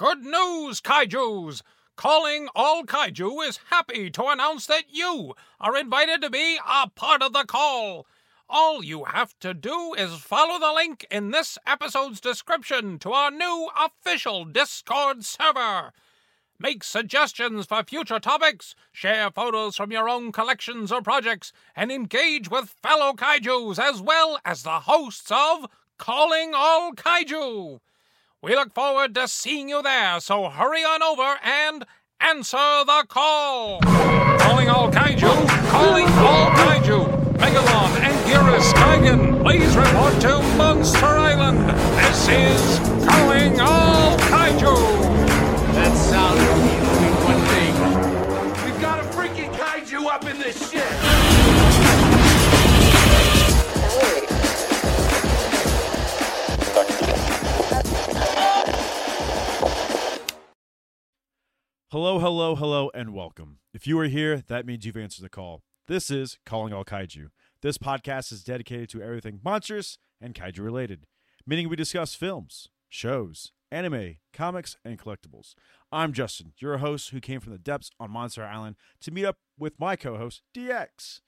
[0.00, 1.60] Good news, kaijus!
[1.94, 7.22] Calling All Kaiju is happy to announce that you are invited to be a part
[7.22, 8.06] of the call.
[8.48, 13.30] All you have to do is follow the link in this episode's description to our
[13.30, 15.92] new official Discord server.
[16.58, 22.50] Make suggestions for future topics, share photos from your own collections or projects, and engage
[22.50, 25.66] with fellow kaijus as well as the hosts of
[25.98, 27.80] Calling All Kaiju.
[28.42, 31.84] We look forward to seeing you there, so hurry on over and
[32.20, 33.80] answer the call.
[33.80, 37.36] Calling All Kaiju, calling all Kaiju.
[37.36, 41.68] Megalon and Gearus Gigan, please report to Monster Island.
[41.98, 43.89] This is Calling All
[61.92, 63.58] Hello, hello, hello, and welcome.
[63.74, 65.64] If you are here, that means you've answered the call.
[65.88, 67.30] This is Calling All Kaiju.
[67.62, 71.06] This podcast is dedicated to everything monstrous and kaiju related,
[71.44, 75.54] meaning we discuss films, shows, anime, comics, and collectibles.
[75.90, 79.38] I'm Justin, your host who came from the depths on Monster Island to meet up
[79.58, 81.22] with my co host, DX.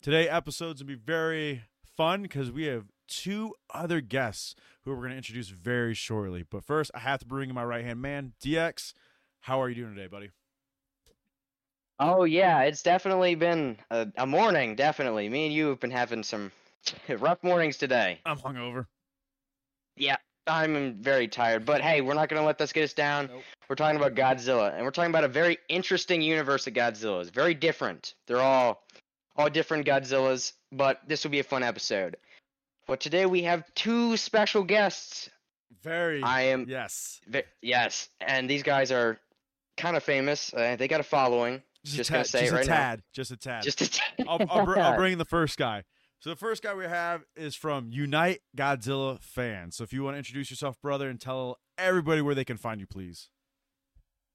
[0.00, 1.64] Today, episodes will be very
[1.96, 6.44] fun because we have two other guests who we're going to introduce very shortly.
[6.48, 8.92] But first, I have to bring in my right hand man, DX.
[9.46, 10.30] How are you doing today, buddy?
[12.00, 14.74] Oh yeah, it's definitely been a, a morning.
[14.74, 16.50] Definitely, me and you have been having some
[17.08, 18.18] rough mornings today.
[18.26, 18.86] I'm hungover.
[19.96, 20.16] Yeah,
[20.48, 21.64] I'm very tired.
[21.64, 23.28] But hey, we're not gonna let this get us down.
[23.32, 23.42] Nope.
[23.68, 27.30] We're talking about Godzilla, and we're talking about a very interesting universe of Godzillas.
[27.32, 28.14] Very different.
[28.26, 28.82] They're all
[29.36, 32.16] all different Godzillas, but this will be a fun episode.
[32.88, 35.30] But today we have two special guests.
[35.84, 36.20] Very.
[36.24, 37.20] I am Yes.
[37.28, 39.20] ve- yes, and these guys are
[39.76, 40.52] kind of famous.
[40.54, 41.62] Uh, they got a following.
[41.84, 42.76] Just, Just a gonna tad, say just it right a now.
[42.76, 43.02] tad.
[43.12, 43.62] Just a tad.
[43.62, 45.84] Just a I'll, I'll, br- I'll bring the first guy.
[46.18, 49.76] So the first guy we have is from Unite Godzilla fans.
[49.76, 52.80] So if you want to introduce yourself, brother, and tell everybody where they can find
[52.80, 53.28] you, please.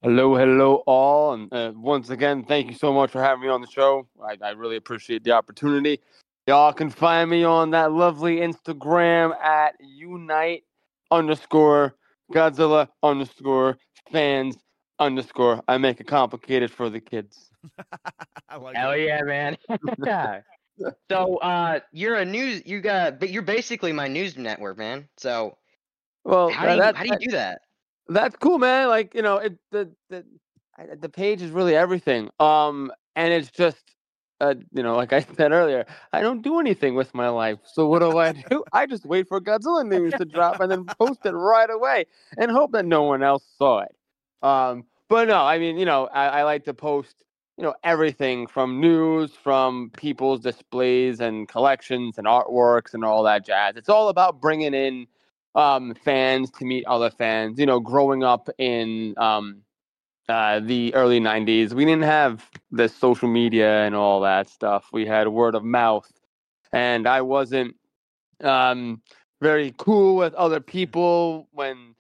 [0.02, 3.62] Hello, hello, all, and uh, once again, thank you so much for having me on
[3.62, 4.08] the show.
[4.24, 6.00] I, I really appreciate the opportunity.
[6.48, 10.64] Y'all can find me on that lovely Instagram at unite
[11.12, 11.96] underscore
[12.34, 13.78] Godzilla underscore
[14.12, 14.58] fans
[15.02, 15.64] underscore.
[15.68, 17.52] I make it complicated for the kids.
[18.50, 18.98] I like Hell it.
[18.98, 19.58] yeah, man.
[21.12, 25.08] so uh you're a news you got but you're basically my news network, man.
[25.18, 25.58] So
[26.26, 27.62] Well, how do you that, how do you do that?
[28.08, 28.88] that's cool, man.
[28.90, 30.26] Like you know, it the the
[31.00, 32.30] the page is really everything.
[32.40, 33.96] Um, and it's just,
[34.42, 37.60] uh, you know, like I said earlier, I don't do anything with my life.
[37.66, 38.64] So what do I do?
[38.74, 42.06] I just wait for Godzilla news to drop and then post it right away
[42.38, 43.96] and hope that no one else saw it.
[44.44, 47.26] Um, but no, I mean, you know, I, I like to post,
[47.58, 53.46] you know, everything from news, from people's displays and collections and artworks and all that
[53.46, 53.76] jazz.
[53.76, 55.08] It's all about bringing in
[55.56, 57.60] um, fans to meet other fans.
[57.60, 59.64] You know, growing up in um,
[60.30, 64.88] uh, the early 90s, we didn't have the social media and all that stuff.
[64.94, 66.10] We had word of mouth.
[66.74, 67.76] And I wasn't
[68.44, 69.02] um,
[69.42, 71.96] very cool with other people when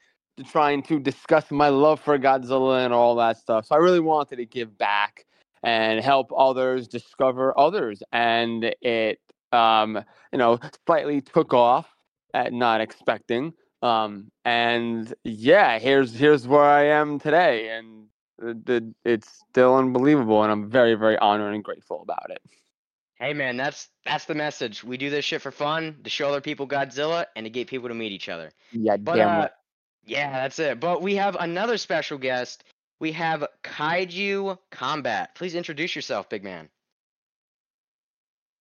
[0.51, 3.65] trying to discuss my love for Godzilla and all that stuff.
[3.67, 5.25] So I really wanted to give back
[5.63, 8.01] and help others discover others.
[8.11, 9.19] And it,
[9.51, 11.87] um, you know, slightly took off
[12.33, 13.53] at not expecting.
[13.81, 18.05] Um, and yeah, here's here's where I am today, and
[18.37, 22.41] the, the, it's still unbelievable, and I'm very very honored and grateful about it.
[23.15, 24.83] Hey man, that's that's the message.
[24.83, 27.87] We do this shit for fun, to show other people Godzilla and to get people
[27.89, 28.51] to meet each other.
[28.71, 29.47] Yeah, But damn uh.
[30.05, 30.79] Yeah, that's it.
[30.79, 32.63] But we have another special guest.
[32.99, 35.29] We have Kaiju Kombat.
[35.35, 36.69] Please introduce yourself, big man.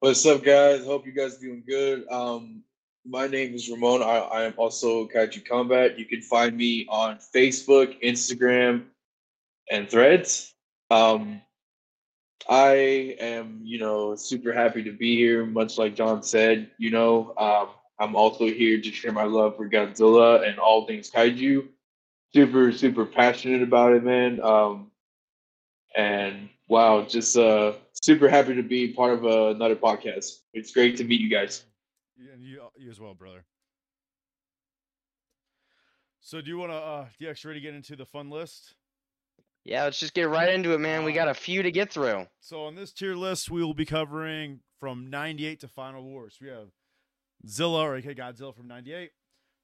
[0.00, 0.84] What's up, guys?
[0.84, 2.08] Hope you guys doing good.
[2.10, 2.62] Um,
[3.06, 4.02] my name is Ramon.
[4.02, 5.98] I, I am also Kaiju Kombat.
[5.98, 8.84] You can find me on Facebook, Instagram,
[9.70, 10.54] and Threads.
[10.90, 11.42] Um,
[12.48, 15.44] I am, you know, super happy to be here.
[15.44, 17.68] Much like John said, you know, um,
[18.00, 21.68] I'm also here to share my love for Godzilla and all things kaiju.
[22.32, 24.40] Super, super passionate about it, man.
[24.40, 24.90] Um,
[25.94, 30.38] and wow, just uh, super happy to be part of uh, another podcast.
[30.54, 31.64] It's great to meet you guys.
[32.32, 33.44] And you, you as well, brother.
[36.20, 38.74] So do you want to, uh, DX, ready to get into the fun list?
[39.64, 41.04] Yeah, let's just get right into it, man.
[41.04, 42.26] We got a few to get through.
[42.40, 46.38] So on this tier list, we will be covering from 98 to Final Wars.
[46.40, 46.68] We have
[47.46, 49.10] Zilla, or aka Godzilla from 98,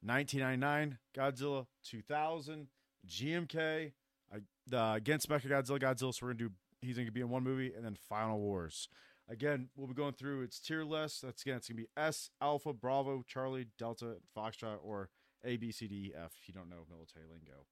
[0.03, 2.69] 1999, Godzilla 2000,
[3.07, 3.93] GMK
[4.73, 5.81] uh, against Mechagodzilla, Godzilla.
[5.81, 6.15] Godzilla.
[6.15, 6.51] So we're gonna do.
[6.81, 8.89] He's gonna be in one movie, and then Final Wars.
[9.29, 11.23] Again, we'll be going through its tier list.
[11.23, 15.09] That's again, it's gonna be S, Alpha, Bravo, Charlie, Delta, Foxtrot, or
[15.45, 16.33] A, B, C, D, F.
[16.41, 17.67] If you don't know military lingo.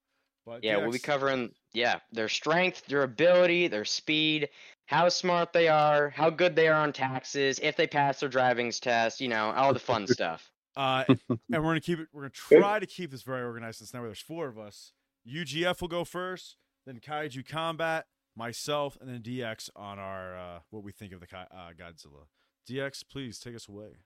[0.47, 4.49] But Yeah, we'll be covering yeah their strength, their ability, their speed,
[4.87, 8.81] how smart they are, how good they are on taxes, if they pass their driving's
[8.81, 10.51] test, you know, all the fun stuff.
[10.77, 12.09] Uh, and we're gonna keep it.
[12.13, 13.79] We're gonna try to keep this very organized.
[13.79, 14.93] Since now there's four of us.
[15.27, 18.03] UGF will go first, then Kaiju Kombat,
[18.37, 22.27] myself, and then DX on our uh, what we think of the uh, Godzilla.
[22.69, 23.97] DX, please take us away.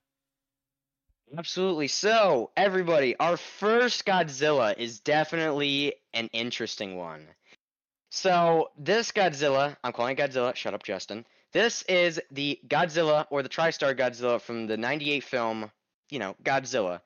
[1.36, 1.88] Absolutely.
[1.88, 7.26] So, everybody, our first Godzilla is definitely an interesting one.
[8.10, 11.26] So, this Godzilla, I'm calling Godzilla, shut up, Justin.
[11.52, 15.70] This is the Godzilla or the TriStar Godzilla from the 98 film,
[16.10, 17.00] you know, Godzilla.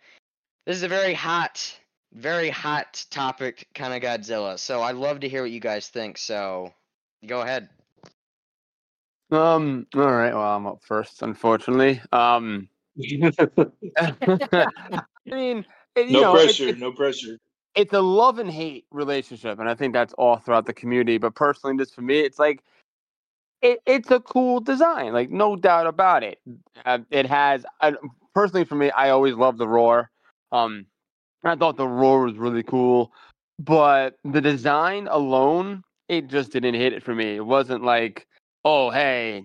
[0.66, 1.76] This is a very hot,
[2.12, 4.58] very hot topic kind of Godzilla.
[4.58, 6.16] So, I'd love to hear what you guys think.
[6.16, 6.72] So,
[7.26, 7.68] go ahead.
[9.32, 9.86] Um.
[9.94, 10.34] All right.
[10.34, 12.02] Well, I'm up first, unfortunately.
[12.12, 12.68] Um.
[13.98, 15.64] I mean,
[15.96, 17.38] it- you no know, it- pressure, no pressure.
[17.74, 21.18] it's a love and hate relationship, and I think that's all throughout the community.
[21.18, 22.62] But personally, just for me, it's like
[23.62, 26.40] it, it's a cool design, like no doubt about it.
[26.84, 27.94] Uh, it has I,
[28.34, 30.10] personally for me, I always loved the roar.
[30.50, 30.86] Um,
[31.44, 33.12] I thought the roar was really cool,
[33.58, 37.36] but the design alone, it just didn't hit it for me.
[37.36, 38.26] It wasn't like,
[38.64, 39.44] oh hey,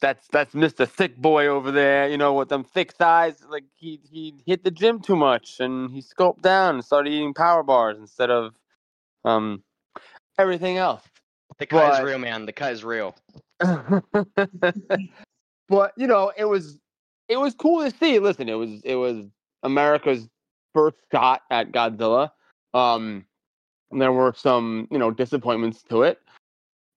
[0.00, 0.88] that's that's Mr.
[0.88, 3.42] Thick Boy over there, you know, with them thick thighs.
[3.48, 7.34] Like he he hit the gym too much and he scoped down and started eating
[7.34, 8.54] power bars instead of
[9.24, 9.62] um
[10.38, 11.02] everything else.
[11.58, 12.46] The cut is real, man.
[12.46, 13.16] The cut is real.
[13.60, 14.02] but
[15.96, 16.78] you know, it was
[17.28, 18.18] it was cool to see.
[18.18, 19.26] Listen, it was it was
[19.62, 20.28] America's
[20.74, 22.30] first shot at Godzilla.
[22.74, 23.24] Um,
[23.90, 26.20] and there were some you know disappointments to it.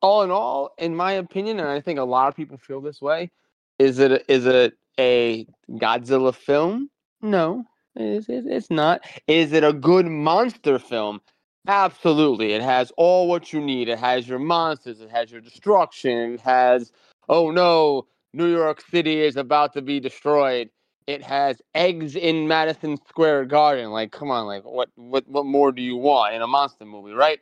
[0.01, 3.01] All in all, in my opinion, and I think a lot of people feel this
[3.01, 3.29] way,
[3.77, 6.89] is it is it a Godzilla film?
[7.21, 7.65] No,
[7.95, 9.01] it's, it's not.
[9.27, 11.21] Is it a good monster film?
[11.67, 12.53] Absolutely.
[12.53, 13.89] It has all what you need.
[13.89, 16.91] It has your monsters, it has your destruction, it has,
[17.29, 20.69] oh no, New York City is about to be destroyed.
[21.07, 23.91] It has eggs in Madison Square Garden.
[23.91, 27.13] Like, come on, like what what what more do you want in a monster movie,
[27.13, 27.39] right?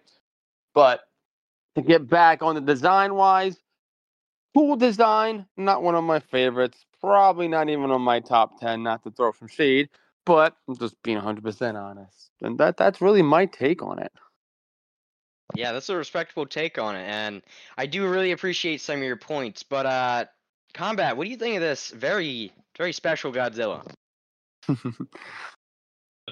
[0.74, 1.02] But
[1.76, 3.58] to get back on the design wise,
[4.56, 6.86] cool design, not one of my favorites.
[7.00, 9.90] Probably not even on my top 10, not to throw some shade,
[10.26, 12.32] but I'm just being 100% honest.
[12.42, 14.12] And that that's really my take on it.
[15.56, 17.42] Yeah, that's a respectable take on it, and
[17.76, 19.64] I do really appreciate some of your points.
[19.64, 20.26] But uh,
[20.76, 23.84] combat, what do you think of this very, very special Godzilla?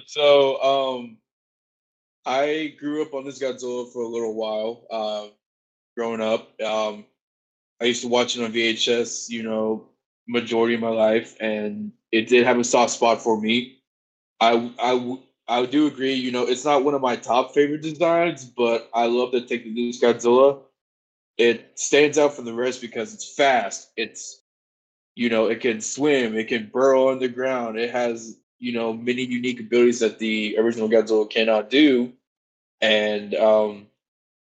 [0.06, 1.18] So, um,
[2.28, 4.86] I grew up on this Godzilla for a little while.
[4.90, 5.32] Um,
[5.96, 7.06] growing up, um,
[7.80, 9.30] I used to watch it on VHS.
[9.30, 9.88] You know,
[10.28, 13.78] majority of my life, and it did have a soft spot for me.
[14.40, 16.14] I I I do agree.
[16.14, 19.64] You know, it's not one of my top favorite designs, but I love the take
[19.64, 20.60] the loose Godzilla.
[21.38, 23.90] It stands out from the rest because it's fast.
[23.96, 24.42] It's
[25.16, 27.78] you know, it can swim, it can burrow underground.
[27.78, 32.12] It has, you know, many unique abilities that the original Godzilla cannot do.
[32.80, 33.86] And um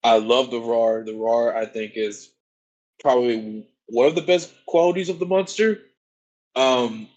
[0.04, 1.04] I love the roar.
[1.04, 2.30] The roar I think is
[3.00, 5.80] probably one of the best qualities of the monster.
[6.56, 7.08] Um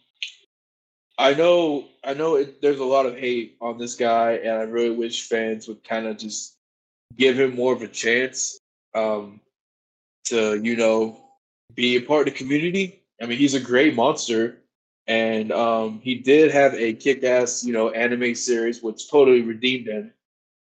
[1.18, 4.64] I know I know it, there's a lot of hate on this guy and I
[4.64, 6.58] really wish fans would kind of just
[7.18, 8.60] give him more of a chance
[8.94, 9.40] um
[10.26, 11.22] to, you know,
[11.74, 13.02] be a part of the community.
[13.22, 14.58] I mean, he's a great monster,
[15.08, 20.12] and um, he did have a kick-ass, you know, anime series, which totally redeemed him.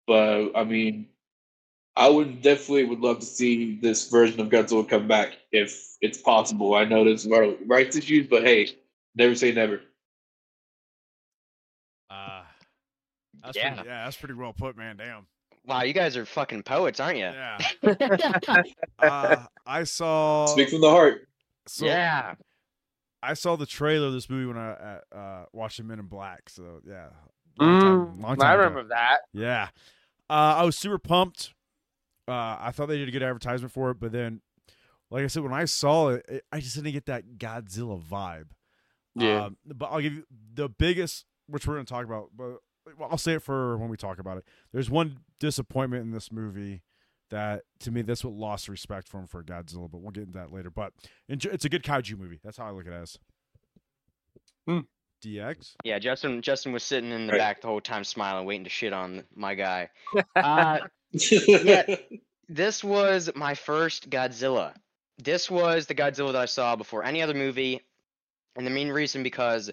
[0.06, 1.08] But I mean,
[1.96, 6.18] I would definitely would love to see this version of Godzilla come back if it's
[6.18, 6.74] possible.
[6.74, 8.68] I know there's a lot of rights issues, but hey,
[9.14, 9.80] never say never.
[12.10, 12.42] Uh,
[13.42, 13.74] that's Yeah.
[13.74, 14.96] Pretty, yeah, that's pretty well put, man.
[14.96, 15.26] Damn.
[15.64, 17.24] Wow, you guys are fucking poets, aren't you?
[17.24, 17.58] Yeah.
[19.00, 20.46] uh, I saw.
[20.46, 21.26] Speak from the heart.
[21.66, 22.34] so yeah.
[23.22, 26.48] I saw the trailer of this movie when I uh, uh, watched Men in Black.
[26.48, 27.08] So yeah,
[27.58, 28.62] long time, Mm, long time I ago.
[28.62, 29.18] remember that.
[29.32, 29.68] Yeah.
[30.28, 31.54] Uh, I was super pumped.
[32.28, 34.40] Uh, I thought they did a good advertisement for it, but then,
[35.10, 38.48] like I said, when I saw it, it I just didn't get that Godzilla vibe.
[39.14, 39.44] Yeah.
[39.44, 42.58] Um, but I'll give you the biggest, which we're going to talk about, but
[43.00, 44.44] I'll say it for when we talk about it.
[44.72, 46.82] There's one disappointment in this movie
[47.30, 50.38] that, to me, that's what lost respect for him for Godzilla, but we'll get into
[50.38, 50.70] that later.
[50.70, 50.92] But
[51.28, 52.40] it's a good kaiju movie.
[52.42, 53.18] That's how I look at it as.
[54.66, 54.80] Hmm.
[55.26, 55.74] DX?
[55.84, 57.38] Yeah, Justin Justin was sitting in the Right.
[57.38, 59.90] back the whole time smiling, waiting to shit on my guy.
[60.36, 60.80] Uh,
[61.12, 61.96] Yeah.
[62.48, 64.74] this was my first Godzilla.
[65.18, 67.80] This was the Godzilla that I saw before any other movie,
[68.54, 69.70] and the main reason because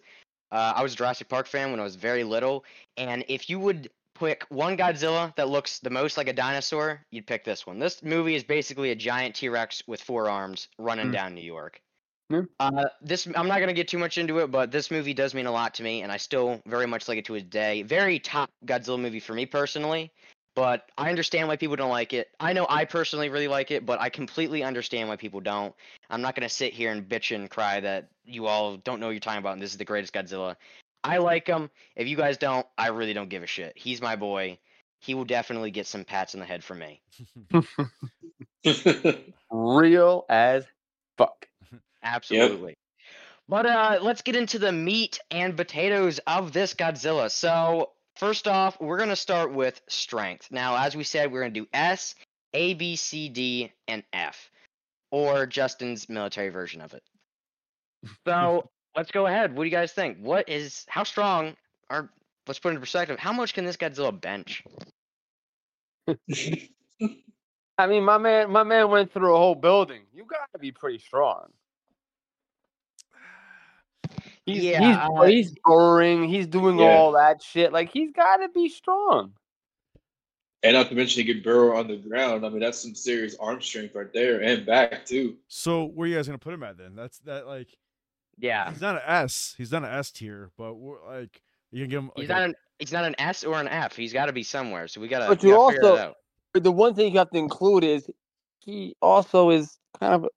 [0.51, 2.63] uh, I was a Jurassic Park fan when I was very little,
[2.98, 7.27] and if you would pick one Godzilla that looks the most like a dinosaur, you'd
[7.27, 7.79] pick this one.
[7.79, 11.13] This movie is basically a giant T Rex with four arms running Hmm.
[11.13, 11.81] down New York.
[12.30, 12.42] Yeah.
[12.60, 15.46] Uh, this I'm not gonna get too much into it, but this movie does mean
[15.46, 17.84] a lot to me, and I still very much like it to this day.
[17.84, 20.12] Very top Godzilla movie for me personally,
[20.56, 22.30] but I understand why people don't like it.
[22.39, 25.75] I know I personally really like it, but I completely understand why people don't.
[26.10, 29.12] I'm not gonna sit here and bitch and cry that you all don't know what
[29.12, 30.56] you're talking about, and this is the greatest Godzilla.
[31.03, 31.70] I like him.
[31.96, 33.74] If you guys don't, I really don't give a shit.
[33.75, 34.58] He's my boy.
[35.01, 37.01] He will definitely get some pats in the head from me.
[39.51, 40.65] Real as
[41.18, 41.48] fuck.
[42.03, 42.75] Absolutely.
[43.50, 47.29] But uh, let's get into the meat and potatoes of this Godzilla.
[47.29, 50.48] So, first off, we're going to start with strength.
[50.50, 52.15] Now, as we said, we're going to do S,
[52.53, 54.50] A, B, C, D, and F,
[55.12, 57.03] or Justin's military version of it.
[58.25, 59.55] So, let's go ahead.
[59.55, 60.19] What do you guys think?
[60.19, 61.55] What is, how strong,
[61.89, 62.10] or
[62.48, 64.63] let's put it in perspective, how much can this Godzilla bench?
[67.77, 70.03] I mean, my man, my man went through a whole building.
[70.13, 71.48] You gotta be pretty strong.
[74.46, 76.28] He's, Yeah, he's, uh, he's boring.
[76.28, 76.86] He's doing Yeah.
[76.98, 77.72] all that shit.
[77.72, 79.34] Like he's gotta be strong.
[80.66, 82.46] and not to mention he can burrow on the ground.
[82.46, 85.36] I mean, that's some serious arm strength right there, and back too.
[85.50, 86.96] So where are you guys gonna put him at then?
[86.96, 87.68] That's that like
[88.38, 88.70] Yeah.
[88.72, 89.56] he's not an S.
[89.58, 92.12] He's not an S tier, but we're, like you can give him.
[92.16, 93.96] He's like, not an he's not an S or an F.
[93.96, 94.88] He's got to be somewhere.
[94.88, 96.16] So we gotta, But you gotta figure also- that out.
[96.64, 98.10] The one thing you have to include is
[98.60, 100.30] he also is kind of.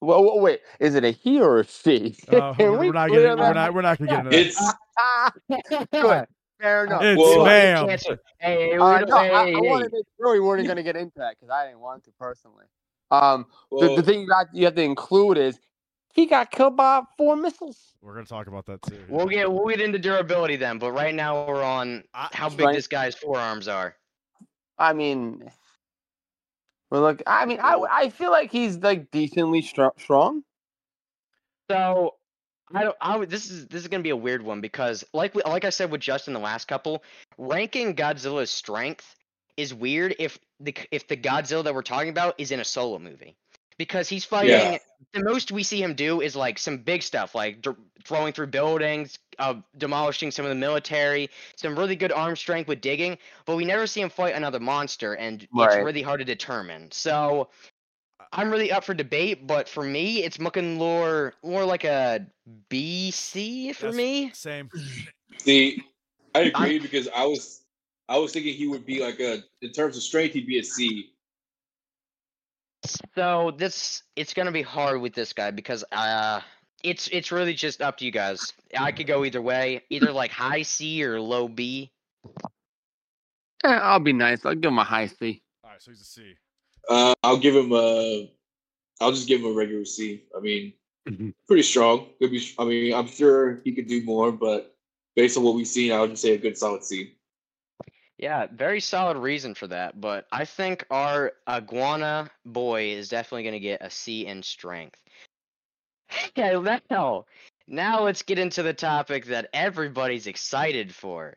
[0.00, 2.16] Well, well, wait, is it a he or a she?
[2.28, 3.38] uh, Can we're, we we're not clear getting.
[3.38, 3.74] We're not.
[3.74, 4.54] We're not gonna get into
[4.96, 5.32] that.
[5.48, 6.26] It's Good.
[6.60, 7.02] Fair enough.
[7.02, 7.88] It's Well, ma'am.
[8.40, 9.54] Hey, hey, we Uh, don't- no, I, hey, I hey.
[9.54, 12.04] want to make sure we weren't going to get into that because I didn't want
[12.04, 12.64] to personally.
[13.10, 15.58] Um, the, well, the thing you got you have to include is
[16.14, 17.94] he got killed by four missiles.
[18.02, 18.98] We're gonna talk about that too.
[19.08, 22.58] We'll get we'll get into durability then, but right now we're on I- how big
[22.58, 22.76] Strength.
[22.76, 23.94] this guy's forearms are.
[24.78, 25.50] I mean,
[26.90, 30.42] well, look, I mean, I I feel like he's like decently str- strong.
[31.70, 32.14] So
[32.74, 32.96] I don't.
[33.00, 33.30] I would.
[33.30, 35.90] This is this is gonna be a weird one because like we, like I said
[35.90, 37.02] with Justin the last couple,
[37.36, 39.14] ranking Godzilla's strength
[39.56, 42.98] is weird if the if the Godzilla that we're talking about is in a solo
[42.98, 43.36] movie
[43.78, 44.50] because he's fighting.
[44.50, 44.78] Yeah.
[45.14, 48.48] The most we see him do is like some big stuff, like dr- throwing through
[48.48, 53.16] buildings, uh, demolishing some of the military, some really good arm strength with digging.
[53.46, 56.90] But we never see him fight another monster, and it's really hard to determine.
[56.90, 57.48] So
[58.32, 62.26] I'm really up for debate, but for me, it's looking more more like a
[62.70, 64.30] BC for That's- me.
[64.34, 64.68] Same.
[65.38, 65.82] see,
[66.34, 67.62] I agree because I was
[68.08, 70.64] I was thinking he would be like a in terms of strength he'd be a
[70.64, 71.12] C.
[72.84, 76.40] So this it's gonna be hard with this guy because uh
[76.84, 78.52] it's it's really just up to you guys.
[78.78, 81.90] I could go either way, either like high C or low B.
[83.64, 84.46] Eh, I'll be nice.
[84.46, 85.42] I'll give him a high C.
[85.64, 86.34] All right, so he's a C.
[86.88, 88.30] Uh, I'll give him a.
[89.00, 90.24] I'll just give him a regular C.
[90.36, 90.72] I mean,
[91.08, 91.34] Mhm.
[91.46, 92.06] pretty strong.
[92.20, 92.54] Could be.
[92.58, 94.76] I mean, I'm sure he could do more, but
[95.16, 97.17] based on what we've seen, I would just say a good solid C.
[98.18, 103.60] Yeah, very solid reason for that, but I think our iguana boy is definitely gonna
[103.60, 105.00] get a C in strength.
[106.28, 107.26] Okay, now,
[107.66, 111.36] now let's get into the topic that everybody's excited for.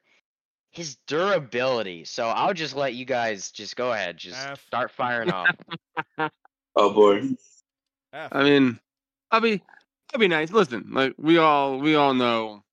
[0.72, 2.06] His durability.
[2.06, 4.66] So I'll just let you guys just go ahead, just F.
[4.68, 5.56] start firing off.
[6.74, 7.36] Oh boy.
[8.14, 8.30] F.
[8.32, 8.80] I mean,
[9.30, 9.62] I'll be,
[10.14, 10.52] I'll be nice.
[10.52, 12.64] Listen, like we all, we all know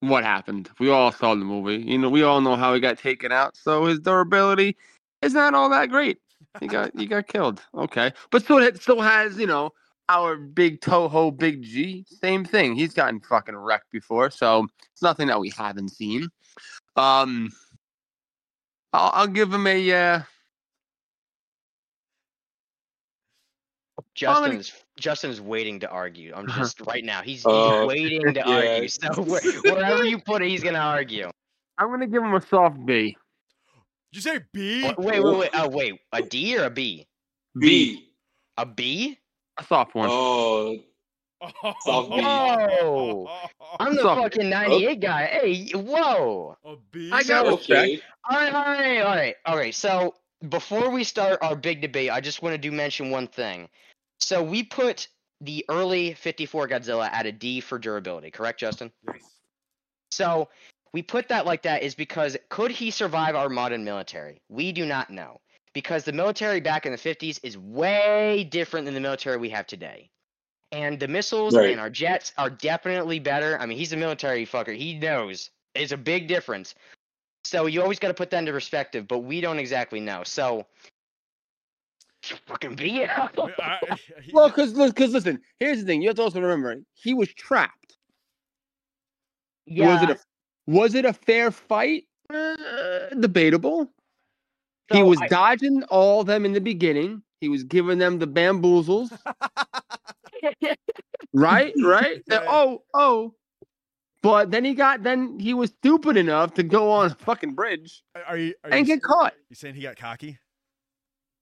[0.00, 0.70] what happened.
[0.78, 1.82] We all saw the movie.
[1.84, 3.56] You know, we all know how he got taken out.
[3.56, 4.76] So his durability
[5.22, 6.18] is not all that great.
[6.60, 7.62] He got, he got killed.
[7.74, 9.72] Okay, but still, it still has, you know,
[10.08, 12.04] our big Toho, big G.
[12.08, 12.74] Same thing.
[12.74, 16.28] He's gotten fucking wrecked before, so it's nothing that we haven't seen.
[16.96, 17.50] Um,
[18.92, 19.92] I'll, I'll give him a.
[19.92, 20.20] Uh,
[24.14, 24.62] Justin
[24.98, 26.32] many- is Justin is waiting to argue.
[26.34, 27.22] I'm just right now.
[27.22, 28.74] He's, he's Uh, waiting to yeah.
[28.74, 28.88] argue.
[28.88, 31.30] So wh- wherever you put it, he's gonna argue.
[31.78, 33.16] I'm gonna give him a soft B.
[34.12, 34.82] Did you say B?
[34.84, 35.50] Wait, wait, wait, wait.
[35.54, 36.00] Oh, wait.
[36.12, 37.06] A D or a B?
[37.58, 38.08] B.
[38.56, 39.18] A B?
[39.58, 40.08] A soft one.
[40.10, 40.78] Oh,
[41.84, 42.20] Soft B.
[42.20, 43.28] Whoa.
[43.78, 44.22] I'm the Soft.
[44.22, 45.26] fucking 98 guy.
[45.26, 46.56] Hey, whoa.
[46.64, 47.10] A B.
[47.12, 48.00] I got So- okay.
[48.30, 49.74] All right, all right, all right, all right.
[49.74, 50.14] So
[50.48, 53.68] before we start our big debate, I just want to do mention one thing.
[54.20, 55.08] So we put
[55.40, 58.90] the early 54 Godzilla at a D for durability, correct, Justin?
[59.06, 59.22] Yes.
[60.10, 60.48] So
[60.92, 64.40] we put that like that is because could he survive our modern military?
[64.48, 65.40] We do not know.
[65.74, 69.66] because the military back in the 50s is way different than the military we have
[69.66, 70.10] today.
[70.72, 71.70] And the missiles Right.
[71.70, 73.56] and our jets are definitely better.
[73.60, 74.74] I mean, he's a military fucker.
[74.76, 75.50] He knows.
[75.74, 76.74] It's a big difference.
[77.44, 80.24] So you always got to put that into perspective, but we don't exactly know.
[80.24, 80.66] So
[82.46, 83.10] fucking be it.
[83.10, 83.28] I-
[83.60, 83.96] I-
[84.32, 86.02] Well, because because listen, here's the thing.
[86.02, 87.96] You have to also remember he was trapped.
[89.68, 90.18] Was it a
[90.66, 92.04] was it a fair fight?
[92.32, 93.90] Uh, debatable.
[94.92, 97.22] he was I- dodging all them in the beginning.
[97.40, 99.10] He was giving them the bamboozles.
[101.34, 102.22] right, right.
[102.26, 102.44] The, Yeah.
[102.48, 103.34] oh, oh.
[104.22, 108.02] But then he got then he was stupid enough to go on a fucking bridge
[108.26, 110.36] are you are and you, get caught you saying he got cocky?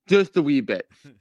[0.06, 0.88] Just a wee bit.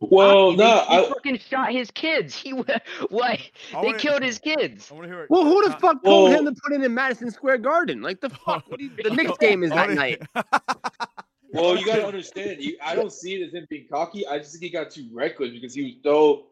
[0.00, 2.32] Well, He- no, he I, fucking shot his kids.
[2.40, 2.70] He what?
[2.70, 3.36] I
[3.72, 4.88] They wanna- killed his kids.
[4.92, 5.24] I want to hear.
[5.24, 5.28] it.
[5.30, 8.00] Well, who the fuck told well- him to put it in Madison Square Garden?
[8.00, 8.70] Like the fuck?
[8.70, 10.22] What you, the Knicks game is that night.
[11.52, 12.62] well, you gotta understand.
[12.62, 14.24] You, I don't see it as him being cocky.
[14.24, 16.46] I just think he got too reckless because he was so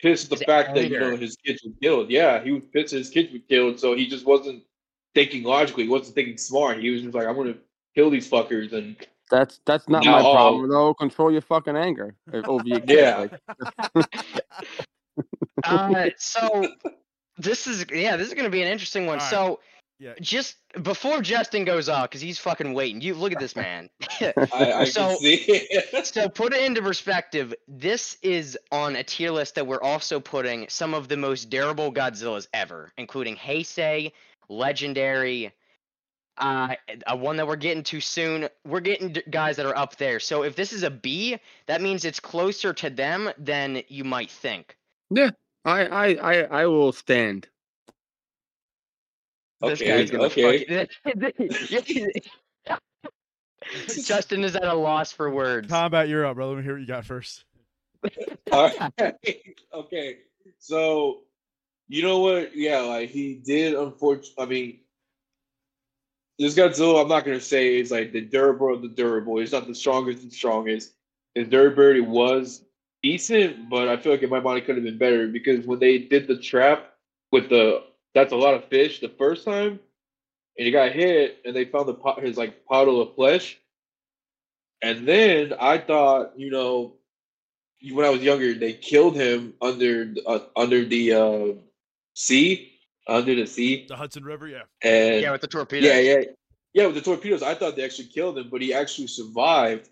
[0.00, 2.10] pissed at the His fact that you know his kids were killed.
[2.10, 4.64] Yeah, he was pissed that his kids were killed, so he just wasn't
[5.14, 5.84] thinking logically.
[5.84, 6.80] He wasn't thinking smart.
[6.80, 7.58] He was just like, "I'm gonna
[7.94, 8.96] kill these fuckers," and
[9.30, 10.12] That's that's not No.
[10.12, 10.94] my problem though.
[10.94, 12.92] Control your fucking anger uh, over your kids.
[12.92, 13.26] Yeah.
[13.94, 14.06] Like,
[15.64, 16.68] Uh, so
[17.36, 19.18] this is yeah, this is gonna be an interesting one.
[19.18, 19.30] All right.
[19.30, 19.60] So
[19.98, 20.14] Yeah.
[20.20, 23.00] just before Justin goes off, because he's fucking waiting.
[23.00, 23.90] You look at this man.
[24.20, 25.66] I, I So- see.
[26.04, 27.52] so put it into perspective.
[27.66, 31.92] This is on a tier list that we're also putting some of the most durable
[31.92, 34.12] Godzillas ever, including Heisei,
[34.48, 35.52] Legendary.
[36.38, 36.74] Uh,
[37.06, 38.48] a one that we're getting to soon.
[38.64, 40.20] We're getting guys that are up there.
[40.20, 44.30] So if this is a B, that means it's closer to them than you might
[44.30, 44.76] think.
[45.16, 45.30] I,
[45.64, 47.48] I I I will stand.
[49.60, 50.88] This Okay, guy's okay.
[51.04, 52.10] fucking-
[54.04, 55.68] Justin is at a loss for words.
[55.68, 56.52] Combat, you're up, brother.
[56.52, 57.44] Let me hear what you got first.
[58.52, 59.14] All right.
[59.74, 60.18] okay.
[60.58, 61.22] So,
[61.88, 62.56] you know what?
[62.56, 63.74] Yeah, like he did.
[63.74, 64.80] Unfortunately, I mean,
[66.38, 67.02] this Godzilla.
[67.02, 69.38] I'm not gonna say is like the durable of the durable.
[69.38, 70.94] He's not the strongest and strongest.
[71.34, 72.64] His durability was
[73.02, 75.78] decent, but I feel like in my mind it could have been better because when
[75.78, 76.94] they did the trap
[77.32, 79.78] with the that's a lot of fish the first time,
[80.58, 83.58] and he got hit, and they found the pot, his like puddle of flesh.
[84.82, 86.94] And then I thought, you know,
[87.92, 91.46] when I was younger, they killed him under uh, under the uh,
[92.14, 92.72] sea,
[93.08, 94.62] under the sea, The Hudson River, yeah.
[94.82, 95.86] and Yeah, with the torpedo.
[95.86, 96.24] yeah, yeah,
[96.74, 96.86] yeah.
[96.86, 99.88] With the torpedoes, I thought they actually killed him, but he actually survived,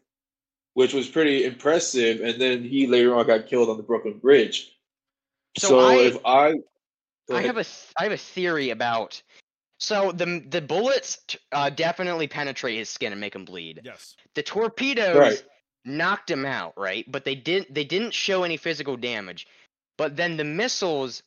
[0.74, 2.20] which was pretty impressive.
[2.20, 4.76] And then he later on got killed on the Brooklyn Bridge.
[5.58, 6.54] So So, I- if I,
[7.32, 9.20] I have a th- I have a theory about.
[9.80, 11.18] So the the bullets
[11.52, 13.80] uh, definitely penetrate his skin and make him bleed.
[13.84, 14.14] Yes.
[14.34, 15.42] The torpedoes Right.
[15.84, 17.04] knocked him out, right?
[17.10, 19.46] But they didn't they didn't show any physical damage.
[19.98, 21.22] But then the missiles,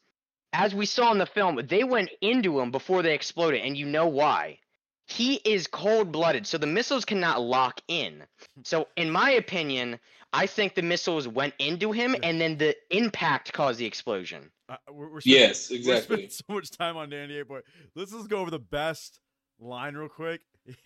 [0.54, 3.86] as we saw in the film, they went into him before they exploded, and you
[3.86, 4.60] know why?
[5.08, 8.24] He is cold blooded, so the missiles cannot lock in.
[8.64, 10.00] So, in my opinion,
[10.34, 14.52] I think the missiles went into him, and then the impact caused the explosion.
[14.68, 16.04] Uh, we're, we're spending- yes, We're exactly.
[16.04, 17.62] spending so much time on Danny Eight Boy.
[17.96, 19.20] Let's just go over the best
[19.60, 20.42] line real quick.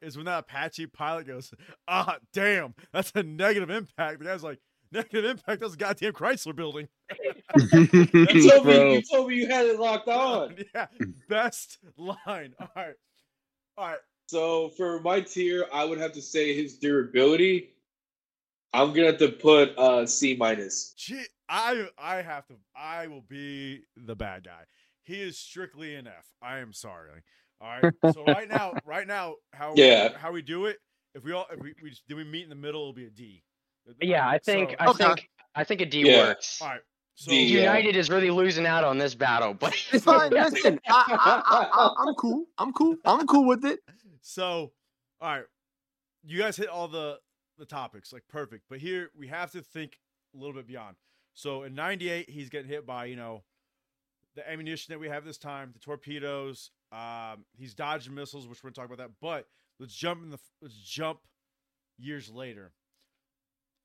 [0.00, 1.52] is when that Apache pilot goes,
[1.88, 4.60] "Ah, damn, that's a negative impact." The guy's like,
[4.92, 5.60] "Negative impact?
[5.60, 6.88] That's a goddamn Chrysler building."
[7.56, 10.56] You told me you told me you had it locked on.
[10.74, 10.86] yeah,
[11.28, 12.54] best line.
[12.60, 12.94] All right,
[13.78, 13.98] all right.
[14.28, 17.74] So for my tier, I would have to say his durability.
[18.72, 20.92] I'm gonna have to put uh C minus.
[20.98, 22.54] Gee, I I have to.
[22.74, 24.64] I will be the bad guy.
[25.02, 26.26] He is strictly an F.
[26.42, 27.22] I am sorry.
[27.60, 27.94] All right.
[28.12, 30.18] So right now, right now, how Yeah.
[30.18, 30.78] how we do it?
[31.14, 33.06] If we all if we, we just, do we meet in the middle, it'll be
[33.06, 33.42] a D.
[34.00, 35.04] Yeah, I think So- I Okay.
[35.04, 36.28] think I think a D Yeah.
[36.28, 36.60] works.
[36.60, 36.80] all right.
[37.14, 37.60] So D, yeah.
[37.60, 40.30] United is really losing out on this battle, but It's fine.
[40.32, 42.44] Listen, I, I, I, I, I'm cool.
[42.58, 42.96] I'm cool.
[43.06, 43.80] I'm cool with it.
[44.20, 44.72] So,
[45.20, 45.44] all right,
[46.24, 47.18] you guys hit all the
[47.58, 49.98] the topics like perfect, but here we have to think
[50.34, 50.96] a little bit beyond.
[51.32, 53.44] So in '98, he's getting hit by you know
[54.34, 56.70] the ammunition that we have this time, the torpedoes.
[56.92, 59.14] Um, he's dodging missiles, which we're gonna talk about that.
[59.22, 59.46] But
[59.80, 61.20] let's jump in the let's jump
[61.96, 62.72] years later.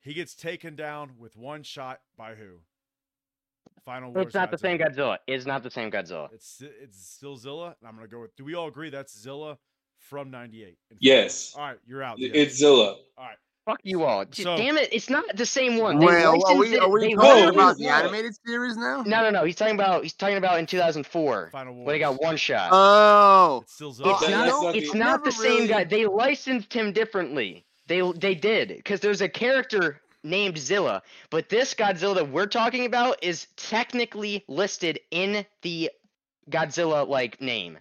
[0.02, 2.60] He gets taken down with one shot by who?
[3.86, 4.28] Final Wars.
[4.28, 4.96] it's not the same Godzilla.
[4.96, 5.18] Godzilla.
[5.28, 6.32] It's not the same Godzilla.
[6.34, 8.36] It's it's still Zilla, and I'm gonna go with.
[8.36, 9.58] Do we all agree that's Zilla
[9.98, 10.78] from '98?
[11.00, 11.54] Yes.
[11.58, 12.18] All right, you're out.
[12.20, 12.96] It's Zilla.
[13.18, 13.38] All right.
[13.66, 14.26] Fuck you all.
[14.32, 14.90] So- Damn it!
[14.92, 16.00] It's not the same one.
[16.00, 17.78] They Well, are licensed we, are we talking about it.
[17.78, 19.04] the animated series now?
[19.06, 19.44] No, no, no.
[19.46, 21.86] He's talking about he's talking about in 2004 Final Wars.
[21.86, 22.70] when he got one shot.
[22.72, 24.12] Oh, It's still Well, Zilla.
[24.14, 24.46] it's that- not.
[24.46, 25.84] that's not it's the- not the same really- guy.
[25.84, 27.64] They licensed him differently.
[27.88, 32.86] They they did because there's a character named Zilla, but this Godzilla that we're talking
[32.86, 35.92] about is technically listed in the
[36.50, 37.80] Godzilla like name.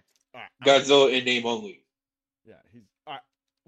[0.65, 1.83] Godzilla in name only.
[2.45, 2.90] Yeah, he's all right.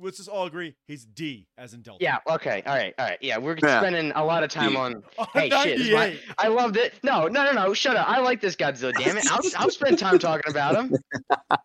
[0.04, 2.04] Let's just all agree he's D as in Delta.
[2.04, 2.18] Yeah.
[2.30, 2.62] Okay.
[2.66, 2.94] All right.
[3.00, 3.18] All right.
[3.22, 3.80] Yeah, we're Yeah.
[3.80, 4.80] spending a lot of time Yeah.
[4.80, 5.04] on.
[5.34, 6.94] Hey, shit, is my- I loved it.
[7.04, 7.74] No, no, no, no.
[7.74, 8.08] Shut up.
[8.10, 8.94] I like this Godzilla.
[8.94, 9.26] Damn it.
[9.32, 10.96] I'll I'll spend time talking about him.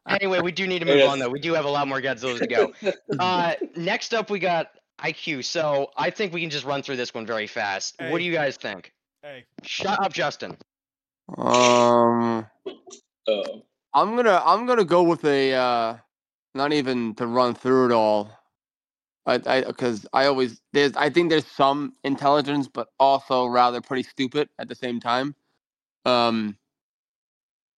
[0.08, 1.10] Anyway, we do need to move Yes.
[1.10, 1.28] on though.
[1.28, 2.72] We do have a lot more Godzillas to go.
[3.18, 4.68] Uh, next up, we got
[5.02, 5.44] IQ.
[5.44, 7.94] So I think we can just run through this one very fast.
[8.00, 8.92] What do you guys think?
[9.22, 10.56] Hey, Shut up, Justin.
[11.36, 13.42] Um, Uh,
[13.94, 15.96] I'm gonna I'm gonna go with a uh,
[16.54, 18.30] not even to run through it all.
[19.26, 24.04] I I because I always there's I think there's some intelligence, but also rather pretty
[24.04, 25.34] stupid at the same time.
[26.04, 26.56] Um,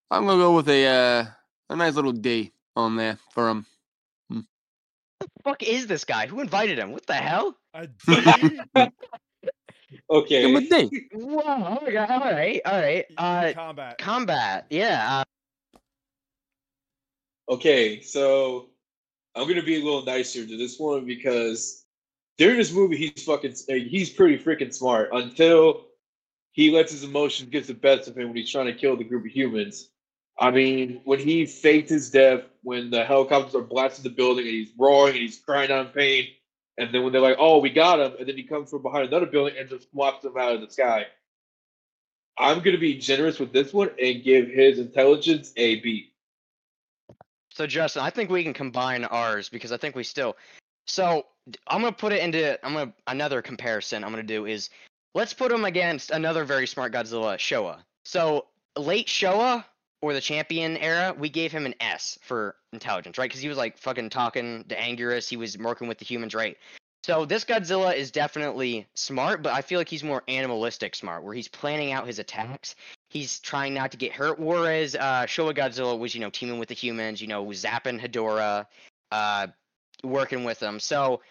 [0.09, 1.25] I'm gonna go with a uh,
[1.69, 3.65] a nice little D on there for him.
[4.29, 6.25] The fuck is this guy?
[6.25, 6.91] Who invited him?
[6.91, 7.55] What the hell?
[7.75, 8.59] a D.
[10.09, 10.41] okay.
[10.41, 11.07] Give him a D.
[11.13, 11.41] Whoa.
[11.45, 12.09] Oh my god.
[12.09, 12.61] All right.
[12.65, 13.05] All right.
[13.17, 13.97] Uh, combat.
[13.99, 14.65] combat.
[14.71, 15.19] Yeah.
[15.19, 15.23] Uh,
[17.49, 18.69] Okay, so
[19.35, 21.85] I'm gonna be a little nicer to this one because
[22.37, 25.85] during this movie he's fucking he's pretty freaking smart until
[26.53, 29.03] he lets his emotions get the best of him when he's trying to kill the
[29.03, 29.89] group of humans.
[30.39, 34.53] I mean, when he faked his death, when the helicopters are blasting the building and
[34.53, 36.27] he's roaring and he's crying out in pain,
[36.77, 39.07] and then when they're like, "Oh, we got him," and then he comes from behind
[39.07, 41.05] another building and just whops him out of the sky.
[42.37, 46.10] I'm gonna be generous with this one and give his intelligence a B.
[47.61, 50.35] So Justin, I think we can combine ours because I think we still.
[50.87, 51.27] So
[51.67, 52.57] I'm gonna put it into.
[52.65, 54.03] I'm gonna another comparison.
[54.03, 54.71] I'm gonna do is
[55.13, 57.77] let's put him against another very smart Godzilla, Showa.
[58.03, 59.63] So late Showa
[60.01, 63.29] or the Champion era, we gave him an S for intelligence, right?
[63.29, 65.29] Because he was like fucking talking to Anguirus.
[65.29, 66.57] He was working with the humans, right?
[67.03, 71.35] So this Godzilla is definitely smart, but I feel like he's more animalistic smart, where
[71.35, 72.73] he's planning out his attacks
[73.11, 74.39] he's trying not to get hurt.
[74.39, 78.65] Whereas uh, Showa Godzilla was, you know, teaming with the humans, you know, zapping Hedora,
[79.11, 79.47] uh,
[80.01, 80.79] working with them.
[80.79, 81.21] So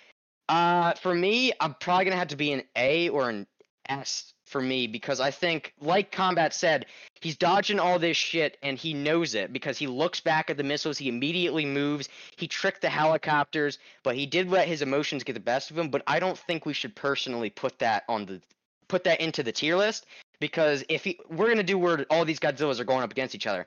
[0.51, 3.47] uh, for me, I'm probably gonna have to be an A or an
[3.88, 6.87] S for me because I think, like Combat said,
[7.21, 10.64] he's dodging all this shit and he knows it because he looks back at the
[10.64, 15.33] missiles, he immediately moves, he tricked the helicopters, but he did let his emotions get
[15.33, 15.88] the best of him.
[15.88, 18.43] But I don't think we should personally put that on the
[18.88, 20.05] put that into the tier list
[20.40, 23.46] because if he, we're gonna do where all these Godzillas are going up against each
[23.46, 23.66] other,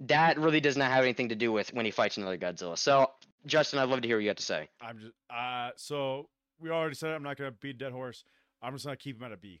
[0.00, 2.78] that really does not have anything to do with when he fights another Godzilla.
[2.78, 3.10] So,
[3.46, 4.68] Justin, I'd love to hear what you have to say.
[4.80, 6.28] I'm just uh so
[6.60, 8.24] we already said it, I'm not gonna beat dead horse.
[8.62, 9.60] I'm just gonna keep him at a B.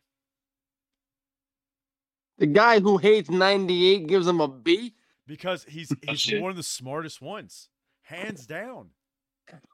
[2.38, 4.94] The guy who hates 98 gives him a B.
[5.26, 6.42] Because he's he's shit.
[6.42, 7.68] one of the smartest ones.
[8.02, 8.90] Hands down.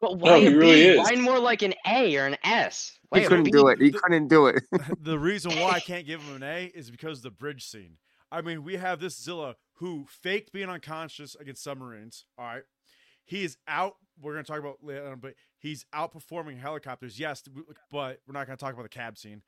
[0.01, 0.57] But why he a B?
[0.57, 0.99] really is.
[0.99, 2.99] Why more like an A or an S?
[3.09, 3.51] Why He couldn't B?
[3.51, 3.81] do it.
[3.81, 4.63] He the- couldn't do it.
[5.01, 7.97] the reason why I can't give him an A is because of the bridge scene.
[8.33, 12.25] I mean, we have this Zilla who faked being unconscious against submarines.
[12.39, 12.63] All right.
[13.25, 13.97] He is out.
[14.21, 17.19] We're going to talk about later, but he's outperforming helicopters.
[17.19, 17.43] Yes,
[17.91, 19.43] but we're not going to talk about the cab scene.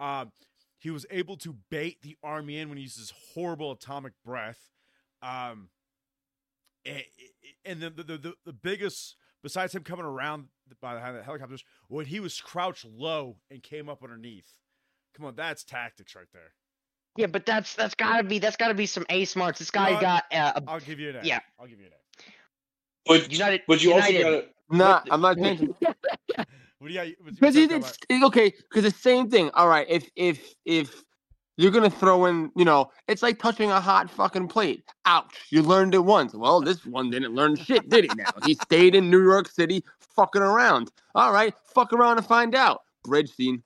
[0.00, 0.32] Um,
[0.78, 4.70] he was able to bait the army in when he uses horrible atomic breath.
[5.22, 5.68] Um,
[6.84, 7.02] and,
[7.64, 10.44] and the, the, the, the biggest, besides him coming around
[10.80, 14.50] behind the helicopters, when he was crouched low and came up underneath.
[15.16, 16.52] Come on, that's tactics right there.
[17.16, 19.58] Yeah, but that's that's gotta be that's gotta be some A smarts.
[19.58, 20.00] This guy know what?
[20.02, 21.20] got uh, a I'll give you an A.
[21.24, 21.40] Yeah.
[21.58, 22.22] I'll give you an A.
[23.06, 23.62] But United.
[23.66, 24.24] but you United.
[24.24, 25.74] also gotta nah, I'm not changing.
[26.80, 27.06] What do you got?
[27.24, 27.76] what's- Because what's he did
[28.20, 28.26] about?
[28.28, 28.50] okay.
[28.50, 29.50] Because the same thing.
[29.54, 31.02] All right, if if if
[31.58, 34.84] you're gonna throw in, you know, it's like touching a hot fucking plate.
[35.04, 35.34] Ouch!
[35.50, 36.32] You learned it once.
[36.32, 38.10] Well, this one didn't learn shit, did he?
[38.16, 40.90] Now he stayed in New York City, fucking around.
[41.14, 42.82] All right, fuck around and find out.
[43.04, 43.62] Bridge scene.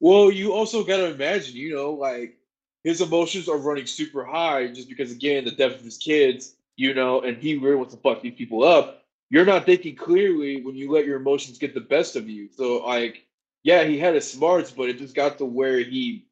[0.00, 2.36] Well, you also gotta imagine, you know, like
[2.84, 6.94] his emotions are running super high just because again the death of his kids, you
[6.94, 9.04] know, and he really wants to fuck these people up.
[9.28, 12.48] You're not thinking clearly when you let your emotions get the best of you.
[12.50, 13.26] So like,
[13.62, 16.26] yeah, he had his smarts, but it just got to where he,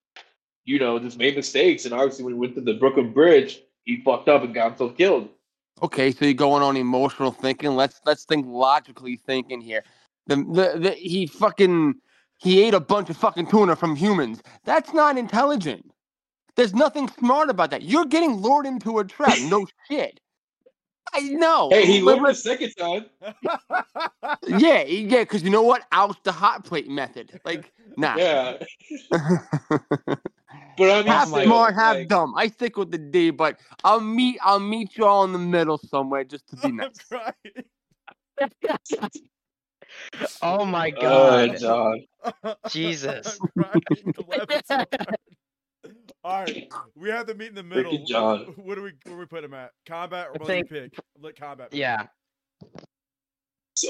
[0.68, 1.86] you know, just made mistakes.
[1.86, 4.96] And obviously when he went to the Brooklyn Bridge, he fucked up and got himself
[4.96, 5.30] killed.
[5.82, 7.74] Okay, so you're going on emotional thinking.
[7.74, 9.82] Let's let's think logically thinking here.
[10.26, 11.94] The, the the he fucking
[12.36, 14.42] he ate a bunch of fucking tuna from humans.
[14.64, 15.90] That's not intelligent.
[16.56, 17.82] There's nothing smart about that.
[17.82, 19.38] You're getting lured into a trap.
[19.48, 20.20] No shit.
[21.14, 21.70] I know.
[21.70, 23.06] Hey, he lived the second time.
[24.46, 25.84] yeah, yeah, because you know what?
[25.92, 27.40] Out the hot plate method.
[27.46, 28.16] Like, nah.
[28.16, 28.58] Yeah.
[30.78, 32.34] But I mean, half still, smart, half like- dumb.
[32.36, 35.76] I stick with the D, but I'll meet I'll meet you all in the middle
[35.78, 36.98] somewhere just to be I'm nice.
[37.10, 37.34] crying.
[40.42, 42.56] Oh my Oh, god.
[42.70, 43.38] Jesus.
[43.56, 43.82] Right,
[44.28, 45.16] 11 's hard.
[46.24, 47.92] All right, we have to meet in the middle.
[47.92, 48.40] Freaking John.
[48.56, 49.70] What do we where do we put him at?
[49.86, 50.98] Combat or I what do we think- pick?
[51.20, 51.70] Let combat.
[51.70, 51.78] pick.
[51.80, 52.06] Yeah.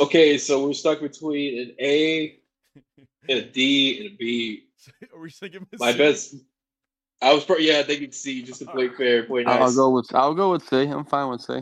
[0.03, 2.39] Okay, so we're stuck between an A,
[3.29, 4.69] and a D and a B.
[5.15, 6.35] Are we thinking My best.
[7.21, 9.61] I was probably yeah thinking C just to play fair, play nice.
[9.61, 10.83] I'll go with I'll go with C.
[10.83, 11.61] I'm fine with C.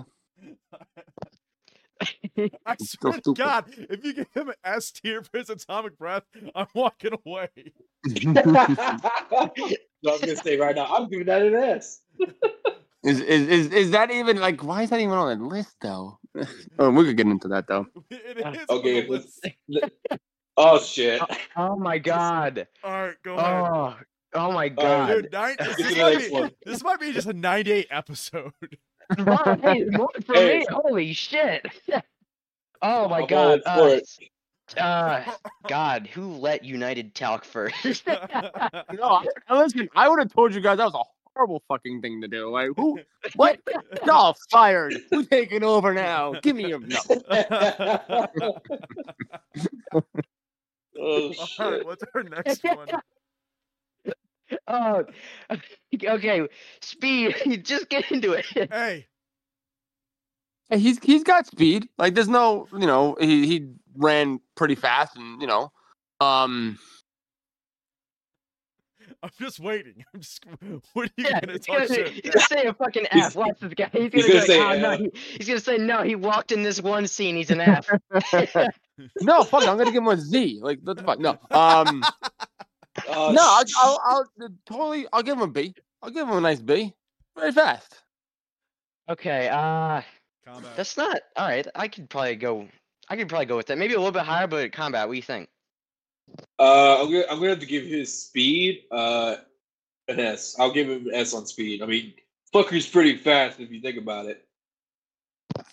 [2.66, 3.34] I swear to.
[3.34, 7.48] God, if you give him an S tier for his atomic breath, I'm walking away.
[8.06, 9.50] I'm
[10.02, 12.02] gonna say right now, I'm giving that an S.
[13.02, 16.18] Is, is is is that even like why is that even on the list though?
[16.78, 17.86] oh, we could get into that though.
[18.10, 19.46] It is on Okay, the list.
[20.56, 21.22] Oh shit!
[21.22, 22.66] Oh, oh my god.
[22.82, 23.62] All right, go oh, ahead.
[23.72, 23.96] Oh.
[24.36, 25.06] Oh my Uh, god.
[25.08, 28.52] Dude, nine, Get this, might be, this might be just a 98 episode.
[29.18, 30.58] Wow, hey, more for Hey.
[30.58, 30.66] me.
[30.70, 31.64] Holy shit.
[32.82, 33.62] Oh my I'm god.
[33.62, 34.08] for Uh, it.
[34.78, 35.24] uh,
[35.68, 38.06] God, who let United talk first?
[38.06, 41.02] No, I, I- listen, I would have told you guys that was a
[41.34, 42.50] horrible fucking thing to do.
[42.50, 42.98] Like who?
[43.36, 43.60] What?
[44.04, 44.94] Y'all fired.
[45.10, 46.34] Who's taking over now?
[46.42, 46.98] Give me your no.
[47.08, 48.62] oh
[50.98, 51.86] All right, shit!
[51.86, 52.88] what's our next one?
[54.68, 55.04] Oh,
[56.04, 56.48] okay.
[56.80, 57.34] Speed.
[57.64, 58.46] Just get into it.
[58.70, 59.06] Hey,
[60.68, 61.88] Hey, he's he's got speed.
[61.96, 65.70] Like there's no, you know, he he ran pretty fast, and you know,
[66.20, 66.76] um,
[69.22, 70.04] I'm just waiting.
[70.12, 70.44] I'm just.
[70.92, 72.08] What are you Yeah, gonna talk gonna, say, shit?
[72.12, 73.36] he's gonna say a fucking F.
[73.36, 73.88] Watch this guy.
[73.92, 76.02] He's he's gonna, gonna go, say oh, no, he, he's gonna say no.
[76.02, 77.36] He walked in this one scene.
[77.36, 77.88] He's an F.
[79.20, 80.58] no, fuck, it, I'm gonna give him a Z.
[80.62, 81.20] Like what the fuck?
[81.20, 82.02] No, um,
[83.08, 84.00] Oh, no, I'll, I'll,
[84.40, 85.74] I'll totally, I'll give him a B.
[86.02, 86.92] I'll give him a nice B.
[87.38, 88.02] Very fast.
[89.08, 89.48] okay.
[89.48, 90.00] Uh,
[90.46, 90.76] Combat.
[90.76, 91.66] that's not all right.
[91.74, 92.68] I could probably go.
[93.08, 93.78] I could probably go with that.
[93.78, 95.06] Maybe a little bit higher, but combat.
[95.06, 95.48] What do you think?
[96.58, 99.36] Uh, I'm gonna I'm gonna have to give his speed uh
[100.08, 100.56] an S.
[100.58, 101.82] I'll give him an S on speed.
[101.82, 102.14] I mean,
[102.54, 104.44] fucker's pretty fast if you think about it.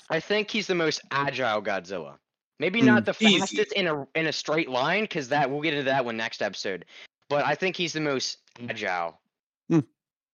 [0.10, 2.15] I think he's the most agile Godzilla.
[2.60, 2.88] Maybe Hmm.
[2.88, 3.39] not the Easy.
[3.39, 6.41] fastest in a in a straight line, because that we'll get into that one next
[6.41, 6.86] episode.
[7.29, 8.38] But I think he's the most
[8.69, 9.19] agile.
[9.69, 9.79] Hmm.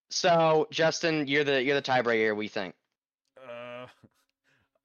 [0.10, 2.36] So Justin, you're the you're the tiebreaker.
[2.36, 2.74] We think.
[3.38, 3.86] Uh,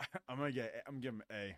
[0.28, 0.72] I'm gonna get.
[0.86, 1.56] I'm giving him A.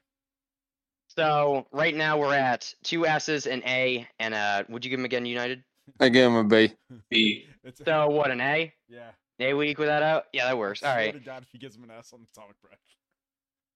[1.09, 5.07] So right now we're at two S's and A, and uh, would you give him
[5.07, 5.65] again, United?
[6.01, 6.73] I give him a B.
[7.11, 7.47] B.
[7.85, 8.73] So what, an A?
[8.89, 9.11] yeah.
[9.39, 10.25] A we equal that out?
[10.33, 10.83] Yeah, that works.
[10.83, 12.79] All Swear to God, if he gives him an S on the atomic breath.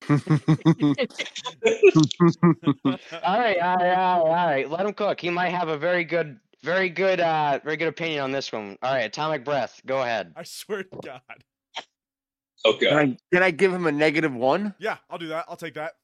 [0.08, 0.38] All right,
[3.22, 4.70] all right, all right, all right.
[4.70, 5.20] Let him cook.
[5.20, 8.76] He might have a very good, very good, uh, very good opinion on this one.
[8.82, 9.80] All right, atomic breath.
[9.86, 10.32] Go ahead.
[10.36, 11.20] I swear to God.
[12.64, 12.88] Okay.
[12.88, 14.74] Can I, can I give him a negative one?
[14.78, 15.46] Yeah, I'll do that.
[15.48, 15.94] I'll take that.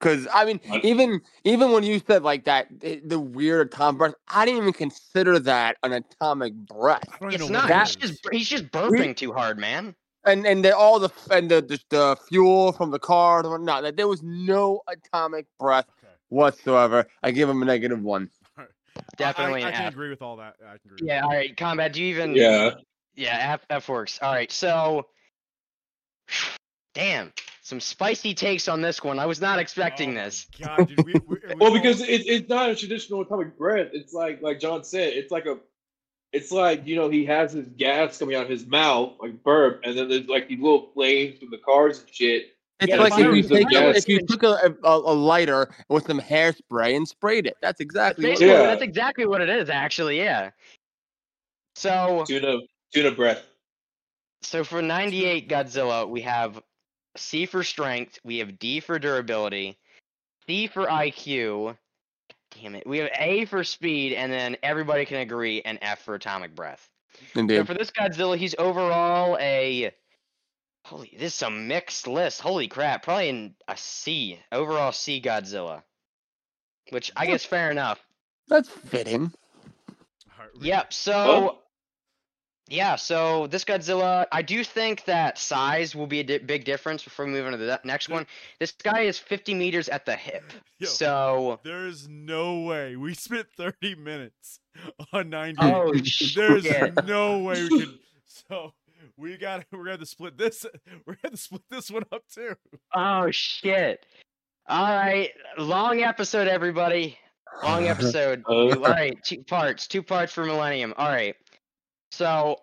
[0.00, 4.14] Because I mean, even even when you said like that, the, the weird atomic breath,
[4.28, 7.08] I didn't even consider that an atomic breath.
[7.08, 7.70] I don't even It's not.
[7.70, 9.94] it He's just he's just burping too hard, man.
[10.26, 13.80] And and the, all the and the, the the fuel from the car, the, no,
[13.80, 16.12] that there was no atomic breath Okay.
[16.28, 17.06] whatsoever.
[17.22, 18.28] I give him a negative one.
[19.18, 19.92] I- Definitely I, I, an can F.
[19.92, 20.54] agree with all that.
[20.64, 21.08] I can agree.
[21.08, 21.22] Yeah.
[21.22, 21.92] All right, combat.
[21.92, 22.34] Do you even?
[22.34, 22.70] Yeah.
[23.14, 23.52] Yeah.
[23.54, 24.18] F F works.
[24.22, 24.50] All right.
[24.52, 25.06] So.
[26.94, 27.32] Damn.
[27.62, 29.18] Some spicy takes on this one.
[29.18, 30.46] I was not expecting Oh this.
[30.60, 33.88] God, dude, we, we, we Well, all- because it, it's not a traditional atomic breath.
[33.92, 35.12] It's like like John said.
[35.14, 35.58] It's like a.
[36.32, 39.80] It's like you know he has his gas coming out of his mouth like burp,
[39.84, 42.53] and then there's like these little flames from the cars and shit.
[42.80, 46.20] It's Yeah, like if you, take, if you took a, a, a lighter with some
[46.20, 47.56] hairspray and sprayed it.
[47.62, 48.62] That's That's exactly what Yeah.
[48.62, 50.18] that's exactly what it is, actually.
[50.18, 50.50] Yeah.
[51.76, 52.24] So.
[52.26, 52.58] Tuna
[52.92, 53.44] tuna breath.
[54.42, 56.60] So for 98 Godzilla, we have
[57.16, 59.78] C for strength, we have D for durability,
[60.46, 61.76] C for IQ.
[62.60, 62.86] Damn it.
[62.86, 66.88] We have A for speed, and then everybody can agree, and F for atomic breath.
[67.32, 67.66] So Indeed.
[67.66, 69.92] for this Godzilla, he's overall a.
[70.84, 72.40] Holy, this is a mixed list.
[72.40, 73.02] Holy crap.
[73.04, 74.38] Probably in a C.
[74.52, 75.82] Overall C Godzilla.
[76.90, 78.04] Which I guess fair enough.
[78.48, 79.32] That's fitting.
[79.88, 79.94] All
[80.44, 80.92] right, we- Yep.
[80.92, 81.58] So, Oh.
[82.68, 82.96] yeah.
[82.96, 87.24] So this Godzilla, I do think that size will be a di- big difference before
[87.24, 88.26] we move on to the next one.
[88.60, 90.44] This guy is 50 meters at the hip.
[90.78, 94.60] Yo, So, there is no way we spent 30 minutes
[95.14, 95.56] on 90.
[95.62, 97.98] oh There's no way we could.
[98.50, 98.74] So
[99.16, 99.64] we got.
[99.72, 100.64] We're gonna have to split this.
[101.06, 102.54] We're gonna have to split this one up too.
[102.94, 104.04] Oh shit.
[104.68, 105.30] All right.
[105.58, 107.18] Long episode, everybody.
[107.62, 108.42] Long episode.
[108.46, 109.16] All right.
[109.22, 109.86] Two parts.
[109.86, 110.94] Two parts for Millennium.
[110.96, 111.36] All right.
[112.12, 112.56] So,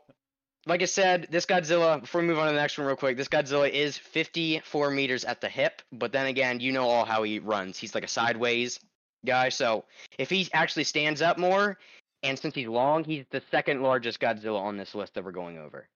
[0.66, 2.02] like I said, this Godzilla.
[2.02, 5.26] Before we move on to the next one, real quick, this Godzilla is 54 meters
[5.26, 5.82] at the hip.
[5.92, 7.78] But then again, you know all how he runs.
[7.78, 8.80] He's like a sideways
[9.26, 9.50] guy.
[9.50, 9.86] So
[10.18, 11.78] if he actually stands up more,
[12.24, 15.58] and since he's long, he's the second largest Godzilla on this list that we're going
[15.58, 15.88] over.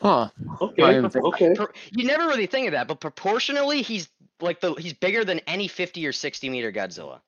[0.00, 0.28] Huh.
[0.60, 0.82] Okay.
[0.82, 1.54] I didn't think- Okay.
[1.54, 4.08] Pro- you never really think of that, but proportionally, he's
[4.40, 7.20] like the he's bigger than any 50 or 60 meter Godzilla.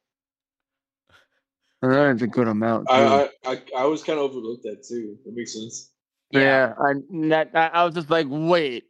[1.81, 2.91] That is a good amount.
[2.91, 5.17] I, I I I was kind of overlooked that too.
[5.25, 5.93] That makes sense.
[6.31, 6.95] yeah, I,
[7.29, 8.85] that, I, I was just like, wait,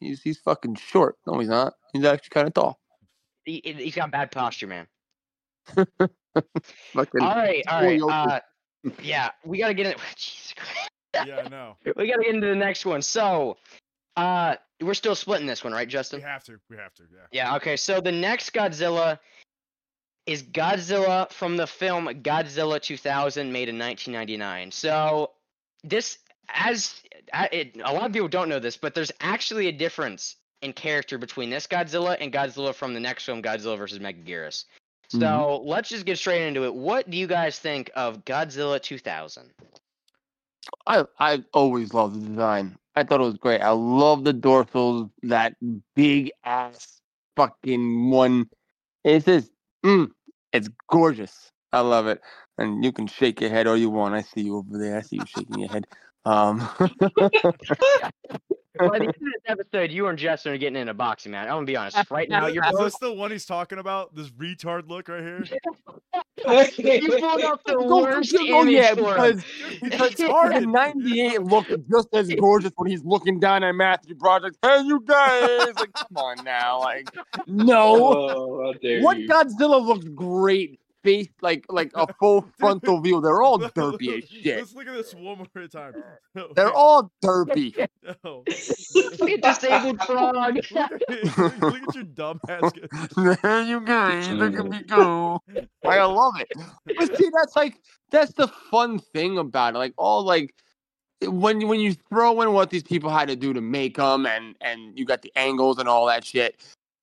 [0.00, 1.16] he's he's fucking short.
[1.26, 1.72] No, he's not.
[1.94, 2.78] He's actually kind of tall.
[3.44, 4.86] He, he- he's got bad posture, man.
[5.76, 8.00] Fucking, All right, all Boy, right.
[8.00, 8.42] Yoker.
[8.86, 9.96] Uh, yeah, we gotta get it.
[10.16, 10.90] Jesus Christ.
[11.24, 11.76] Yeah, I know.
[11.96, 13.02] We gotta get into the next one.
[13.02, 13.56] So,
[14.16, 16.20] uh, we're still splitting this one, right, Justin?
[16.20, 16.58] We have to.
[16.68, 17.02] We have to.
[17.12, 17.26] Yeah.
[17.50, 17.56] Yeah.
[17.56, 17.76] Okay.
[17.76, 19.18] So the next Godzilla
[20.26, 24.70] is Godzilla from the film Godzilla 2000, made in 1999.
[24.72, 25.30] So
[25.84, 27.00] this, as
[27.32, 30.72] a- it, a lot of people don't know this, but there's actually a difference in
[30.72, 33.98] character between this Godzilla and Godzilla from the next film, Godzilla vs.
[34.00, 34.64] Megaguirus.
[35.08, 35.66] So Mhm.
[35.66, 36.74] let's just get straight into it.
[36.74, 39.52] What do you guys think of Godzilla 2000?
[40.86, 42.76] I I always loved the design.
[42.96, 43.60] I thought it was great.
[43.60, 45.54] I love the dorsals, that
[45.94, 47.00] big ass
[47.36, 48.48] fucking one.
[49.04, 49.50] It's just,
[49.84, 50.08] mm,
[50.52, 51.52] it's gorgeous.
[51.72, 52.20] I love it.
[52.58, 54.14] And you can shake your head all you want.
[54.14, 54.96] I see you over there.
[54.96, 55.86] I see you shaking your head.
[56.24, 56.66] Um,
[58.78, 61.44] By the end of this episode, you and Justin are getting in a boxing match.
[61.48, 61.96] I'm gonna be honest.
[62.10, 64.14] Right now, you're Is this the one he's talking about?
[64.14, 65.44] This retard look right here?
[66.78, 69.44] you pulled up the Go- worst go- oh image yeah, for because
[69.82, 70.54] because It's hard.
[70.54, 74.54] the '98 looked just as gorgeous when he's looking down at Matthew Broderick.
[74.62, 75.74] Hey, you guys!
[75.76, 77.08] Like, come on now, like,
[77.46, 77.94] no.
[77.96, 79.28] Oh, What you.
[79.28, 83.20] Godzilla looked great, face like like a full frontal view.
[83.20, 84.56] They're all derpy as shit.
[84.58, 85.94] Let's look at this one more time.
[86.34, 87.86] No, They're all derpy.
[88.24, 88.44] no.
[89.18, 90.56] Look at disabled frog.
[90.56, 90.66] Look
[91.10, 92.72] at, look at your dumb ass.
[93.16, 95.40] there you guys, look at me go.
[95.84, 96.48] I love it.
[96.96, 97.80] But see, that's like
[98.10, 99.78] that's the fun thing about it.
[99.78, 100.54] Like all like
[101.22, 104.26] when you- when you throw in what these people had to do to make them,
[104.26, 106.56] and and you got the angles and all that shit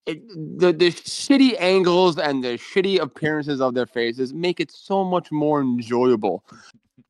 [0.05, 0.27] it,
[0.59, 5.31] the the shitty angles and the shitty appearances of their faces make it so much
[5.31, 6.43] more enjoyable.
[6.51, 6.55] Uh,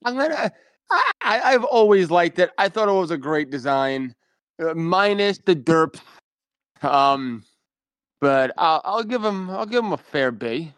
[0.06, 0.52] I'm gonna.
[1.22, 2.52] I, I've always liked it.
[2.58, 4.14] I thought it was a great design,
[4.64, 6.00] uh, minus the derp.
[6.84, 7.44] Um,
[8.22, 9.50] but I'll, I'll give him.
[9.50, 10.72] I'll give him a fair B.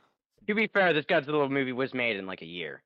[0.47, 2.81] To be fair, this Godzilla movie was made in like a year.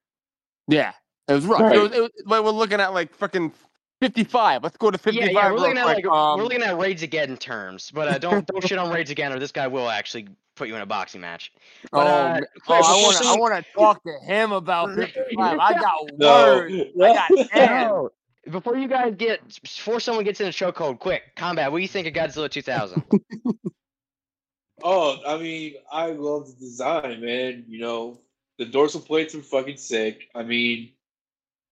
[0.67, 0.93] Yeah,
[1.27, 1.61] it was rough.
[1.61, 1.75] Right.
[1.75, 3.53] It was, it was, like we're looking at like fucking
[4.01, 4.63] 55.
[4.63, 5.31] Let's go to 55.
[5.31, 5.51] Yeah, yeah.
[5.51, 8.77] We're, looking at, like, um, we're looking at Again terms, but uh, don't don't shit
[8.77, 11.51] on raids Again, or this guy will actually put you in a boxing match.
[11.91, 15.59] But, oh, uh, oh, I want to I want to talk to him about 55.
[15.59, 16.43] I got no.
[16.43, 16.73] words.
[17.01, 18.09] I got no.
[18.49, 21.71] Before you guys get before someone gets in a chokehold, quick combat.
[21.71, 23.03] What do you think of Godzilla 2000?
[24.83, 27.65] oh, I mean, I love the design, man.
[27.67, 28.21] You know,
[28.57, 30.29] the dorsal plates are fucking sick.
[30.33, 30.93] I mean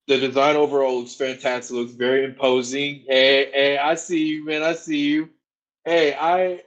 [0.07, 1.75] the design overall looks fantastic.
[1.75, 3.03] Looks very imposing.
[3.07, 4.63] Hey, hey, I see you, man.
[4.63, 5.29] I see you.
[5.85, 6.61] Hey, I,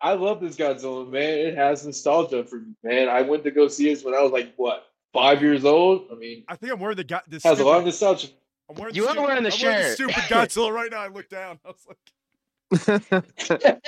[0.00, 1.22] I love this Godzilla, man.
[1.22, 3.08] It has nostalgia for me, man.
[3.08, 6.08] I went to go see this when I was like what five years old.
[6.12, 7.20] I mean, I think I'm wearing the guy.
[7.26, 8.28] This has a lot of nostalgia.
[8.68, 9.94] I'm wearing You are stu- wearing the I'm wearing shirt.
[9.94, 11.00] stupid Godzilla right now.
[11.00, 11.58] I look down.
[11.64, 13.22] I was like,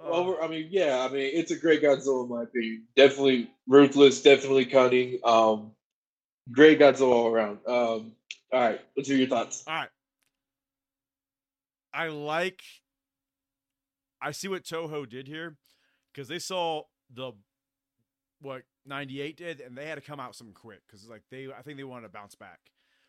[0.00, 0.12] oh.
[0.12, 2.84] Over, I mean, yeah, I mean, it's a great Godzilla in my opinion.
[2.96, 5.18] Definitely ruthless, definitely cunning.
[5.24, 5.72] Um,
[6.52, 7.58] great Godzilla all around.
[7.66, 8.12] Um,
[8.52, 9.64] all right, let's hear your thoughts.
[9.66, 9.88] All right.
[11.92, 12.62] I like.
[14.20, 15.56] I see what Toho did here,
[16.12, 16.82] because they saw
[17.12, 17.32] the
[18.40, 21.62] what '98 did, and they had to come out something quick because like they, I
[21.62, 22.58] think they wanted to bounce back.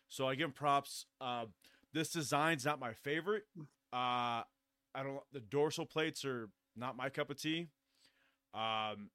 [0.08, 1.06] So I give them props.
[1.20, 1.46] Uh,
[1.92, 3.44] this design's not my favorite.
[3.92, 4.42] Uh,
[4.94, 5.20] I don't.
[5.32, 7.68] The dorsal plates are not my cup of tea.
[8.54, 9.10] Um,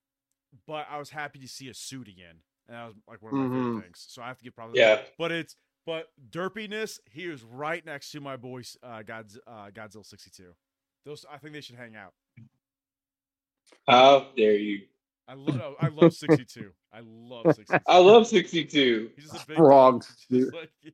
[0.66, 3.38] but I was happy to see a suit again, and that was like one of
[3.40, 3.66] my Mhm.
[3.68, 4.06] favorite things.
[4.10, 4.74] So I have to give props.
[4.76, 7.00] Yeah, But it's but derpiness.
[7.12, 10.56] He is right next to my boy uh, Godz, uh, Godzilla sixty two.
[11.06, 12.14] Those I think they should hang out.
[13.88, 14.82] how dare you?
[15.28, 16.72] I love I love sixty two.
[16.94, 17.84] I love sixty two.
[17.88, 19.12] I love 62.
[19.16, 20.16] He's just a big Frogs, dog.
[20.30, 20.42] dude.
[20.42, 20.94] Just like-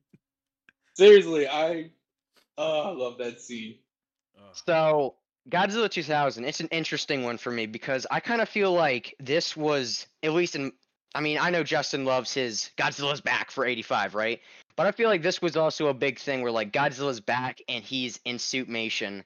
[0.94, 1.90] Seriously, I,
[2.58, 3.78] oh, I love that scene.
[4.38, 5.14] uh, So
[5.48, 9.56] Godzilla 2000, it's an interesting one for me because I kind of feel like this
[9.56, 10.72] was at least in.
[11.14, 14.40] I mean, I know Justin loves his Godzilla's back for 85, right?
[14.76, 17.84] But I feel like this was also a big thing where like Godzilla's back and
[17.84, 19.22] he's in suitmation.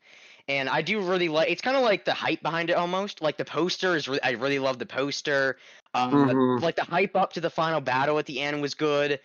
[0.49, 1.51] And I do really like.
[1.51, 3.20] It's kind of like the hype behind it almost.
[3.22, 4.09] Like the poster is.
[4.09, 5.57] Re- I really love the poster.
[5.95, 6.61] Um, Mhm.
[6.62, 9.20] Like the hype up to the final battle at the end was good.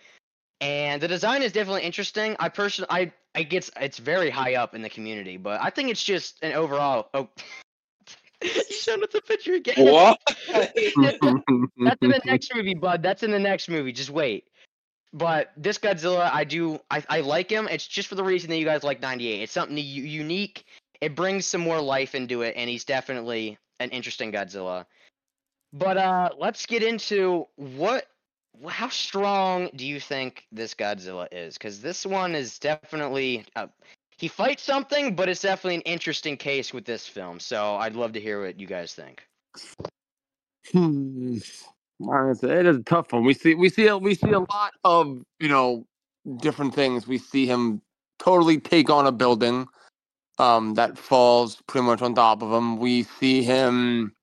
[0.60, 2.36] and the design is definitely interesting.
[2.38, 5.90] I personally, I, I gets it's very high up in the community, but I think
[5.90, 7.08] it's just an overall.
[7.14, 7.28] Oh,
[8.44, 9.92] you showed us the picture again.
[9.92, 10.18] What?
[10.52, 10.72] That's
[12.02, 13.02] in the next movie, bud.
[13.02, 13.92] That's in the next movie.
[13.92, 14.48] Just wait.
[15.12, 17.68] But this Godzilla, I do, I, I like him.
[17.70, 19.42] It's just for the reason that you guys like 98.
[19.42, 20.64] It's something unique.
[21.00, 24.86] It brings some more life into it, and he's definitely an interesting Godzilla.
[25.72, 28.06] But uh, let's get into what,
[28.68, 31.54] how strong do you think this Godzilla is?
[31.54, 33.66] Because this one is definitely, uh,
[34.22, 37.40] he fights something, but it's definitely an interesting case with this film.
[37.40, 39.26] So I'd love to hear what you guys think.
[40.70, 41.38] Hmm.
[42.00, 43.24] It is a tough one.
[43.24, 45.86] We see we see a, we see a lot of you know
[46.36, 47.08] different things.
[47.08, 47.82] We see him
[48.20, 49.66] totally take on a building
[50.38, 52.76] um, that falls pretty much on top of him.
[52.76, 54.14] We see him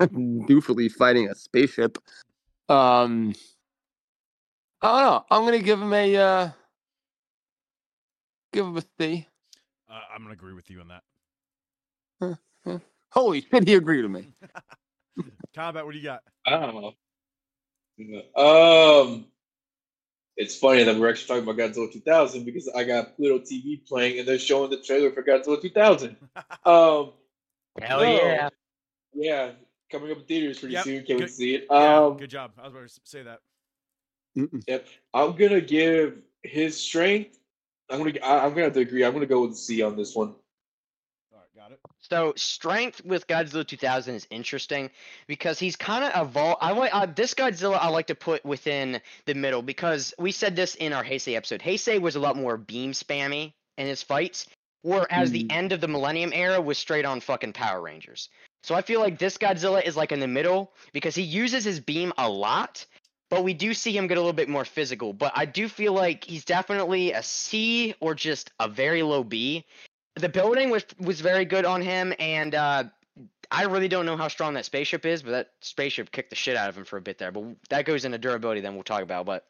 [0.02, 1.96] doofily fighting a spaceship.
[2.68, 3.34] Um,
[4.82, 5.24] I don't know.
[5.30, 6.50] I'm gonna give him a uh,
[8.52, 9.26] give him a C.
[9.88, 12.38] Uh, I'm gonna agree with you on that.
[13.12, 14.28] Holy shit, he agreed with me.
[15.56, 16.22] Kombat, what do you got?
[16.46, 16.94] I don't know.
[18.40, 19.26] Um,
[20.36, 24.20] it's funny that we're actually talking about Godzilla 2000 because I got Pluto TV playing
[24.20, 26.16] and they're showing the trailer for Godzilla 2000.
[26.64, 27.12] Um,
[27.82, 28.02] Hell No.
[28.02, 28.48] yeah.
[29.12, 29.50] yeah,
[29.90, 30.96] coming up in theaters pretty Yep, soon.
[31.04, 31.66] Can't wait good- to see it.
[31.70, 32.52] Yeah, Um, good job.
[32.58, 33.40] I was about to say that.
[34.38, 34.62] Mm-mm.
[34.68, 34.86] Yep.
[35.14, 37.38] I'm gonna give his strength.
[37.90, 38.18] I'm gonna.
[38.22, 39.04] I- I'm gonna have to agree.
[39.04, 40.28] I'm gonna go with C on this one.
[41.32, 41.80] All right, got it.
[42.00, 44.90] So strength with Godzilla 2000 is interesting
[45.26, 46.58] because he's kind of evolved.
[46.60, 47.78] I like uh, this Godzilla.
[47.80, 51.60] I like to put within the middle because we said this in our Heisei episode.
[51.60, 54.46] Heisei was a lot more beam spammy in his fights,
[54.82, 55.52] whereas the Mm.
[55.52, 58.28] end of the Millennium Era was straight on fucking Power Rangers.
[58.62, 61.80] So I feel like this Godzilla is like in the middle because he uses his
[61.80, 62.84] beam a lot,
[63.30, 65.12] but we do see him get a little bit more physical.
[65.12, 69.64] But I do feel like he's definitely a C or just a very low B
[70.20, 72.84] the building was was very good on him, and uh,
[73.50, 76.56] I really don't know how strong that spaceship is, but that spaceship kicked the shit
[76.56, 77.32] out of him for a bit there.
[77.32, 79.26] But that goes into durability, then we'll talk about.
[79.26, 79.46] But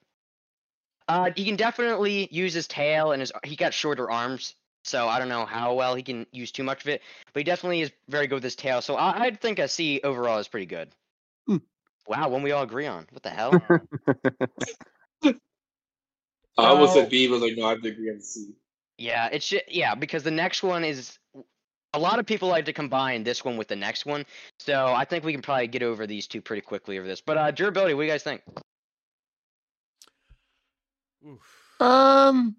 [1.09, 4.55] uh, he can definitely use his tail, and his he got shorter arms,
[4.85, 7.03] so I don't know how well he can use too much of it.
[7.33, 8.81] But he definitely is very good with his tail.
[8.81, 10.89] So I, I'd think a C overall is pretty good.
[12.11, 13.07] Wow, one we all agree on.
[13.13, 13.53] What the hell?
[16.59, 18.49] I was So- said B, but I like, no, I have to agree on C.
[18.99, 21.17] Yeah, it's ju- yeah because the next one is
[21.95, 24.27] a lot of people like to combine this one with the next one,
[24.59, 27.21] so I think we can probably get over these two pretty quickly over this.
[27.21, 28.43] But uh, durability, what do you guys think?
[31.27, 31.81] Oof.
[31.81, 32.57] Um,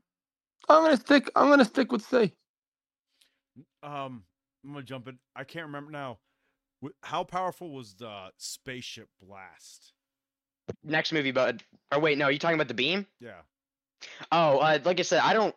[0.70, 1.30] I'm gonna stick.
[1.36, 2.32] I'm gonna stick with C.
[3.84, 4.24] Um,
[4.64, 5.20] I'm gonna jump in.
[5.36, 6.20] I can't remember now.
[6.84, 9.94] Wh- How powerful was the spaceship blast?
[10.84, 11.62] Next movie, but
[11.92, 13.06] or wait, no, are you talking about the beam?
[13.20, 13.42] Yeah.
[14.32, 15.56] Oh, uh, like I said, I don't.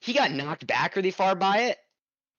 [0.00, 1.78] He got knocked back really far by it.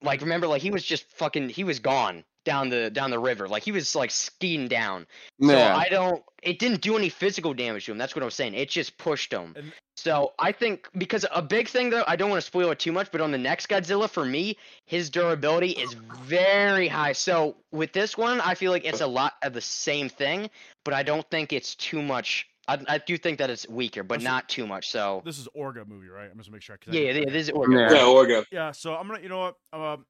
[0.02, 1.50] Like remember, like he was just fucking.
[1.50, 3.48] He was gone down the down the river.
[3.48, 5.08] Like he was like skiing down.
[5.42, 6.24] So I don't.
[6.44, 7.98] It didn't do any physical damage to him.
[7.98, 8.54] That's what I'm saying.
[8.56, 9.54] It just pushed him.
[9.56, 12.80] And- So I think because a big thing though, I don't want to spoil it
[12.80, 15.94] too much, but on the next Godzilla, for me, his durability is
[16.24, 17.14] very high.
[17.14, 20.50] So with this one, I feel like it's a lot of the same thing,
[20.84, 22.48] but I don't think it's too much.
[22.68, 24.90] I, I do think that it's weaker, but Also- not too much.
[24.90, 26.32] So This is Orga movie, right?
[26.32, 26.80] I'm just gonna make sure.
[26.88, 27.26] I- yeah, yeah, okay.
[27.30, 27.78] this is organ.
[27.78, 27.92] Yeah.
[27.92, 28.46] Yeah, Orga.
[28.52, 28.72] Yeah.
[28.72, 29.22] So I'm gonna.
[29.22, 29.56] You know what?
[29.72, 30.06] Um,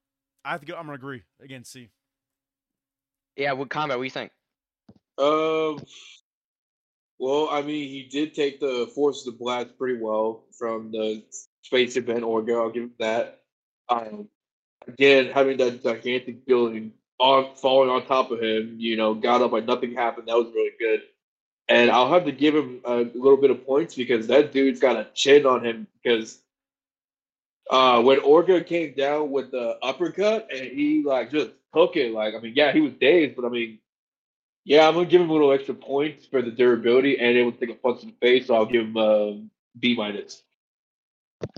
[0.45, 0.75] I have to go.
[0.77, 1.65] I'm gonna agree again.
[1.65, 1.89] C.
[3.35, 4.31] Yeah, with combat, what do you think?
[5.17, 5.83] Um.
[7.21, 11.21] Well, I mean, he did take the force of the blast pretty well from the
[11.61, 12.59] space event Orga.
[12.59, 13.43] I'll give him that.
[13.89, 14.27] Um,
[14.87, 19.51] again, having that gigantic building on falling on top of him, you know, got up
[19.51, 20.29] like nothing happened.
[20.29, 21.03] That was really good.
[21.69, 24.95] And I'll have to give him a little bit of points because that dude's got
[24.95, 25.85] a chin on him.
[26.01, 26.39] Because
[27.69, 32.33] uh, when Orga came down with the uppercut and he like just took it, like
[32.33, 33.77] I mean, yeah, he was dazed, but I mean,
[34.63, 37.57] yeah, I'm gonna give him a little extra points for the durability and able to
[37.57, 38.47] take a punch in the face.
[38.47, 39.41] So I'll give him a
[39.79, 40.43] B minus.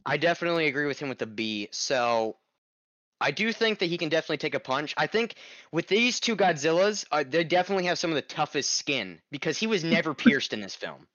[0.06, 1.68] I definitely agree with him with the B.
[1.72, 2.38] So
[3.20, 4.94] I do think that he can definitely take a punch.
[4.98, 5.36] I think
[5.72, 9.68] with these two Godzillas, uh, they definitely have some of the toughest skin because he
[9.68, 11.08] was never pierced in this film.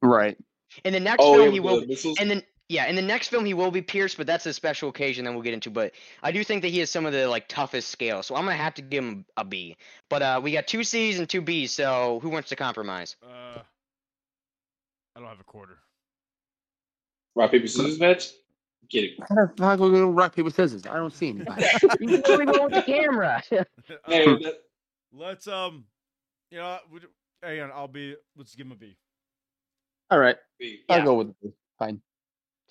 [0.00, 0.36] Right.
[0.84, 1.80] In the next Oh, film, he will.
[1.80, 2.18] the missiles.
[2.18, 4.88] And then yeah, in the next film he will be pierced, but that's a special
[4.88, 5.68] occasion that we'll get into.
[5.68, 5.92] But
[6.22, 8.56] I do think that he has some of the like toughest scales, so I'm gonna
[8.56, 9.76] have to give him a B.
[10.08, 13.16] But uh, we got two C's and two B's, so who wants to compromise?
[13.22, 13.58] Uh,
[15.14, 15.76] I don't have a quarter.
[17.34, 18.30] Rock paper scissors match.
[18.82, 19.16] I'm kidding.
[19.28, 20.86] How the fuck are we gonna rock paper scissors?
[20.86, 21.66] I don't see anybody.
[22.00, 23.42] you really go with the camera.
[24.06, 24.34] Hey,
[25.12, 25.84] let's um,
[26.50, 27.00] you know, we,
[27.42, 27.70] hang on.
[27.70, 28.16] I'll be.
[28.34, 28.96] Let's give him a B.
[30.10, 30.80] All right, B.
[30.88, 31.04] I'll Yeah.
[31.04, 31.52] go with B.
[31.78, 32.00] Fine.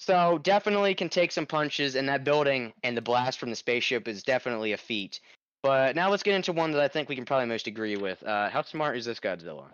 [0.02, 4.08] So definitely can take some punches, and that building and the blast from the spaceship
[4.08, 5.20] is definitely a feat.
[5.62, 8.24] But now let's get into one that I think we can probably most agree with.
[8.24, 9.66] Uh, how smart is this Godzilla?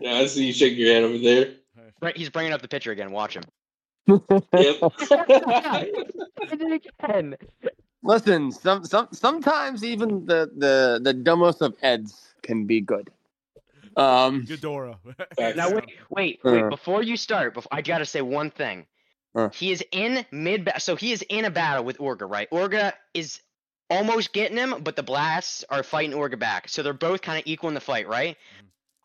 [0.00, 1.54] Yeah, I see you shaking your head over there.
[2.02, 3.12] Right, he's bringing up the picture again.
[3.12, 3.44] Watch him.
[4.08, 4.92] Yep.
[7.00, 7.36] again.
[8.02, 13.08] Listen, some some sometimes even the the the dumbest of eds can be good.
[13.98, 14.96] Um, Ghidorah.
[15.56, 16.62] Now wait, wait, wait.
[16.64, 16.68] Uh.
[16.68, 18.86] Before you start, before, I gotta say one thing.
[19.34, 19.48] Uh.
[19.50, 22.48] He is in mid, ba- so he is in a battle with Orga, right?
[22.50, 23.40] Orga is
[23.90, 27.44] almost getting him, but the blasts are fighting Orga back, so they're both kind of
[27.46, 28.36] equal in the fight, right?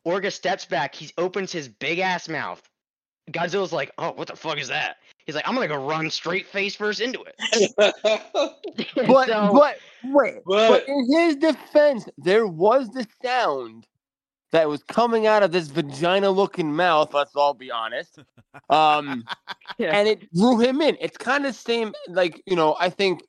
[0.06, 0.94] Orga steps back.
[0.96, 2.62] He opens his big ass mouth.
[3.32, 6.46] Godzilla's like, "Oh, what the fuck is that?" He's like, "I'm gonna go run straight
[6.46, 12.90] face first into it." but So- but wait, but, But- in his defense, there was
[12.90, 13.88] the sound
[14.54, 17.14] that was coming out of this vagina-looking mouth.
[17.14, 18.20] Let's all be honest.
[18.70, 19.26] Um,
[19.80, 19.98] Yeah.
[19.98, 20.96] and it drew him in.
[21.02, 22.76] It's kind of same, like you know.
[22.80, 23.24] I think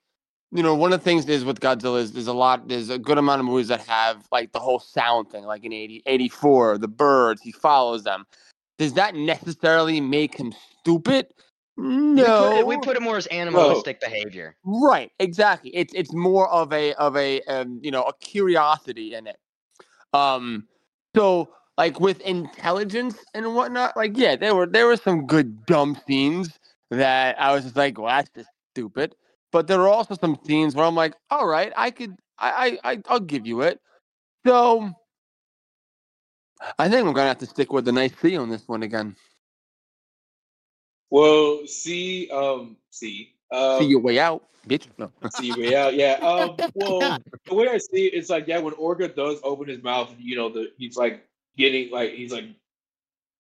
[0.52, 2.98] you know one of the things is with Godzilla is there's a lot, there's a
[2.98, 6.78] good amount of movies that have like the whole sound thing, like in 80, 84,
[6.78, 7.40] the birds.
[7.40, 8.26] He follows them.
[8.78, 11.28] Does that necessarily make him stupid?
[11.76, 14.56] we No, put, we put it more as animalistic behavior.
[14.64, 15.74] Right, exactly.
[15.74, 19.38] It's it's more of a of a um, you know a curiosity in it.
[20.12, 20.68] Um,
[21.14, 25.98] so like with intelligence and whatnot, like yeah, there were there were some good dumb
[26.06, 26.58] scenes
[26.90, 29.14] that I was just like, well, that's just stupid.
[29.52, 32.92] But there were also some scenes where I'm like, all right, I could, I, I,
[32.92, 33.80] I I'll give you it.
[34.46, 34.90] So
[36.78, 39.16] I think I'm gonna have to stick with the nice C on this one again.
[41.10, 44.86] well, see, um, see, um, See your way out, bitch.
[44.98, 45.10] No.
[45.34, 45.94] see your way out.
[45.94, 46.14] Yeah.
[46.14, 46.56] Um.
[46.74, 50.12] Well, the way I see it, it's like yeah, when Orga does open his mouth,
[50.18, 51.24] you know, the he's like
[51.56, 52.46] getting like he's like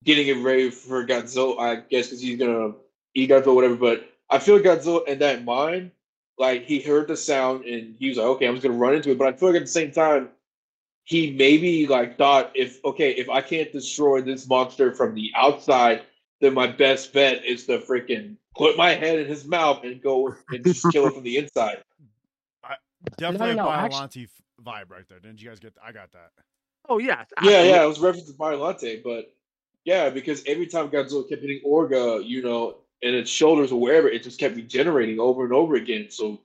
[0.04, 1.58] getting it ready for Godzilla.
[1.58, 2.74] I guess because he's gonna
[3.14, 3.76] eat Godzilla, whatever.
[3.76, 5.90] But I feel Godzilla in that mind,
[6.38, 9.10] like he heard the sound and he was like, okay, I'm just gonna run into
[9.10, 9.18] it.
[9.18, 10.28] But I feel like at the same time,
[11.04, 16.02] he maybe like thought if okay, if I can't destroy this monster from the outside,
[16.40, 20.34] then my best bet is to freaking put my head in his mouth and go
[20.50, 21.82] and just kill it from the inside.
[22.62, 22.76] I,
[23.16, 24.28] Definitely no, a actu- Biollante
[24.62, 25.20] vibe right there.
[25.20, 25.74] Didn't you guys get?
[25.84, 26.30] I got that.
[26.88, 29.34] Oh yeah, Yeah, yeah, it was reference to Biollante, but
[29.84, 34.08] yeah, because every time Godzilla kept hitting Orga, you know, in its shoulders or wherever,
[34.08, 36.06] it just kept regenerating over and over again.
[36.10, 36.40] So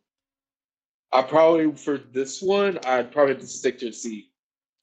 [1.12, 4.30] I probably for this one, I'd probably have to stick to C.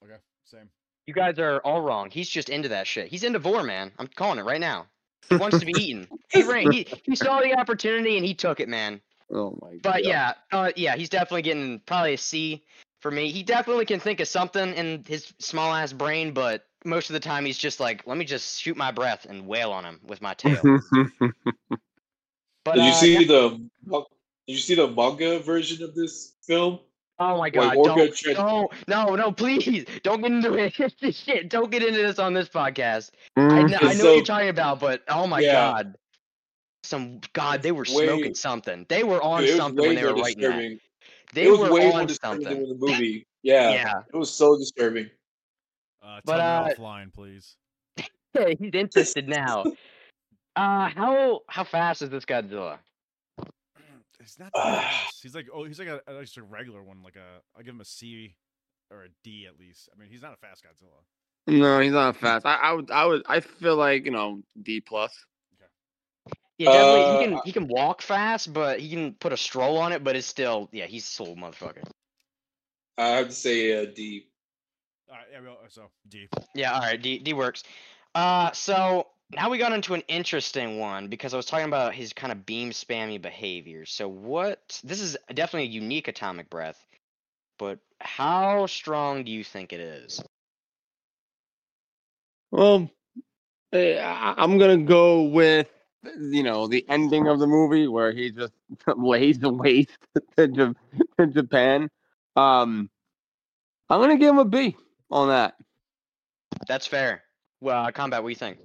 [0.05, 0.69] Okay, same.
[1.07, 2.11] You guys are all wrong.
[2.11, 3.09] He's just into that shit.
[3.09, 3.93] He's into vor, man.
[3.99, 4.87] I'm calling it right now.
[5.29, 6.09] He wants to be eaten.
[6.31, 6.71] He ran.
[6.73, 9.01] He, he saw the opportunity and he took it, man.
[9.31, 9.83] Oh my god.
[9.83, 12.65] But yeah, uh, yeah, he's definitely getting probably a C
[13.01, 13.31] for me.
[13.31, 17.21] He definitely can think of something in his small ass brain, but most of the
[17.21, 20.23] time he's just like, let me just shoot my breath and wail on him with
[20.23, 20.63] my tail.
[22.65, 26.35] But Did you uh, see yeah- the Did you see the manga version of this
[26.47, 26.79] film?
[27.19, 27.77] Oh my god!
[27.77, 29.33] Orca Don't, trans- no, no, no!
[29.33, 30.75] Please don't get into it.
[31.15, 31.49] Shit!
[31.49, 33.11] Don't get into this on this podcast.
[33.37, 35.53] I, I know So- what you're talking about, but oh my Yeah.
[35.53, 35.97] god!
[36.83, 38.85] Some god, they were Way- smoking something.
[38.89, 40.79] They were on Dude, something when they were more writing that.
[41.33, 42.45] They were way on something.
[42.45, 43.27] than the movie.
[43.43, 43.93] Yeah, Yeah.
[44.13, 45.11] it was so disturbing.
[46.03, 47.57] Uh, But, tell uh, me offline, please.
[48.59, 49.65] he's interested now.
[50.55, 52.79] Uh, how how fast is this Godzilla?
[54.27, 55.23] He's not that fast.
[55.23, 57.03] He's like oh, he's like a, a just a regular one.
[57.05, 58.35] Like a, I'll give him a C
[58.91, 59.89] or a D at least.
[59.95, 61.01] I mean, he's not a fast Godzilla.
[61.47, 62.45] No, he's not fast.
[62.45, 65.17] I, I would, I would, I feel like you know D plus.
[66.59, 67.03] Yeah, definitely.
[67.03, 70.03] Uh, he can he can walk fast, but he can put a stroll on it.
[70.03, 71.85] But it's still yeah, he's a slow motherfucker.
[72.99, 74.27] I have to say uh, D.
[75.09, 76.29] All right, yeah, well, so D.
[76.53, 77.63] Yeah, all right, D D works.
[78.15, 82.13] Uh, so now we got into an interesting one because I was talking about his
[82.13, 83.85] kind of beam spammy behavior.
[83.85, 84.81] So what?
[84.85, 86.87] This is definitely a unique atomic breath,
[87.59, 90.23] but how strong do you think it is?
[92.51, 92.89] Well,
[93.73, 95.69] eh, I, I'm gonna go with
[96.21, 98.53] you know the ending of the movie where he just
[98.97, 99.91] lays the waste
[100.37, 100.75] to
[101.27, 101.91] Japan.
[102.37, 102.91] Um,
[103.91, 104.77] I'm gonna give him a B
[105.11, 105.57] on that.
[106.69, 107.23] That's fair.
[107.61, 108.23] Well, uh, Kombat.
[108.23, 108.59] What do you think?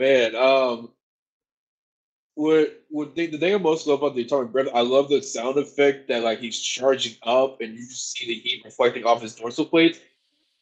[0.00, 0.88] Man, um,
[2.34, 5.20] what what thing, the thing I most love about the atomic breath, I love the
[5.20, 9.34] sound effect that like he's charging up and you see the heat reflecting off his
[9.34, 9.98] dorsal plates.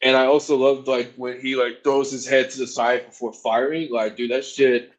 [0.03, 3.33] And I also love like when he like throws his head to the side before
[3.33, 3.93] firing.
[3.93, 4.93] Like, dude, that shit,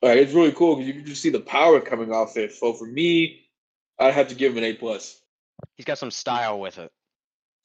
[0.00, 2.52] like it's really cool because you can just see the power coming off it.
[2.52, 3.48] So for me,
[3.98, 5.20] I'd have to give him an A plus.
[5.74, 6.92] He's got some style with it.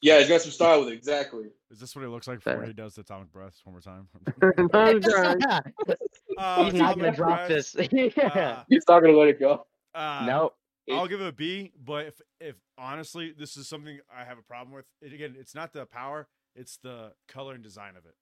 [0.02, 0.94] Yeah, he's got some style with it.
[0.94, 1.44] Exactly.
[1.70, 4.08] Is this what it looks like before he does the atomic breath one more time?
[6.36, 7.76] He's Uh, not gonna drop breath, this.
[7.92, 8.26] yeah.
[8.26, 9.66] uh, He's not gonna let it go.
[9.94, 10.52] uh, no.
[10.90, 14.42] I'll give it a B, but if if honestly, this is something I have a
[14.42, 14.86] problem with.
[15.00, 16.26] It, again, it's not the power;
[16.56, 18.14] it's the color and design of it.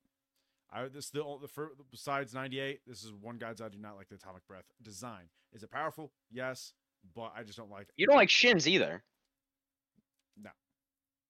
[0.70, 2.80] I this the the first, besides '98.
[2.86, 5.30] This is one guys I do not like the atomic breath design.
[5.54, 6.12] Is it powerful?
[6.30, 6.74] Yes,
[7.16, 7.94] but I just don't like it.
[7.96, 9.02] You don't like shins either.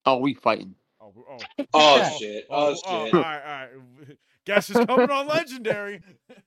[0.05, 0.75] Oh, we fighting.
[1.01, 2.45] Oh, oh, Oh shit.
[2.49, 3.13] oh, Oh, oh, shit.
[3.15, 4.17] all right, all right.
[4.45, 6.01] Guess is coming on legendary.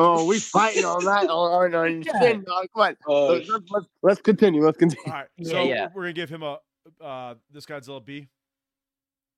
[0.00, 2.20] Oh, we fighting on that on on, on Yeah.
[2.20, 2.68] Shin, dog.
[2.72, 2.96] Come on.
[3.08, 4.64] Oh, Let's, let's, let's, let's continue.
[4.64, 5.02] Let's continue.
[5.08, 5.88] All right, so yeah.
[5.92, 6.58] we're gonna give him a
[7.02, 8.28] uh this Godzilla B.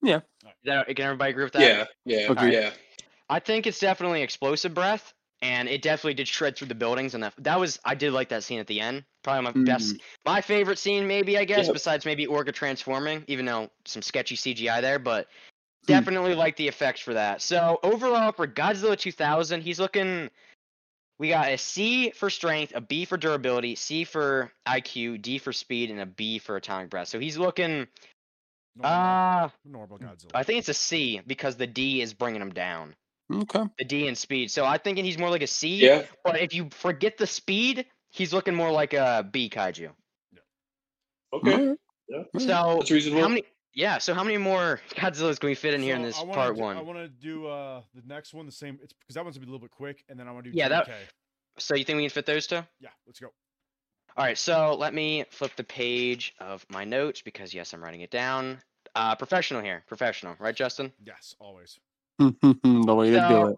[0.04, 0.20] Is
[0.64, 1.62] that, can everybody agree with that?
[1.62, 2.52] yeah, yeah, Agreed.
[2.52, 2.70] yeah.
[3.30, 7.22] I think it's definitely explosive breath, and it definitely did shred through the buildings, and
[7.24, 9.04] that that was I did like that scene at the end.
[9.22, 11.72] Probably my best, my favorite scene, maybe I guess, Yeah.
[11.72, 15.92] besides maybe Orga transforming, even though some sketchy CGI there, but Hmm.
[15.92, 17.42] definitely like the effects for that.
[17.42, 20.30] So overall for Godzilla 2000, he's looking.
[21.18, 25.52] We got a C for strength, a B for durability, C for IQ, D for
[25.52, 27.08] speed, and a B for atomic breath.
[27.08, 27.86] So he's looking.
[28.76, 30.30] Normal, Uh, normal Godzilla.
[30.32, 32.94] I think it's a C because the D is bringing him down.
[33.30, 33.64] Okay.
[33.78, 34.50] The D in speed.
[34.50, 35.84] So I'm thinking he's more like a C.
[35.84, 36.06] Yeah.
[36.24, 39.90] But if you forget the speed, he's looking more like a B kaiju.
[41.32, 41.52] Okay.
[41.52, 42.26] Alright.
[42.38, 42.46] So
[42.78, 43.22] That's reasonable.
[43.22, 43.44] how many?
[43.74, 43.98] Yeah.
[43.98, 46.56] So how many more Godzillas can we fit in here in this I wanna part
[46.56, 46.76] do, one?
[46.76, 48.78] I want to do uh the next one the same.
[48.82, 50.50] It's because that one's gonna be a little bit quick, and then I want to
[50.50, 50.92] do Yeah, that- TK.
[51.58, 52.62] So you think we can fit those two?
[52.80, 53.28] Yeah, let's go.
[54.16, 54.38] All right.
[54.38, 58.58] So let me flip the page of my notes because yes, I'm writing it down.
[58.94, 59.84] Uh, professional here.
[59.86, 60.92] Professional, right, Justin?
[61.04, 61.78] Yes, always.
[62.18, 63.56] the way to do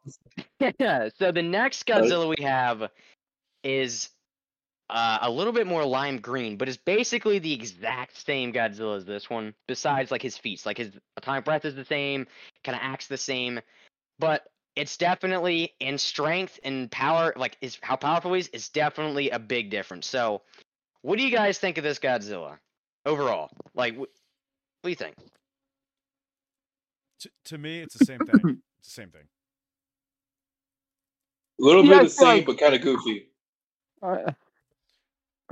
[0.61, 0.77] it.
[0.79, 1.09] Yeah.
[1.19, 2.91] So the next Godzilla we have
[3.63, 4.11] is
[4.93, 9.05] uh, a little bit more lime green, but it's basically the exact same Godzilla as
[9.05, 9.55] this one.
[9.67, 12.27] Besides, like his feet, like his atomic breath is the same,
[12.65, 13.61] kind of acts the same,
[14.19, 14.45] but
[14.77, 17.33] it's definitely in strength and power.
[17.37, 18.51] Like is how powerful he is.
[18.53, 20.07] It's definitely a big difference.
[20.07, 20.43] So,
[21.03, 22.59] what do you guys think of this Godzilla
[23.07, 23.51] overall?
[23.75, 24.09] Like, wh- what
[24.85, 25.15] do you think?
[27.21, 28.63] T- to me, it's the same thing.
[28.83, 29.29] It's the same thing.
[31.61, 33.29] A little Yeah, bit I the same, like- but kind of goofy.
[34.03, 34.33] Uh,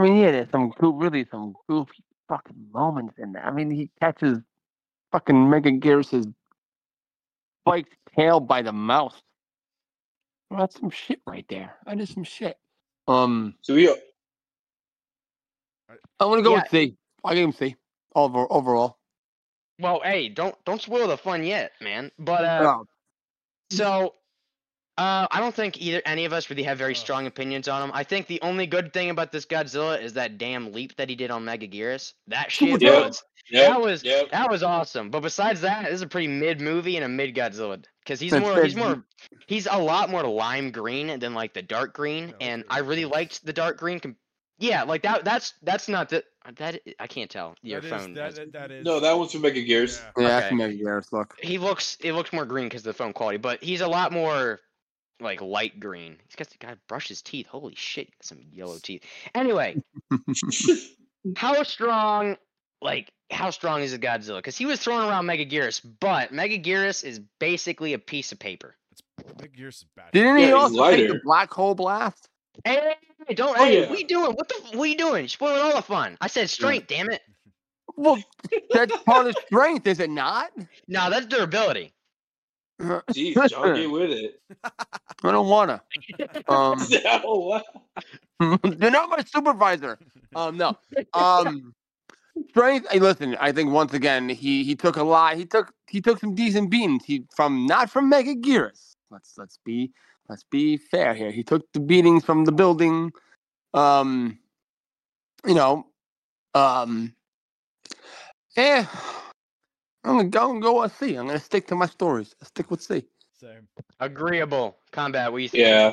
[0.00, 3.44] I mean, yeah, there's some goo- really some goofy fucking moments in there.
[3.44, 4.38] I mean, he catches
[5.12, 6.14] fucking Mega Gear's
[7.66, 9.20] bike's tail by the mouth.
[10.50, 11.76] Well, that's some shit right there.
[11.86, 12.56] That is some shit.
[13.08, 13.88] Um, So we.
[15.90, 16.62] I'm gonna go Yeah.
[16.62, 16.96] with C.
[17.24, 17.76] I give him C.
[18.14, 18.98] Over overall.
[19.78, 22.10] Well, hey, don't don't spoil the fun yet, man.
[22.18, 22.86] But uh, Oh,
[23.70, 24.14] So,
[25.00, 26.96] uh, I don't think either any of us really have very Ugh.
[26.96, 27.90] strong opinions on him.
[27.94, 31.14] I think the only good thing about this Godzilla is that damn leap that he
[31.16, 32.12] did on Megaguirus.
[32.28, 33.06] That shit Yeah.
[33.06, 33.22] was
[33.52, 34.30] Yep, that was yep.
[34.30, 35.10] that was awesome.
[35.10, 38.32] But besides that, this is a pretty mid movie and a mid Godzilla because he's
[38.32, 39.02] more he's more
[39.48, 42.80] he's a lot more lime green than like the dark green, Yeah, and that's I
[42.80, 43.98] really liked the dark green.
[43.98, 44.14] Com-
[44.58, 45.24] yeah, like that.
[45.24, 46.22] That's that's not the
[46.58, 48.14] that I can't tell your That is- phone.
[48.14, 48.84] that, has- that, that is.
[48.84, 50.00] No, that one's from Megaguirus.
[50.18, 50.22] Yeah.
[50.28, 50.54] yeah, Okay.
[50.54, 51.34] Mega Gear's look.
[51.42, 54.12] he looks it looks more green because of the phone quality, but he's a lot
[54.12, 54.60] more
[55.20, 56.16] like light green.
[56.26, 57.46] He's got got to brush his teeth.
[57.46, 59.04] Holy shit, some yellow teeth.
[59.34, 59.82] Anyway,
[61.36, 62.36] how strong?
[62.82, 64.38] Like how strong is a Godzilla?
[64.38, 68.74] Because he was throwing around Megaguirus, but Megaguirus is basically a piece of paper.
[69.38, 70.12] Big Gears is bad.
[70.12, 72.28] Didn't Yeah, he he's also take the black hole blast?
[72.64, 72.94] Hey,
[73.34, 73.56] don't.
[73.58, 73.88] Oh, hey, yeah.
[73.88, 74.32] what are you doing?
[74.32, 74.54] What the?
[74.64, 75.22] f- What are you doing?
[75.22, 76.16] You're spoiling all the fun.
[76.20, 76.88] I said strength.
[76.88, 77.20] Damn it.
[77.96, 78.18] Well,
[78.70, 80.50] that's part of strength, is it not?
[80.88, 81.92] No, that's durability.
[82.80, 84.40] Jeez, John, get with it.
[85.22, 85.82] I don't wanna.
[86.48, 86.78] Um,
[88.78, 89.98] they're not my supervisor.
[90.34, 90.76] Um, no.
[91.12, 91.74] Um,
[92.48, 92.86] strength.
[92.90, 93.36] Hey, listen.
[93.38, 95.36] I think once again he he took a lot.
[95.36, 97.04] He took he took some decent beatings.
[97.04, 98.94] He from not from Megaguirus.
[99.10, 99.92] Let's let's be
[100.28, 101.30] let's be fair here.
[101.30, 103.12] He took the beatings from the building.
[103.74, 104.38] Um,
[105.46, 105.86] you know,
[106.54, 107.14] um,
[108.56, 108.86] yeah.
[110.04, 111.14] I'm gonna go and go with C.
[111.14, 112.34] I'm gonna stick to my stories.
[112.40, 113.04] I stick with C.
[113.38, 113.68] Same.
[113.98, 114.78] Agreeable.
[114.92, 115.30] Kombat.
[115.32, 115.62] What do you think?
[115.62, 115.92] Yeah.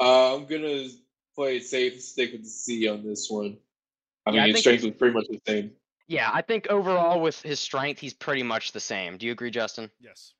[0.00, 0.88] Uh, I'm gonna
[1.34, 3.56] play it safe and stick with the C on this one.
[4.26, 5.72] I Yeah, I mean, his strength he's- was pretty much the same.
[6.08, 9.16] Yeah, I think overall with his strength, he's pretty much the same.
[9.16, 9.90] Do you agree, Justin?
[10.00, 10.34] Yes.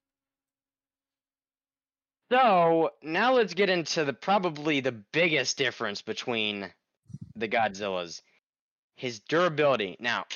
[2.31, 6.73] So now let's get into the probably the biggest difference between
[7.37, 8.23] the Godzillas.
[8.97, 9.97] His durability.
[10.01, 10.27] Now,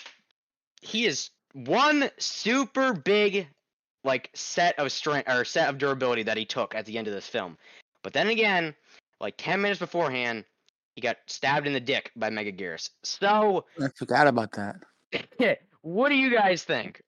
[0.83, 3.49] he is one super big
[4.05, 7.15] like set of strength or set of durability that he took at the end of
[7.15, 7.57] this film.
[8.03, 8.75] But then again,
[9.21, 10.45] like 10 minutes beforehand,
[10.95, 12.91] he got stabbed in the dick by Megaguirus.
[13.03, 15.59] So, I forgot about that.
[15.83, 17.01] what do you guys think?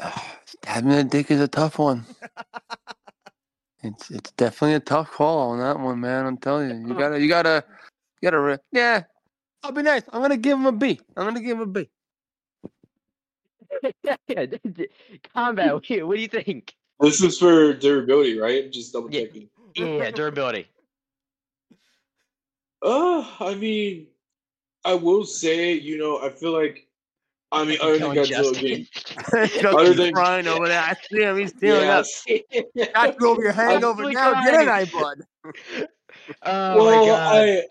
[0.00, 2.04] Ah, stabbing the dick is a tough one.
[3.86, 6.24] It's it's definitely a tough call on that one, man.
[6.24, 7.62] I'm telling you, you gotta you gotta
[8.22, 8.40] you gotta.
[8.40, 9.02] Re- yeah,
[9.62, 10.00] I'll be nice.
[10.10, 10.98] I'm gonna give him a B.
[11.14, 11.90] I'm gonna give him a B.
[13.82, 14.46] yeah, yeah.
[14.46, 14.88] d- d-
[15.34, 15.72] Kombat.
[15.74, 16.74] What do you, what do you think?
[17.00, 18.70] This is for durability, right?
[18.72, 19.22] Just double Yeah.
[19.26, 19.48] checking.
[19.76, 20.66] Yeah, durability.
[22.82, 24.08] Uh, I mean,
[24.84, 26.86] I will say, you know, I feel like,
[27.50, 28.86] I mean, other than Killing Godzilla being,
[29.62, 30.80] Justin's than- crying over there.
[30.82, 31.38] I see him.
[31.38, 32.04] He's stealing up.
[32.26, 32.42] yes.
[32.94, 34.44] Got you over your hangover Honestly, now.
[34.44, 35.24] Get it, I bud.
[36.42, 37.36] oh well, my god.
[37.36, 37.62] I,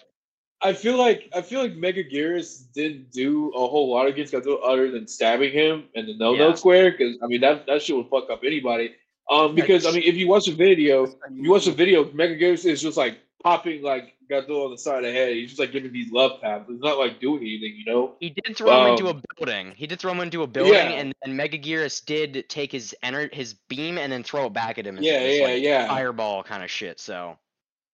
[0.64, 4.90] I feel like I feel like Megaguirus didn't do a whole lot against Godzilla other
[4.92, 6.56] than stabbing him in the no no Yeah.
[6.56, 8.96] square because I mean that that shit would fuck up anybody.
[9.30, 12.82] Um, because I mean, if you watch the video, you watch the video, Megaguirus is
[12.82, 15.34] just like popping like Godzilla on the side of the head.
[15.34, 16.70] He's just like giving these love taps.
[16.70, 18.16] It's not like doing anything, you know.
[18.22, 19.74] He did throw him into a Um, building.
[19.76, 20.90] He did throw him into a building, Yeah.
[20.92, 24.86] and and Megaguirus did take his ener- his beam and then throw it back at
[24.88, 24.98] him.
[25.02, 25.88] Yeah, this, yeah, like, yeah.
[25.88, 27.00] Fireball kind of shit.
[27.00, 27.38] So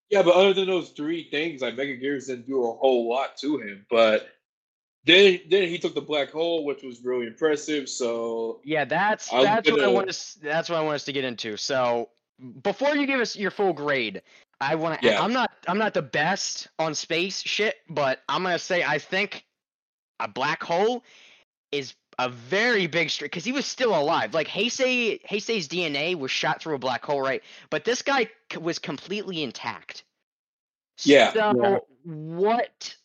[0.10, 3.58] Yeah, but other than those three things, like Megaguirus didn't do a whole lot to
[3.58, 3.86] him.
[3.90, 4.30] But
[5.06, 7.88] then then he took the black hole, which was really impressive.
[7.90, 10.38] So yeah, that's I'm that's what I gonna- want us.
[10.42, 11.58] That's what I want us to get into.
[11.58, 12.10] So
[12.64, 14.22] before you give us your full grade,
[14.62, 15.08] I want to.
[15.08, 15.22] Yeah.
[15.22, 15.52] I'm not.
[15.68, 19.46] I'm not the best on space shit, but I'm gonna say I think
[20.20, 21.04] a black hole
[21.72, 24.34] is a very big stretch because he was still alive.
[24.34, 27.42] Like Heisei, Heisei's DNA was shot through a black hole, right?
[27.70, 30.04] But this guy c- was completely intact.
[31.04, 31.32] Yeah.
[31.34, 31.78] So Yeah.
[32.04, 32.96] what?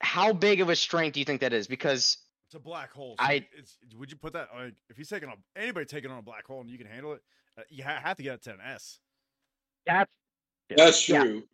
[0.00, 1.66] How big of a strength do you think that is?
[1.68, 3.14] Because It's a black hole.
[3.18, 6.18] so I- it's, would you put that like if he's taking on anybody taking on
[6.18, 7.22] a black hole and you can handle it,
[7.56, 8.98] uh, you ha- have to get it to an S.
[9.86, 10.10] that's
[10.68, 11.22] that's Yeah.
[11.22, 11.48] true.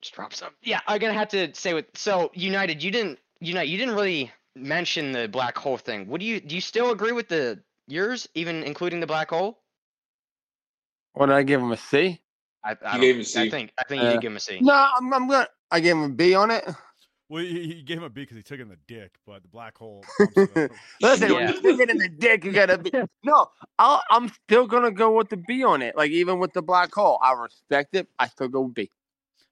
[0.00, 0.52] just drop some.
[0.62, 4.32] Yeah, I'm gonna have to say with so United, you didn't Unite, you didn't really
[4.56, 6.08] mention the black hole thing.
[6.08, 6.54] What do you do?
[6.54, 9.60] You still agree with the yours, even including the black hole?
[11.14, 12.20] What did I give him a C?
[12.64, 13.50] I, I, You gave him a I C.
[13.50, 14.60] think I think you Uh, did give him a C.
[14.60, 15.48] No, I'm, I'm gonna.
[15.70, 16.64] I gave him a B on it.
[17.28, 19.42] Well, he, he gave him a B because he took it in the dick, but
[19.42, 20.10] the black hole.
[20.34, 20.70] bumps it.
[21.02, 21.48] Listen, when Yeah.
[21.48, 22.92] you stick it in the dick, you gotta be.
[23.24, 23.46] No,
[23.78, 25.96] I'll, I'm still gonna go with the B on it.
[25.96, 28.08] Like even with the black hole, I respect it.
[28.18, 28.90] I still go with B.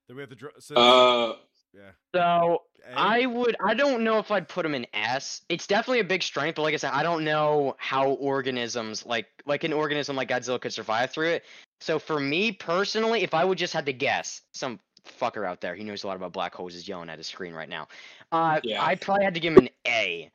[0.09, 0.51] then we have to.
[0.61, 1.35] So, Uh,
[1.75, 1.91] yeah.
[2.14, 2.99] So A?
[2.99, 3.57] I would.
[3.64, 5.43] I don't know if I'd put him in S.
[5.49, 9.27] It's definitely a big strength, but like I said, I don't know how organisms like
[9.47, 11.45] like an organism like Godzilla could survive through it.
[11.81, 14.81] So for me personally, if I would just had to guess, some
[15.18, 17.55] fucker out there, he knows a lot about black holes, is yelling at his screen
[17.55, 17.89] right now.
[18.33, 18.85] Uh, Yeah.
[18.85, 20.31] I probably had to give him an A.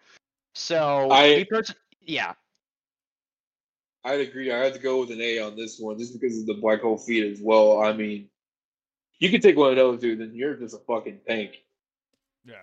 [0.55, 2.33] So I- pers- yeah,
[4.03, 4.51] I'd agree.
[4.51, 6.81] I had to go with an A on this one just because of the black
[6.81, 7.81] hole feed as well.
[7.81, 8.29] I mean,
[9.19, 11.63] you can take one of those, dude, and you're just a fucking tank.
[12.45, 12.55] Yeah.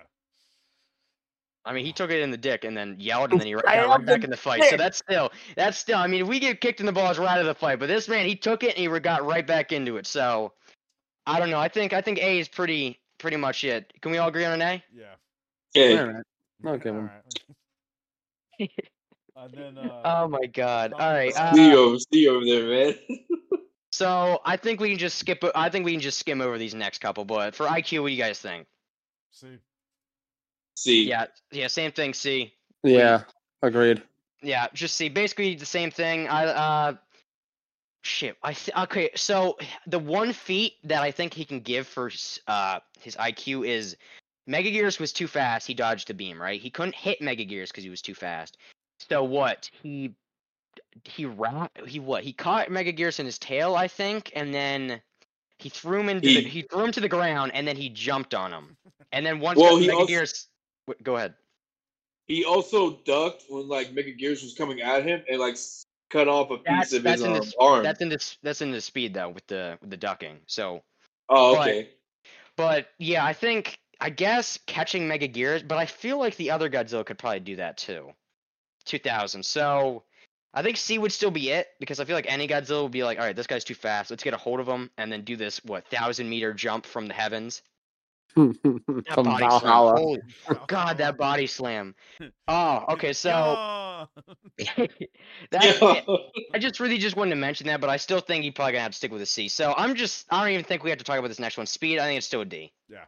[1.65, 3.65] I mean, he took it in the dick and then yelled, and then he got
[3.65, 4.65] right back in the fight.
[4.65, 5.99] So that's still, that's still.
[5.99, 7.87] I mean, if we get kicked in the balls right out of the fight, but
[7.87, 10.07] this man, he took it and he got right back into it.
[10.07, 10.53] So
[11.27, 11.61] I don't know.
[11.61, 13.93] I think I think A is pretty pretty much it.
[14.01, 14.85] Can we all agree on an A?
[14.93, 15.05] Yeah.
[15.75, 16.01] Yeah.
[16.01, 16.25] All right.
[16.67, 17.11] I'll give him.
[18.59, 18.71] Alright.
[19.37, 19.79] and then.
[19.79, 20.93] Uh, Oh my god!
[20.93, 21.35] All right.
[21.35, 22.95] uh, see you over, see you over there, man.
[23.93, 25.45] so I think we can just skip.
[25.55, 27.25] I think we can just skim over these next couple.
[27.27, 28.67] But for IQ, what do you guys think?
[29.31, 29.59] see.
[30.75, 32.15] see, Yeah, yeah, same thing.
[32.15, 32.55] C.
[32.83, 33.23] Yeah,
[33.61, 34.03] agreed.
[34.43, 35.11] Yeah, just see.
[35.11, 36.27] Basically the same thing.
[36.27, 36.95] I uh
[38.03, 38.37] shit.
[38.43, 42.11] I th- okay, so the one feat that I think he can give for
[42.49, 43.97] uh his IQ is
[44.49, 46.61] Megaguirus was too fast, he dodged the beam, right?
[46.61, 48.57] He couldn't hit Megaguirus because he was too fast.
[49.09, 49.71] So what?
[49.83, 50.15] He
[51.05, 52.25] he ra- he what?
[52.25, 55.01] He caught Megaguirus in his tail, I think, and then
[55.59, 57.89] he threw him into the, He- he threw him to the ground and then he
[57.89, 58.77] jumped on him.
[59.13, 60.49] And then once Well, Mega also- Gears
[61.03, 61.35] go ahead.
[62.27, 65.57] He also ducked when like Megaguirus was coming at him and like
[66.11, 67.83] cut off a piece That's- of that's his in um, arm.
[67.83, 70.39] That's in this that's in the speed though with the with the ducking.
[70.47, 70.83] So
[71.29, 71.91] oh, but- okay.
[72.57, 77.05] But yeah, I think I guess catching Megaguirus, but I feel like the other Godzilla
[77.07, 78.13] could probably do that too.
[78.85, 79.45] 2000.
[79.45, 80.03] So
[80.55, 83.05] I think C would still be it because I feel like any Godzilla would be
[83.05, 84.11] like, all right, this guy's too fast.
[84.11, 87.07] Let's get a hold of him and then do this what thousand meter jump from
[87.07, 87.63] the heavens.
[88.35, 89.61] From That body slam.
[89.61, 89.93] Valhalla.
[89.99, 90.23] Holy
[90.67, 91.95] God, that body slam.
[92.49, 93.13] Oh, okay.
[93.13, 93.29] So
[95.51, 96.05] that.
[96.55, 98.83] I just really just wanted to mention that, but I still think you probably gonna
[98.83, 99.49] have to stick with a C.
[99.49, 101.67] So I'm just I don't even think we have to talk about this next one.
[101.67, 102.73] Speed, I think it's still a D.
[102.89, 103.05] Yeah.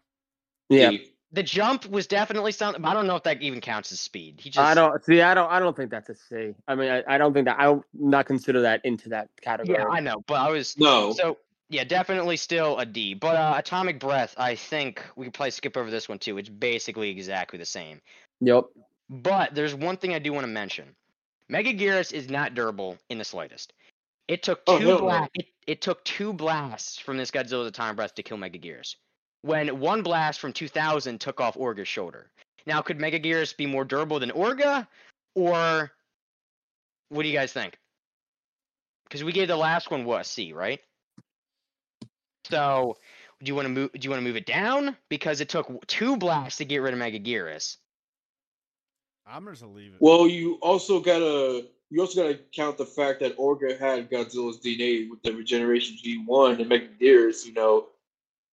[0.69, 0.91] Yeah,
[1.35, 2.85] The jump was definitely something.
[2.85, 4.37] I don't know if that even counts as speed.
[4.39, 5.20] He just I don't see.
[5.20, 5.51] I don't.
[5.51, 6.55] I don't think that's a C.
[6.68, 7.59] I mean, I, I don't think that.
[7.59, 9.78] I will not consider that into that category.
[9.78, 11.12] Yeah, I know, but I was No.
[11.12, 13.14] so yeah, definitely still a D.
[13.14, 16.39] But uh, atomic breath, I think we could probably skip over this one too.
[16.39, 18.01] It's basically exactly the same.
[18.41, 18.66] Yep.
[19.11, 20.95] But there's one thing I do want to mention.
[21.51, 23.72] Megaguirus is not durable in the slightest.
[24.28, 24.99] It took two Oh, hell no.
[25.01, 25.30] blasts.
[25.35, 28.95] It, it took two blasts from this Godzilla's Atomic Breath to kill Megaguirus.
[29.45, 32.31] When one blast from 2000 took off Orga's shoulder.
[32.65, 34.87] Now, could Megaguirus be more durable than Orga,
[35.35, 35.93] or
[37.11, 37.77] what do you guys think?
[39.05, 40.81] Because we gave the last one what a C, right?
[42.49, 42.97] So,
[43.43, 43.93] do you want to move?
[43.93, 46.95] Do you want to move it down because it took two blasts to get rid
[46.95, 47.77] of Megaguirus?
[49.27, 50.01] I'm just gonna leave it.
[50.01, 55.11] Well, you also gotta you also gotta count the fact that Orga had Godzilla's DNA
[55.11, 57.89] with the regeneration G1 and Megaguirus, you know,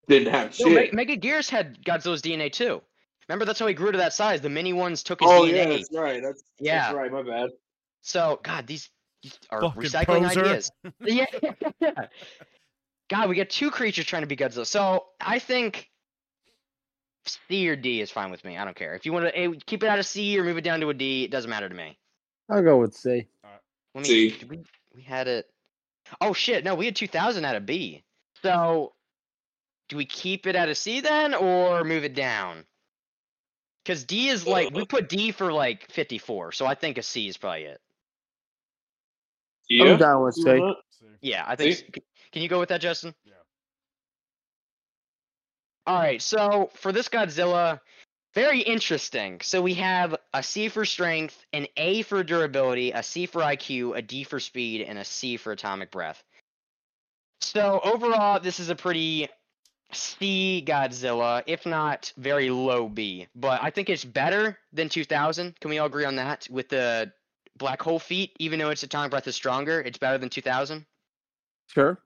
[0.08, 0.94] didn't have No, Me- shit.
[0.94, 2.82] Megaguirus had Godzilla's DNA too.
[3.30, 4.42] Remember, that's how he grew to that size.
[4.42, 5.54] The mini ones took his oh DNA.
[5.54, 6.22] yeah, that's right.
[6.22, 6.80] That's Yeah.
[6.82, 7.12] that's right.
[7.12, 7.50] My bad.
[8.02, 8.90] So, God, these,
[9.22, 10.42] these are Fucking recycling poser.
[10.46, 10.72] ideas.
[11.02, 11.26] yeah.
[13.10, 14.66] God, we got two creatures trying to be Godzilla.
[14.66, 15.90] So I think
[17.26, 18.58] C or D is fine with me.
[18.58, 18.96] I don't care.
[18.96, 20.94] If you want to keep it out of C or move it down to a
[20.94, 21.98] D, it doesn't matter to me.
[22.50, 23.28] I'll go with C.
[23.94, 24.10] Let me.
[24.32, 24.36] C.
[24.50, 24.60] We,
[24.96, 25.46] we had it.
[26.20, 26.64] Oh shit!
[26.64, 28.04] No, we had 2000 out of B.
[28.42, 28.94] So,
[29.92, 32.64] do we keep it at a C then, or move it down?
[33.84, 37.28] Because D is like we put D for like 54, so I think a C
[37.28, 37.82] is probably it.
[39.68, 39.84] Yeah.
[39.92, 40.62] I'm down with C.
[41.20, 41.76] Yeah, I think.
[41.76, 41.84] See?
[41.84, 43.14] s- c- Can you go with that, Justin?
[43.26, 43.34] Yeah.
[45.86, 46.22] All right.
[46.22, 47.82] So for this Godzilla,
[48.34, 49.42] very interesting.
[49.42, 53.98] So we have a C for strength, an A for durability, a C for IQ,
[53.98, 56.24] a D for speed, and a C for atomic breath.
[57.42, 59.28] So overall, this is a pretty
[59.96, 63.28] C Godzilla, if not very low B.
[63.36, 65.60] But I think it's better than 2000.
[65.60, 66.48] Can we all agree on that?
[66.50, 67.12] With the
[67.58, 70.86] black hole feet, even though its atomic breath is stronger, it's better than 2000.
[71.68, 72.00] Sure.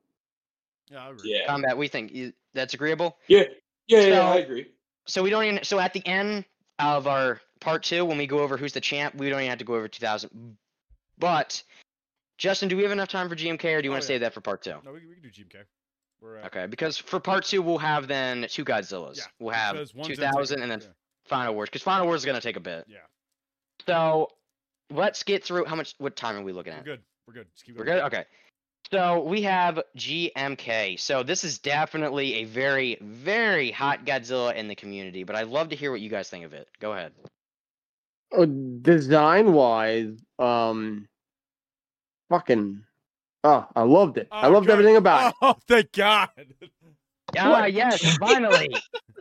[0.91, 1.37] Yeah, I agree.
[1.39, 1.47] Yeah.
[1.47, 3.17] Combat, we think that's agreeable.
[3.27, 3.43] Yeah.
[3.87, 3.99] Yeah.
[4.01, 4.15] Yeah.
[4.15, 4.67] So- I agree.
[5.07, 5.63] So we don't even.
[5.63, 6.45] So at the end
[6.79, 9.59] of our part two, when we go over who's the champ, we don't even have
[9.59, 10.57] to go over 2000.
[11.19, 11.61] But
[12.37, 14.15] Justin, do we have enough time for GMK, or do you Oh, want to yeah.
[14.15, 14.73] save that for part two?
[14.83, 15.63] No, we, we can do GMK.
[16.25, 19.17] We're at, Okay, because for part two we'll have then two Godzillas.
[19.17, 20.87] Yeah, we'll have because one's in 2000 and then yeah,
[21.27, 22.85] Final Wars, because Final Wars is gonna take a bit.
[22.87, 22.97] yeah,
[23.85, 24.29] So
[24.89, 25.65] let's get through.
[25.65, 25.93] How much?
[25.99, 26.83] What time are we looking at?
[26.83, 26.97] we're at?
[26.97, 27.01] good.
[27.27, 27.47] We're good.
[27.53, 28.01] Just keep We're good.
[28.05, 28.25] Okay.
[28.91, 30.99] So we have GMK.
[30.99, 35.23] So this is definitely a very, very hot Godzilla in the community.
[35.23, 36.67] But I'd love to hear what you guys think of it.
[36.79, 37.11] Go ahead.
[38.35, 38.45] Uh,
[38.81, 41.07] design wise, um,
[42.29, 42.83] fucking,
[43.45, 44.27] oh, I loved it.
[44.31, 44.73] I Oh, loved good.
[44.73, 45.35] everything about it.
[45.41, 46.29] Oh, thank God.
[47.37, 48.69] Ah, yes, finally.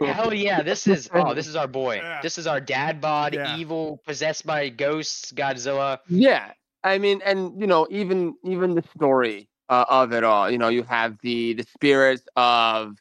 [0.03, 1.97] Hell yeah, this is oh, this is our boy.
[1.97, 2.21] Yeah.
[2.23, 3.57] This is our dad bod, Yeah.
[3.57, 5.99] evil, possessed by ghosts, Godzilla.
[6.09, 6.53] Yeah,
[6.83, 10.51] I mean, and you know, even even the story uh, of it all.
[10.51, 12.97] You know, you have the the spirits of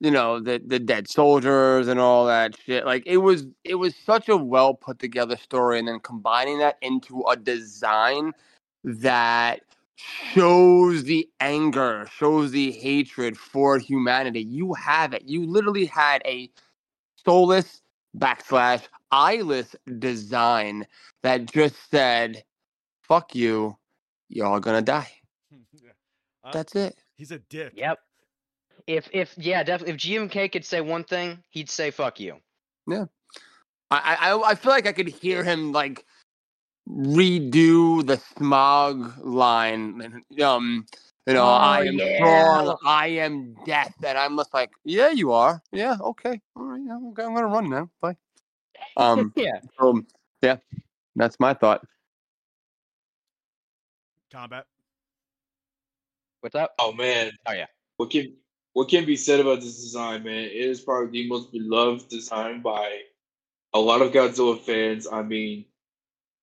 [0.00, 2.86] you know the the dead soldiers and all that shit.
[2.86, 6.76] Like it was it was such a well put together story, and then combining that
[6.82, 8.32] into a design
[8.84, 9.60] that
[9.96, 14.42] shows the anger, shows the hatred for humanity.
[14.42, 15.22] You have it.
[15.24, 16.50] You literally had a
[17.24, 17.82] soulless
[18.16, 20.86] backslash eyeless design
[21.22, 22.44] that just said,
[23.02, 23.76] "Fuck you,
[24.28, 25.10] y'all gonna die."
[25.82, 25.90] Yeah.
[26.42, 26.96] Uh, That's it.
[27.16, 27.72] He's a dick.
[27.76, 27.98] Yep.
[28.86, 32.36] If if yeah, definitely if GMK could say one thing, he'd say fuck you.
[32.86, 33.06] Yeah.
[33.90, 36.04] I, I I feel like I could hear him like
[36.88, 40.00] redo the smog line.
[40.00, 40.86] and, Um,
[41.26, 42.14] you know, I Oh, am yeah.
[42.14, 42.78] strong.
[42.84, 45.62] I am death, and I'm just like, yeah, you are.
[45.72, 46.80] Yeah, okay, all right.
[46.86, 47.90] Yeah, okay, I'm gonna run now.
[48.00, 48.16] Bye.
[48.96, 49.60] Um, yeah.
[49.78, 50.02] so,
[50.42, 50.58] yeah,
[51.16, 51.84] that's my thought.
[54.32, 54.64] Kombat.
[56.40, 56.74] What's up?
[56.78, 57.32] Oh man.
[57.46, 57.66] Oh, yeah.
[57.96, 58.36] What can
[58.74, 60.44] what can be said about this design, man?
[60.44, 63.00] It is probably the most beloved design by
[63.72, 65.08] a lot of Godzilla fans.
[65.10, 65.64] I mean,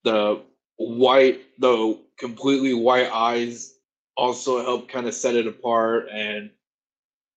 [0.04, 0.42] the
[0.78, 3.76] white, the completely white eyes
[4.16, 6.50] also help kind of set it apart, and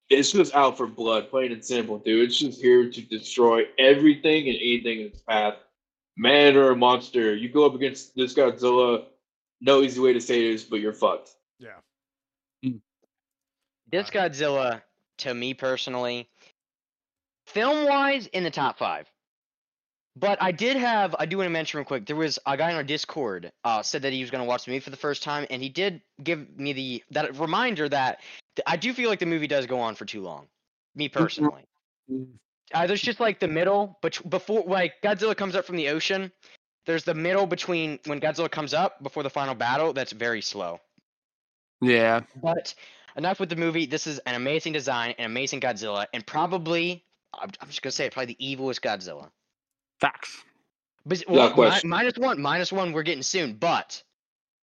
[0.08, 2.28] it's just out for blood, plain and simple, dude.
[2.28, 5.54] It's just here to destroy everything and anything in its path,
[6.16, 7.34] man or a monster.
[7.34, 9.04] You go up against this Godzilla.
[9.60, 11.30] No easy way to say this, but you're fucked.
[11.58, 11.80] Yeah.
[12.62, 12.76] Hmm.
[13.90, 14.82] This Godzilla,
[15.18, 16.28] to me personally,
[17.46, 19.10] film wise, in the top five.
[20.18, 22.06] But I did have, I do want to mention real quick.
[22.06, 24.64] There was a guy on our Discord uh, said that he was going to watch
[24.64, 28.20] the movie for the first time, and he did give me the that reminder that
[28.56, 30.48] th- I do feel like the movie does go on for too long.
[30.94, 31.64] Me personally,
[32.72, 36.32] uh, there's just like the middle, but before like Godzilla comes up from the ocean,
[36.86, 39.92] there's the middle between when Godzilla comes up before the final battle.
[39.92, 40.80] That's very slow.
[41.82, 42.74] Yeah, But
[43.18, 43.84] enough with the movie.
[43.84, 47.04] This is an amazing design, an amazing Godzilla, and probably
[47.38, 49.28] I'm, I'm just gonna say it, probably the evilest Godzilla.
[50.00, 50.42] Facts.
[51.04, 51.88] But well, mi- question.
[51.90, 52.92] minus one, minus one.
[52.92, 54.02] We're getting soon, but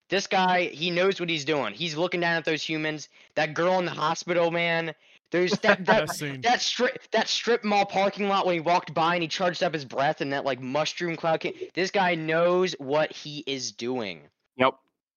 [0.08, 1.72] This guy, he knows what he's doing.
[1.72, 3.08] He's looking down at those humans.
[3.36, 4.94] That girl in the hospital, man.
[5.30, 6.40] There's that that Best scene.
[6.42, 9.72] that strip that strip mall parking lot when he walked by and he charged up
[9.72, 11.54] his breath and that like mushroom cloud came.
[11.74, 14.22] This guy knows what he is doing.
[14.56, 14.74] Yep.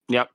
[0.09, 0.29] Yep.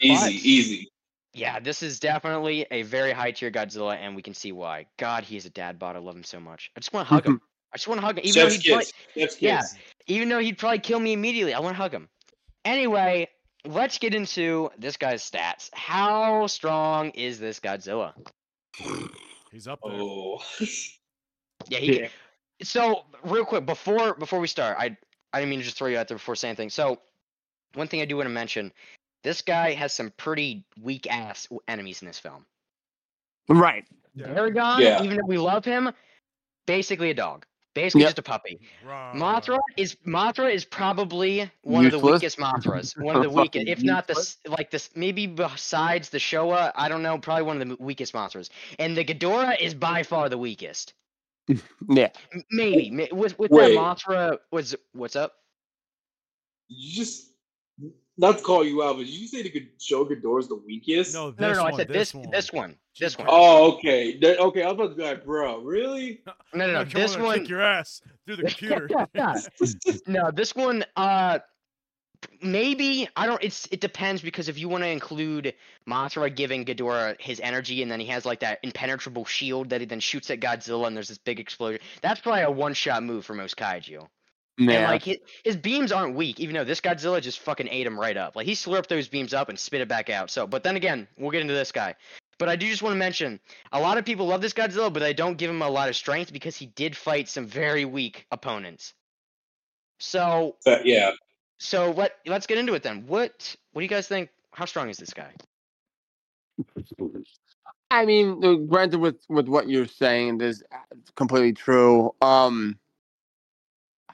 [0.00, 0.88] Easy, But- easy.
[1.32, 4.86] Yeah, this is definitely a very high tier Godzilla, and we can see why.
[4.98, 5.94] God, he is a dad bod.
[5.94, 6.72] I love him so much.
[6.76, 7.40] I just want to hug him.
[7.72, 8.92] I just want to hug him, even though he'd probably, kiss.
[9.34, 9.42] Chef's.
[9.42, 9.62] Yeah.
[10.06, 11.54] even though he'd probably kill me immediately.
[11.54, 12.08] I want to hug him.
[12.64, 13.28] Anyway,
[13.64, 15.70] let's get into this guy's stats.
[15.72, 18.12] How strong is this Godzilla?
[19.52, 19.92] He's up there.
[19.94, 20.42] Oh.
[21.68, 22.00] Yeah, he.
[22.00, 22.08] Yeah.
[22.62, 24.96] So real quick before before we start, I
[25.32, 26.70] I didn't mean to just throw you out there before saying anything.
[26.70, 27.00] So
[27.74, 28.72] one thing I do want to mention,
[29.22, 32.44] this guy has some pretty weak ass enemies in this film.
[33.48, 33.84] Right.
[34.14, 34.28] Yeah.
[34.28, 35.02] Baragon, Yeah.
[35.02, 35.90] even though we love him,
[36.66, 37.46] basically a dog.
[37.74, 38.08] Basically Yep.
[38.08, 38.60] just a puppy.
[38.84, 39.12] Rah.
[39.14, 42.96] Mothra is Mothra is probably one of the weakest Mothras.
[43.00, 46.72] One of the weakest, if not the like this, maybe besides the Showa.
[46.74, 47.18] I don't know.
[47.18, 48.50] Probably one of the weakest Mothras.
[48.80, 50.94] And the Ghidorah is by far the weakest.
[51.88, 52.10] Yeah.
[52.50, 53.74] Maybe with with Wait.
[53.74, 55.34] that Mothra was what's up?
[56.68, 57.29] You just
[58.18, 61.14] not to call you out, but did you say the Good- Show Ghidorah's the weakest?
[61.14, 61.64] No, this No, no, no.
[61.64, 62.30] I said this one.
[62.30, 62.76] this one.
[62.98, 63.26] This one.
[63.30, 64.18] Oh, okay.
[64.18, 66.22] That- okay, I was about to be like, bro, really?
[66.26, 66.84] No, no, I'm no.
[66.84, 67.38] come This over and one.
[67.40, 68.88] kick your ass through the computer.
[70.06, 70.84] no, this one.
[70.96, 71.38] Uh,
[72.42, 73.42] maybe I don't.
[73.42, 75.54] It's it depends because if you want to include
[75.88, 79.86] Mothra giving Ghidorah his energy, and then he has like that impenetrable shield that he
[79.86, 81.80] then shoots at Godzilla, and there's this big explosion.
[82.02, 84.06] That's probably a one-shot move for most kaiju.
[84.58, 87.98] And like his, his beams aren't weak, even though this Godzilla just fucking ate him
[87.98, 88.36] right up.
[88.36, 90.30] Like he slurped those beams up and spit it back out.
[90.30, 91.94] So, but then again, we'll get into this guy.
[92.38, 93.40] But I do just want to mention,
[93.72, 95.96] a lot of people love this Godzilla, but they don't give him a lot of
[95.96, 98.94] strength because he did fight some very weak opponents.
[99.98, 101.12] So, But yeah.
[101.58, 103.06] so let let's get into it then.
[103.06, 104.30] What what do you guys think?
[104.52, 105.32] How strong is this guy?
[107.90, 110.62] I mean, uh, granted, with with what you're saying, this is
[111.16, 112.14] completely true.
[112.22, 112.78] Um,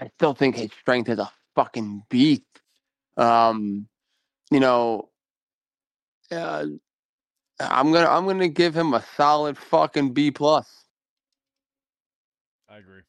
[0.01, 2.43] I still think his strength is a fucking beast.
[3.17, 3.89] Um,
[4.51, 5.09] you know,
[6.31, 6.67] uh,
[7.59, 10.69] I'm gonna I'm gonna give him a solid fucking B plus.
[12.69, 13.01] I agree.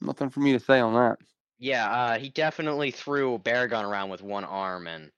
[0.00, 1.18] Nothing for me to say on that.
[1.58, 5.10] Yeah, uh, he definitely threw Baragon around with one arm and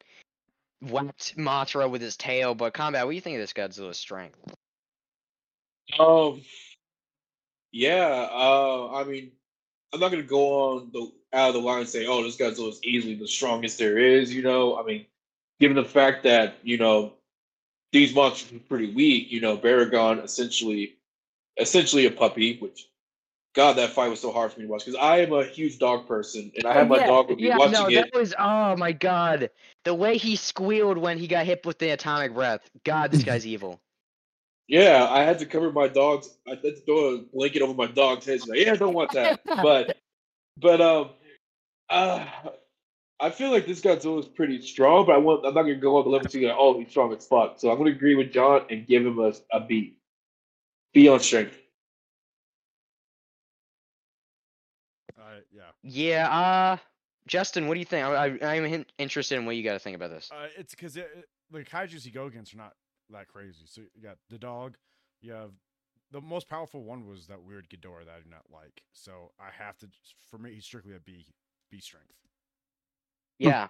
[0.81, 2.55] whacked Mothra with his tail.
[2.55, 4.39] But Kombat, what do you think of this Godzilla's strength?
[5.99, 6.43] Um.
[7.73, 8.29] Yeah.
[8.31, 8.95] Uh.
[8.95, 9.33] I mean,
[9.97, 12.69] I'm not gonna go on the out of the line and say, "Oh, this Godzilla
[12.69, 15.07] is easily the strongest there is." You know, I mean,
[15.59, 17.15] given the fact that you know
[17.93, 19.33] these monsters are pretty weak.
[19.33, 20.97] You know, Baragon essentially,
[21.59, 22.59] essentially a puppy.
[22.59, 22.89] Which,
[23.55, 25.79] God, that fight was so hard for me to watch because I am a huge
[25.79, 27.95] dog person, and I had oh, my yeah, dog with me yeah, watching no, it.
[27.95, 29.49] that was oh my god,
[29.85, 32.69] the way he squealed when he got hit with the atomic breath.
[32.85, 33.81] God, this guy's evil.
[34.69, 36.37] Yeah, I had to cover my dog's.
[36.47, 38.41] I had to throw a blanket over my dog's head.
[38.41, 39.41] She's like, yeah, I don't want that.
[39.47, 39.97] but,
[40.57, 41.11] but um,
[41.89, 42.27] uh,
[43.21, 45.07] I feel like this Godzilla is pretty strong.
[45.07, 45.47] But I want.
[45.47, 46.41] I'm not gonna go on the level two.
[46.47, 47.61] Like, oh, he's strong as fuck.
[47.61, 49.99] So I'm gonna agree with John and give him a a B.
[50.93, 51.57] B on strength.
[55.19, 55.63] Uh, yeah.
[55.83, 56.77] Yeah, uh,
[57.27, 58.05] Justin, what do you think?
[58.07, 60.31] I, I, I'm hin- interested in what you got to think about this.
[60.33, 62.73] Uh, it's because it, it- the kaiju's you go against are not
[63.11, 63.65] that crazy.
[63.67, 64.77] So you got the dog.
[65.21, 65.51] You have
[66.13, 68.83] the most powerful one was that weird Ghidorah that I do not like.
[68.93, 69.89] So I have to.
[70.31, 71.25] For me, he's strictly a B.
[71.71, 72.13] B strength.
[73.39, 73.69] Yeah,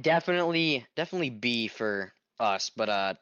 [0.00, 2.70] definitely, definitely B for us.
[2.74, 3.14] But uh,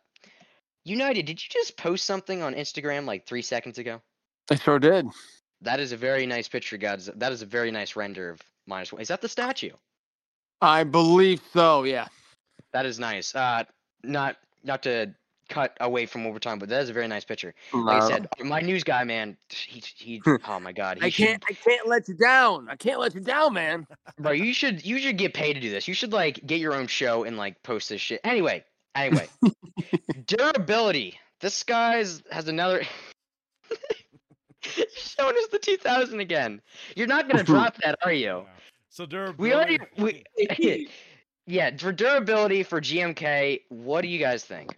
[0.85, 4.01] United, did you just post something on Instagram like three seconds ago?
[4.51, 5.07] I sure did.
[5.61, 7.09] That is a very nice picture, guys.
[7.17, 9.03] That is a very nice render of minus one.
[9.03, 9.73] Is that the statue?
[10.61, 11.85] I believe so.
[11.85, 12.09] Yeah.
[12.73, 13.35] That is nice.
[13.35, 13.65] Uh,
[14.03, 15.15] not not to
[15.53, 17.55] cut away from what we're but that is a very nice picture.
[17.73, 20.23] Like I said, my news guy, man, he he.
[20.49, 21.45] oh my god, he I should, can't.
[21.49, 22.69] I can't let you down.
[22.69, 23.87] I can't let you down, man.
[24.19, 24.33] bro.
[24.33, 25.87] You should you should get paid to do this.
[25.87, 28.21] You should like get your own show and like post this shit.
[28.25, 29.29] Anyway, anyway,
[30.27, 31.19] durability.
[31.41, 32.83] This guy's has another.
[34.95, 36.63] Showing us the 2000 again.
[36.95, 38.27] You're not gonna drop that, are you?
[38.27, 38.45] Yeah.
[38.91, 39.43] So durability.
[39.43, 40.89] We already we.
[41.47, 44.75] Yeah, for durability for GMK, what do you guys think?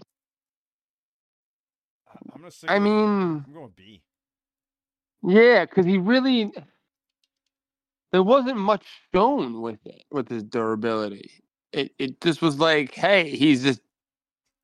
[2.09, 2.69] I'm gonna say.
[2.69, 4.03] I mean, I'm going B.
[5.23, 6.53] yeah, because he really
[8.13, 11.43] there wasn't much shown with it with his durability.
[11.73, 13.81] It it just was like, hey, he's just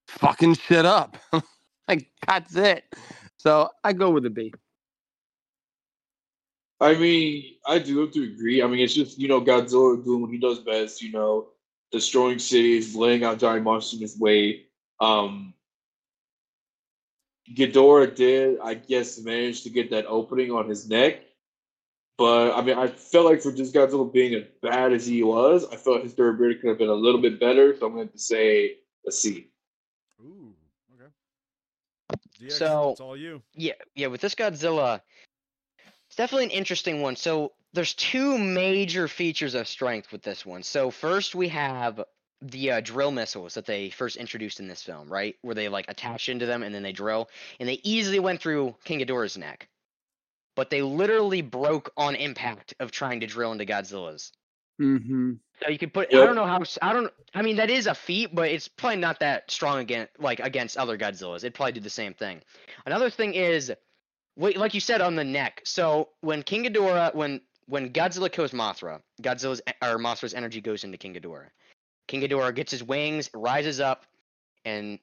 [0.07, 1.17] fucking shit up.
[1.89, 2.85] like that's it.
[3.37, 4.53] So I go with a B.
[6.81, 8.63] I mean, I do have to agree.
[8.63, 11.03] I mean, it's just you know Godzilla doing what he does best.
[11.03, 11.49] You know,
[11.93, 14.66] destroying cities, laying out giant monsters in his way.
[15.01, 15.55] Um,
[17.55, 21.22] Ghidorah did, I guess, manage to get that opening on his neck.
[22.16, 25.66] But I mean, I felt like for just Godzilla being as bad as he was,
[25.72, 27.74] I felt his durability could have been a little bit better.
[27.76, 28.76] So I'm going to say
[29.09, 29.49] a C.
[30.20, 30.55] Ooh,
[30.95, 31.11] okay.
[32.38, 33.43] DX, So- it's all you.
[33.55, 34.09] Yeah, yeah.
[34.09, 35.01] With this Godzilla,
[36.07, 37.16] it's definitely an interesting one.
[37.16, 40.62] So there's two major features of strength with this one.
[40.62, 42.03] So first we have
[42.43, 45.37] the uh, drill missiles that they first introduced in this film, right?
[45.43, 48.75] Where they like attach into them and then they drill, and they easily went through
[48.85, 49.68] King Ghidorah's neck,
[50.57, 54.33] but they literally broke on impact of trying to drill into Godzilla's.
[54.81, 55.33] Mm-hmm.
[55.62, 56.09] So you could put.
[56.14, 56.62] I don't know how.
[56.81, 57.12] I don't.
[57.35, 60.79] I mean, that is a feat, but it's probably not that strong against like against
[60.79, 61.39] other Godzillas.
[61.39, 62.41] It'd probably do the same thing.
[62.87, 63.71] Another thing is,
[64.37, 65.61] wait, like you said on the neck.
[65.64, 70.99] So when King Ghidorah, when when Godzilla kills Mothra, Godzilla's or Mothra's energy goes into
[70.99, 71.51] King Ghidorah.
[72.09, 74.07] King Ghidorah gets his wings, rises up,
[74.64, 74.99] and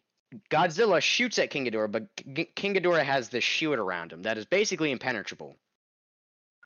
[0.51, 4.37] Godzilla shoots at King Ghidorah, but G- King Ghidorah has this shield around him that
[4.37, 5.55] is basically impenetrable.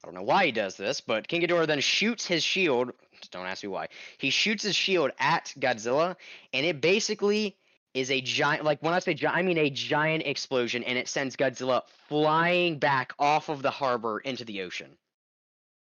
[0.04, 2.92] I don't know why he does this, but King Ghidorah then shoots his shield.
[3.30, 3.88] Don't ask me why.
[4.18, 6.16] He shoots his shield at Godzilla,
[6.54, 7.56] and it basically
[7.94, 8.64] is a giant.
[8.64, 12.80] Like when I say giant, I mean a giant explosion, and it sends Godzilla flying
[12.80, 14.98] back off of the harbor into the ocean.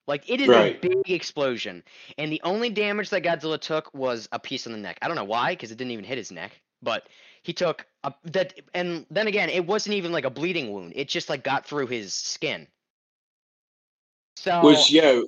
[0.08, 0.76] Like it is Right.
[0.76, 1.84] a big explosion,
[2.18, 4.98] and the only damage that Godzilla took was a piece on the neck.
[5.02, 7.08] I don't know why, because it didn't even hit his neck, but
[7.44, 8.60] he took a that.
[8.74, 10.94] And then again, it wasn't even like a bleeding wound.
[10.96, 12.68] It just like got through his skin.
[14.36, 15.22] So Which, yeah,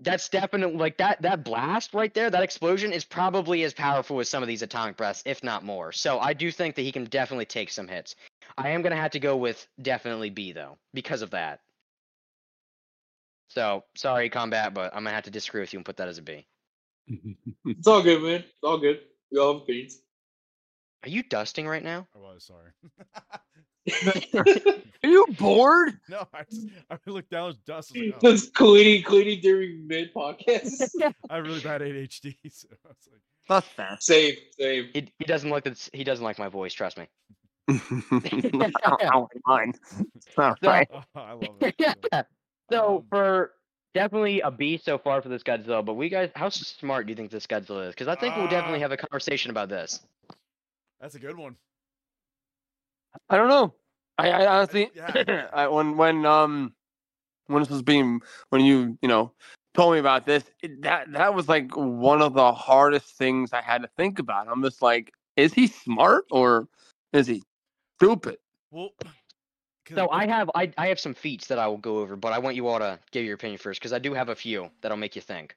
[0.00, 4.28] that's definitely like that that blast right there that explosion is probably as powerful as
[4.28, 7.04] some of these atomic breaths if not more so i do think that he can
[7.06, 8.14] definitely take some hits
[8.56, 11.60] i am going to have to go with definitely b though because of that
[13.48, 16.08] so sorry Kombat but i'm going to have to disagree with you and put that
[16.08, 16.46] as a b
[17.64, 18.40] it's all good, man.
[18.40, 19.00] It's all good.
[19.32, 20.00] We all have opinions.
[21.04, 22.70] are you dusting right now I was sorry.
[25.02, 25.98] Are you bored?
[26.10, 27.44] no, I just I looked down.
[27.44, 27.92] There's dust.
[27.96, 30.90] I was like, oh, That's cleaning, cleaning during mid podcast.
[31.30, 32.36] I have really bad ADHD.
[32.50, 33.96] So I was like, That's fair.
[34.00, 34.88] same, same.
[34.92, 37.06] he, he doesn't like that he doesn't like my voice trust me
[37.70, 38.70] I
[39.10, 39.78] don't mind.
[40.36, 40.88] All So- right.
[40.92, 42.26] oh, I love it.
[42.70, 42.78] Yeah.
[42.78, 43.52] So Um, for
[43.94, 47.16] definitely a B so far for this Godzilla, but we guys, how smart do you
[47.16, 47.94] think this Godzilla is?
[47.94, 50.00] Because I think we'll definitely Uh, have a conversation about this.
[51.00, 51.56] That's a good one.
[53.28, 53.74] I don't know.
[54.18, 55.48] I, I honestly, yeah.
[55.52, 56.74] I, when when um
[57.46, 59.32] when this was being when you you know
[59.74, 63.62] told me about this, it, that that was like one of the hardest things I
[63.62, 64.48] had to think about.
[64.48, 66.68] I'm just like, is he smart or
[67.12, 67.42] is he
[67.98, 68.38] stupid?
[68.70, 69.12] Well, 'cause-
[69.94, 72.38] So I have I, I have some feats that I will go over, but I
[72.38, 74.96] want you all to give your opinion first because I do have a few that'll
[74.98, 75.56] make you think.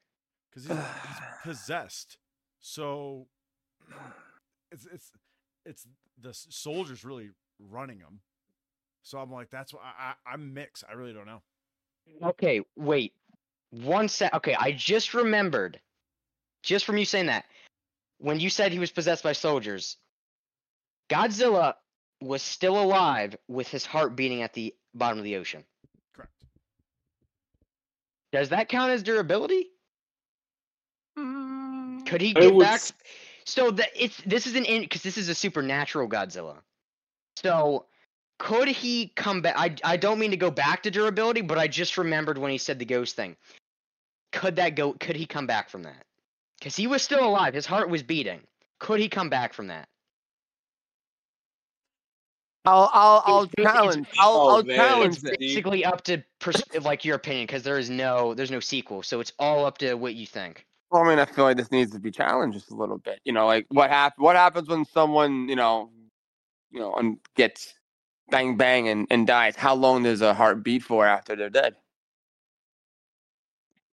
[0.49, 0.77] because he's,
[1.07, 2.17] he's possessed.
[2.59, 3.27] So
[4.71, 5.11] it's it's
[5.65, 5.87] it's
[6.21, 8.19] the soldiers really running him.
[9.03, 10.83] So I'm like, that's why I, I I'm mixed.
[10.89, 11.41] I really don't know.
[12.23, 13.13] Okay, wait.
[13.71, 14.33] One sec.
[14.33, 15.79] Okay, I just remembered,
[16.61, 17.45] just from you saying that,
[18.17, 19.97] when you said he was possessed by soldiers,
[21.09, 21.75] Godzilla
[22.21, 25.63] was still alive with his heart beating at the bottom of the ocean.
[26.15, 26.31] Correct.
[28.31, 29.67] Does that count as durability?
[31.17, 32.05] Mm.
[32.05, 32.81] Could he I get would back?
[33.45, 36.57] So that it's this is an in because this is a supernatural Godzilla.
[37.37, 37.85] So
[38.39, 39.55] could he come back?
[39.57, 42.57] I I don't mean to go back to durability, but I just remembered when he
[42.57, 43.35] said the ghost thing.
[44.31, 44.93] Could that go?
[44.93, 46.05] Could he come back from that?
[46.59, 47.53] Because he was still alive.
[47.53, 48.41] His heart was beating.
[48.79, 49.87] Could he come back from that?
[52.65, 54.07] I'll I'll I'll It's- it's- challenge.
[54.19, 57.79] I'll Oh, I'll man, challenge it's Basically, up to pers- like your opinion, because there
[57.79, 60.65] is no there's no sequel, so it's all up to what you think.
[60.91, 63.19] Well, I mean, I feel like this needs to be challenged just a little bit.
[63.25, 65.89] You know, like what hap- What happens when someone, you know,
[66.69, 67.73] you know, and gets
[68.29, 69.55] bang bang and, and dies?
[69.55, 71.75] How long does a heart beat for after they're dead?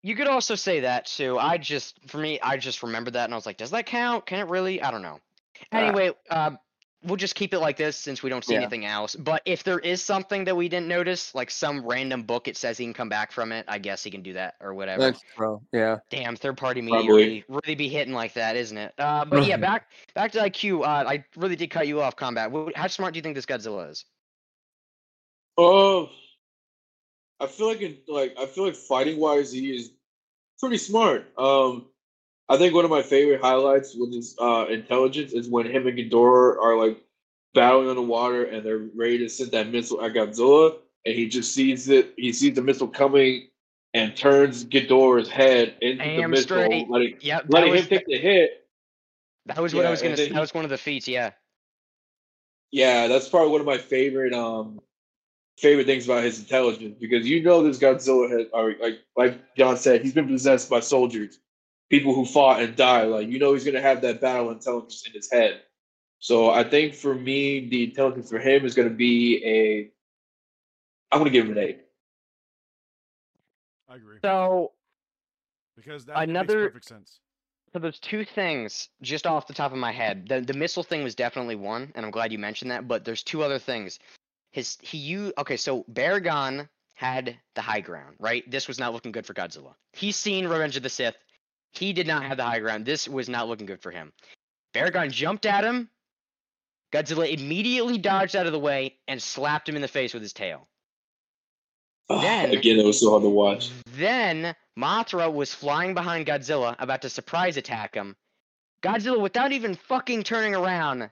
[0.02, 1.38] You could also say that too.
[1.38, 4.26] I just, for me, I just remembered that, and I was like, does that count?
[4.26, 4.80] Can it really?
[4.82, 5.18] I don't know.
[5.72, 6.50] Uh, Anyway, uh,
[7.04, 8.60] we'll just keep it like this since we don't see Yeah.
[8.62, 9.14] anything else.
[9.14, 12.76] But if there is something that we didn't notice, like some random book, it says
[12.76, 13.64] he can come back from it.
[13.68, 15.02] I guess he can do that or whatever.
[15.02, 15.60] That's true.
[15.72, 15.98] Yeah.
[16.10, 17.14] Damn, third party media Probably.
[17.24, 18.94] really, really be hitting like that, isn't it?
[18.98, 20.80] Uh, but yeah, back back to IQ.
[20.82, 22.50] Uh, I really did cut you off, Kombat.
[22.50, 24.04] Wh- How smart do you think this Godzilla is?
[25.56, 26.08] Oh,
[27.40, 29.92] I feel like in like I feel like fighting wise, he is
[30.58, 31.32] pretty smart.
[31.38, 31.86] Um,
[32.48, 35.98] I think one of my favorite highlights with his uh intelligence is when him and
[35.98, 37.02] Ghidorah are like
[37.54, 41.28] battling on the water and they're ready to send that missile at Godzilla, and he
[41.28, 42.14] just sees it.
[42.16, 43.48] He sees the missile coming,
[43.94, 46.90] and turns Ghidorah's head into the missile, straight.
[46.90, 48.66] letting, Yep, letting was, him take the hit.
[49.46, 51.32] that was what I was gonna That he- was one of the feats, yeah.
[52.70, 54.80] Yeah, that's probably one of my favorite um
[55.58, 58.46] favorite things about his intelligence because you know this Godzilla has,
[58.78, 61.40] like like John said, he's been possessed by soldiers,
[61.90, 63.08] people who fought and died.
[63.08, 65.62] Like you know, he's gonna have that battle intelligence in his head.
[66.20, 69.90] So I think for me, the intelligence for him is gonna be a.
[71.12, 71.80] I'm gonna give him an eight.
[73.88, 74.72] I agree So
[75.76, 77.20] because that another- makes perfect sense.
[77.72, 80.26] So there's two things just off the top of my head.
[80.28, 82.88] The the missile thing was definitely one, and I'm glad you mentioned that.
[82.88, 83.98] But there's two other things.
[84.52, 85.56] His he you okay.
[85.58, 88.50] So Baragon had the high ground, right?
[88.50, 89.74] This was not looking good for Godzilla.
[89.92, 91.16] He's seen Revenge of the Sith.
[91.72, 92.84] He did not have the high ground.
[92.86, 94.12] This was not looking good for him.
[94.74, 95.88] Baragon jumped at him.
[96.92, 100.32] Godzilla immediately dodged out of the way and slapped him in the face with his
[100.32, 100.68] tail.
[102.08, 103.70] Then- Again, it was so hard to watch.
[103.86, 108.16] Then Mothra was flying behind Godzilla, about to surprise attack him.
[108.82, 111.10] Godzilla, without even fucking turning around,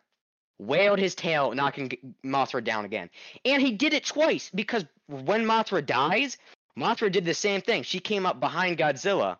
[0.58, 1.92] wailed his tail, knocking
[2.24, 3.10] Mothra down again.
[3.44, 6.38] And he did it twice because when Mothra dies,
[6.78, 7.82] Mothra did the same thing.
[7.82, 9.36] She came up behind Godzilla.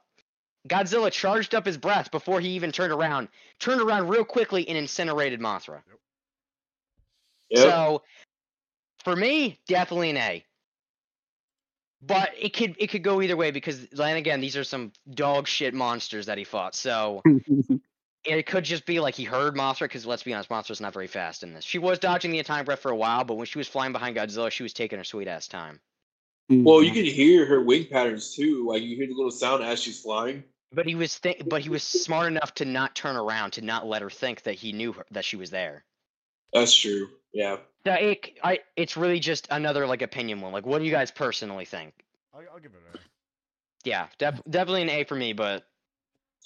[0.66, 3.28] Godzilla charged up his breath before he even turned around,
[3.58, 5.82] turned around real quickly and incinerated Mothra.
[7.50, 7.62] Yep.
[7.62, 8.02] So
[9.04, 10.44] for me, definitely an A.
[12.02, 15.48] But it could it could go either way because then again, these are some dog
[15.48, 16.74] shit monsters that he fought.
[16.74, 17.22] So
[18.24, 21.06] it could just be like he heard Mothra because let's be honest, Mothra's not very
[21.06, 21.64] fast in this.
[21.64, 24.16] She was dodging the atomic breath for a while, but when she was flying behind
[24.16, 25.80] Godzilla, she was taking her sweet ass time.
[26.50, 26.62] Mm-hmm.
[26.62, 28.68] well, you can hear her wing patterns too.
[28.68, 30.44] Like you hear the little sound as she's flying.
[30.72, 33.86] But he was th- but he was smart enough to not turn around to not
[33.86, 35.84] let her think that he knew her that she was there.
[36.52, 37.08] That's true.
[37.32, 37.58] Yeah.
[37.84, 40.52] So it, I, it's really just another like opinion one.
[40.52, 41.94] Like, what do you guys personally think?
[42.34, 43.02] I'll, I'll give it an A.
[43.84, 45.64] Yeah, def- definitely an A for me, but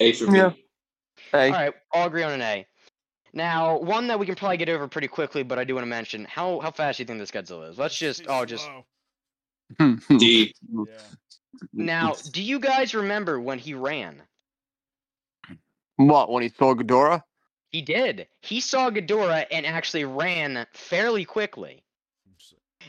[0.00, 0.38] A for me.
[0.38, 0.52] Yeah.
[1.32, 1.46] Hey.
[1.46, 2.66] All right, all agree on an A.
[3.32, 5.88] Now, one that we can probably get over pretty quickly, but I do want to
[5.88, 7.78] mention how how fast do you think this Godzilla is?
[7.78, 8.84] Let's just He's oh just slow.
[9.78, 9.94] Hmm.
[10.18, 10.54] D.
[10.72, 10.84] Yeah.
[11.72, 12.14] now.
[12.32, 14.22] Do you guys remember when he ran?
[15.96, 17.22] What when he saw Ghidorah?
[17.70, 18.26] He did.
[18.40, 21.84] He saw Ghidorah and actually ran fairly quickly.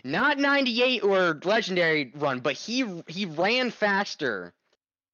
[0.04, 4.54] Not 98 or legendary run, but he he ran faster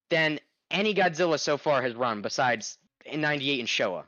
[0.08, 0.40] than
[0.70, 4.04] any Godzilla so far has run besides in 98 and Showa.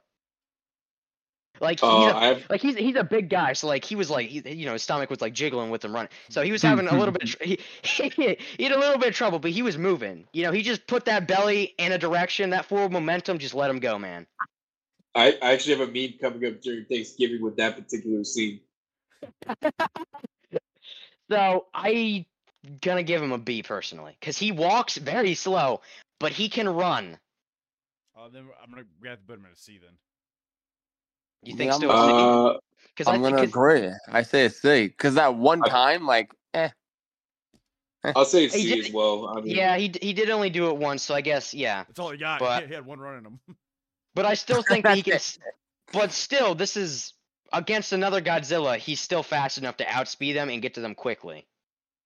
[1.61, 4.09] Like he's Uh, a- I've like he's he's a big guy, so like he was
[4.09, 6.63] like he, you know his stomach was like jiggling with him running, so he was
[6.63, 7.59] having a little bit of tr- he,
[8.59, 10.27] he had a little bit of trouble, but he was moving.
[10.33, 13.71] You know, he just put that belly in a direction, that forward momentum, just let
[13.71, 14.27] him go, man.
[15.15, 18.61] I, I actually have a meme coming up during Thanksgiving with that particular scene.
[21.31, 22.27] So I
[22.81, 25.81] gonna give him a B personally, because he walks very slow,
[26.19, 27.19] but he can run.
[28.19, 29.93] Uh, then I'm gonna we have to put him in a C then.
[31.43, 31.91] You think Yeah, still?
[31.91, 32.59] Uh,
[32.89, 33.91] Because I I'm think gonna agree.
[34.09, 36.69] I say a C because that one I- time, like, eh.
[38.17, 39.29] I'll say He C did- as well.
[39.29, 41.85] I mean, yeah, he he did only do it once, so I guess yeah.
[41.85, 42.41] That's all he got.
[42.41, 43.41] But- he, he had one run in him.
[44.15, 45.21] But I still think that he can.
[45.93, 47.15] But still, this is
[47.53, 48.77] against another Godzilla.
[48.77, 51.47] He's still fast enough to outspeed them and get to them quickly.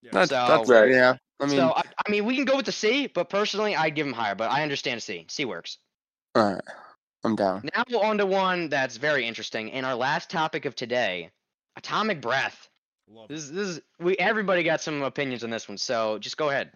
[0.02, 0.10] Yeah.
[0.12, 0.90] That's, So- that's Right.
[0.90, 1.16] yeah.
[1.40, 3.94] I mean, so I, I mean, we can go with the C, but personally, I'd
[3.94, 4.34] give him higher.
[4.34, 5.24] But I understand C.
[5.30, 5.78] C works.
[6.34, 6.62] all right,
[7.24, 7.68] I'm down.
[7.74, 9.72] Now we're on to one that's very interesting.
[9.72, 11.30] And our last topic of today,
[11.76, 12.68] atomic breath.
[13.08, 13.28] Love.
[13.28, 16.70] This, this is we everybody got some opinions on this one, so just go ahead.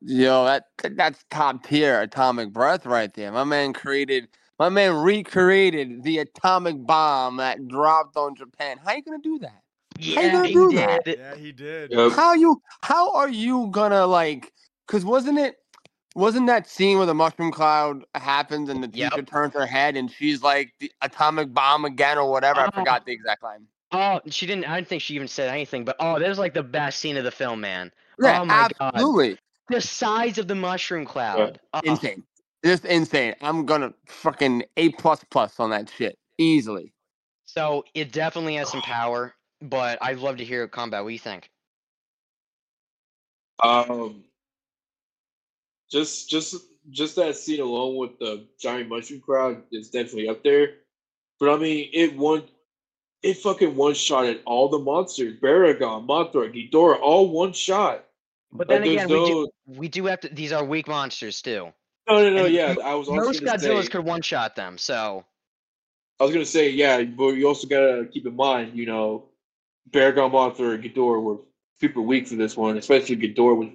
[0.00, 0.64] Yo, that
[0.96, 3.32] that's top tier atomic breath right there.
[3.32, 4.28] My man created,
[4.58, 8.78] my man recreated the atomic bomb that dropped on Japan.
[8.84, 9.62] How you gonna do that?
[9.98, 11.04] you Yeah, gonna he do that?
[11.04, 11.18] did.
[11.18, 11.92] Yeah, he did.
[11.92, 12.12] Yep.
[12.12, 12.60] How you?
[12.82, 14.52] How are you gonna like?
[14.86, 15.56] Cause wasn't it?
[16.14, 19.12] Wasn't that scene where the mushroom cloud happens and the Yep.
[19.12, 22.60] teacher turns her head and she's like the atomic bomb again or whatever?
[22.60, 22.70] I Oh.
[22.70, 23.66] forgot the exact line.
[23.90, 24.64] Oh, she didn't.
[24.64, 25.84] I didn't think she even said anything.
[25.84, 27.92] But oh, there's like the best scene of the film, man.
[28.20, 28.94] Yeah, Oh my God.
[28.94, 29.38] absolutely
[29.68, 31.60] The size of the mushroom cloud.
[31.72, 32.24] Oh, insane.
[32.64, 33.34] Just insane.
[33.40, 36.92] I'm gonna fucking A plus plus on that shit easily.
[37.46, 41.02] So it definitely has some power, but I'd love to hear Kombat.
[41.02, 41.50] What do you think?
[43.62, 44.24] Um,
[45.90, 46.56] just just
[46.90, 50.74] just that scene alone with the giant mushroom crowd is definitely up there.
[51.40, 52.44] But I mean, it one,
[53.22, 58.04] it fucking one shot at all the monsters: Baragon, Mothra, Ghidorah, all one shot.
[58.52, 60.28] But then there's again, we do we do have to.
[60.28, 61.72] These are weak monsters too.
[62.08, 62.44] No, no, no.
[62.44, 64.78] And Yeah, I was Most Godzillas say, could one shot them.
[64.78, 65.24] So
[66.20, 69.24] I was gonna say, yeah, but you also gotta keep in mind, you know,
[69.90, 71.38] Baragon, Mothra, Ghidorah were
[71.80, 73.68] super weak for this one, especially Ghidorah, was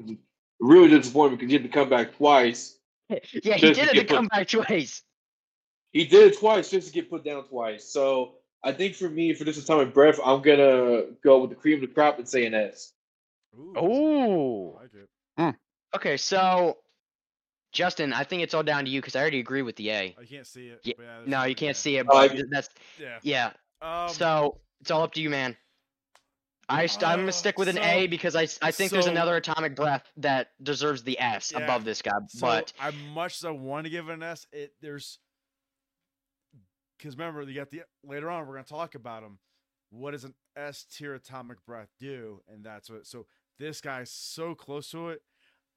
[0.59, 2.75] really disappointed because he had to come back twice.
[3.09, 5.01] Yeah, he did to it to get put- come back twice.
[5.91, 7.85] He did it twice just to get put down twice.
[7.91, 11.55] So I think for me, for this time of breath, I'm gonna go with the
[11.55, 12.93] cream of the crop and say an S.
[13.57, 14.77] Ooh, Oh.
[14.77, 15.55] I like it.
[15.95, 16.77] Okay, so
[17.71, 20.15] Justin, I think it's all down to you because I already agree with the A.
[20.21, 20.79] I can't see it.
[20.83, 22.69] Yeah, yeah, No, you can't see it, Oh, but get- that's
[22.99, 23.17] Yeah.
[23.23, 23.51] yeah.
[23.81, 25.57] Um, So it's all up to you, man.
[26.69, 29.07] I st- I'm Uh, gonna stick with an so- A because I, I think there's
[29.07, 31.59] another atomic breath that deserves the S Yeah.
[31.59, 32.11] above this guy.
[32.29, 35.19] so but I much as I want to give it an S, it there's
[36.97, 39.39] because remember you got the later on we're gonna talk about him.
[39.89, 42.41] What does an S tier atomic breath do?
[42.47, 43.07] And that's what.
[43.07, 43.25] So
[43.57, 45.21] this guy's so close to it.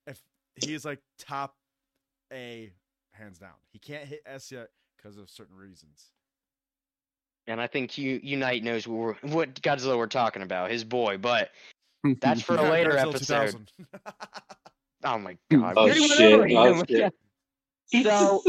[0.06, 0.20] If
[0.56, 1.56] he's like top
[2.32, 2.72] A,
[3.12, 6.10] hands down, he can't hit S yet because of certain reasons.
[7.46, 11.18] And I think you Unite knows what, what Godzilla we're talking about, his boy.
[11.18, 11.50] But
[12.20, 13.70] that's for a later episode.
[15.04, 15.74] Oh my oh, god.
[15.76, 17.02] Oh, we already went shit.
[17.02, 18.04] over Oh, shit.
[18.04, 18.42] So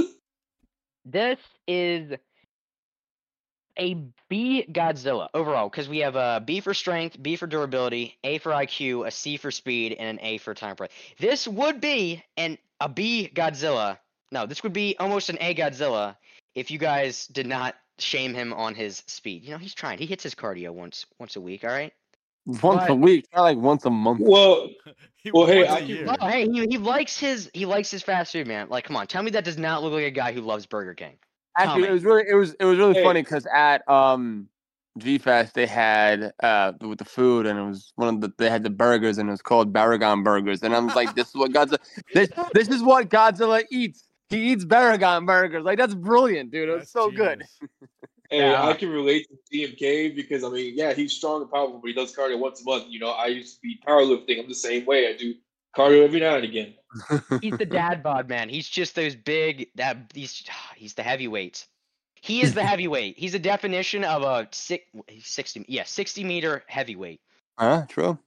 [1.05, 2.13] this is
[3.77, 3.95] a
[4.29, 8.51] B Godzilla overall because we have a B for strength, B for durability, A for
[8.51, 10.91] IQ, a C for speed, and an A for time breath.
[11.19, 13.97] This would be an a B Godzilla.
[14.31, 16.15] No, this would be almost an A Godzilla
[16.55, 19.43] if you guys did not shame him on his speed.
[19.43, 19.97] You know, he's trying.
[19.97, 21.63] He hits his cardio once once a week.
[21.63, 21.91] All right.
[22.45, 24.19] once a week, not like once a month.
[24.21, 24.69] well,
[25.23, 26.17] He Well, hey, once a I.
[26.21, 28.67] No, hey, he, he likes his he likes his fast food, man.
[28.69, 30.93] Like, come on, tell me that does not look like a guy who loves Burger
[30.93, 31.17] King.
[31.57, 31.87] Actually, Tommy.
[31.87, 33.03] it was really it was it was really Hey.
[33.03, 34.49] funny because at um
[34.97, 38.49] G Fest they had uh with the food and it was one of the they
[38.49, 41.35] had the burgers and it was called Baragon burgers and I was like this is
[41.35, 41.77] what Godzilla
[42.13, 44.09] this this is what Godzilla eats.
[44.33, 45.63] He eats Baragon burgers.
[45.63, 46.69] Like that's brilliant, dude.
[46.69, 47.43] It was That's so good.
[47.59, 47.59] genius.
[48.29, 48.67] hey, Yeah.
[48.67, 51.93] I can relate to GMK because I mean, yeah, he's strong and powerful, but he
[51.93, 52.85] does cardio once a month.
[52.89, 54.39] You know, I used to be powerlifting.
[54.39, 55.07] I'm the same way.
[55.07, 55.35] I do
[55.75, 56.73] cardio every now and again.
[57.41, 58.49] He's the dad bod man.
[58.49, 60.43] He's just those big that he's
[60.75, 61.65] he's the heavyweight.
[62.21, 63.17] He is the heavyweight.
[63.17, 64.85] He's a definition of a six,
[65.21, 67.21] 60 yeah, 60 meter heavyweight.
[67.57, 67.85] Huh?
[67.89, 68.17] True.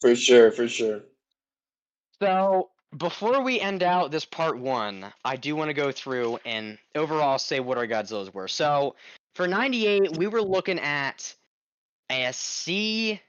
[0.00, 1.00] For sure, for sure.
[2.20, 6.78] So before we end out this part one, I do want to go through and
[6.94, 8.48] overall say what our Godzillas were.
[8.48, 8.94] So
[9.34, 11.34] for 98, we were looking at
[12.10, 13.20] a C,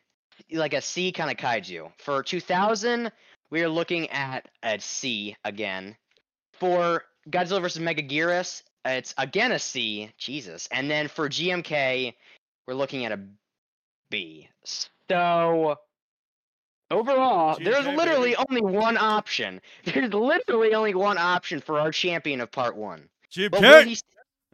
[0.52, 1.92] like a C kind of kaiju.
[1.98, 3.12] For 2000,
[3.50, 5.96] we are looking at a C again.
[6.54, 7.82] For Godzilla vs.
[7.82, 10.12] Megaguirus, it's again a C.
[10.18, 10.68] Jesus.
[10.72, 12.14] And then for GMK,
[12.68, 13.20] we're looking at a
[14.10, 14.48] B.
[15.10, 15.78] So
[16.92, 18.46] overall, there's GMK, literally baby.
[18.50, 19.62] only one option.
[19.86, 23.10] There's literally only one option for our champion of part one.
[23.30, 23.98] Jim But will he,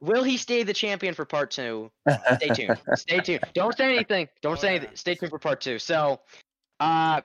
[0.01, 1.91] will he stay the champion for part two?
[2.37, 2.77] Stay tuned.
[2.95, 3.43] Stay tuned.
[3.53, 4.27] Don't say anything.
[4.41, 4.75] Don't Oh, say yeah.
[4.79, 4.95] anything.
[4.95, 5.79] Stay tuned for part two.
[5.79, 6.19] So,
[6.79, 7.21] uh,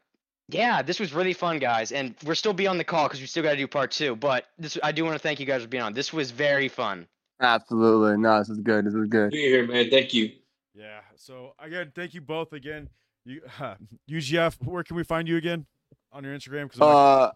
[0.51, 3.27] yeah, this was really fun, guys, and we're still be on the call because we
[3.27, 4.17] still got to do part two.
[4.17, 5.93] But this, I do want to thank you guys for being on.
[5.93, 7.07] This was very fun.
[7.41, 8.17] Absolutely.
[8.19, 8.87] No, this is good.
[8.87, 9.31] This is good.
[9.31, 9.91] Being here, man.
[9.91, 10.33] Thank you.
[10.75, 11.01] Yeah.
[11.17, 12.89] So again, thank you both again.
[13.25, 13.43] You
[14.11, 15.67] UGF, where can we find you again
[16.13, 16.71] on your Instagram?
[16.71, 17.31] 'Cause I'm Uh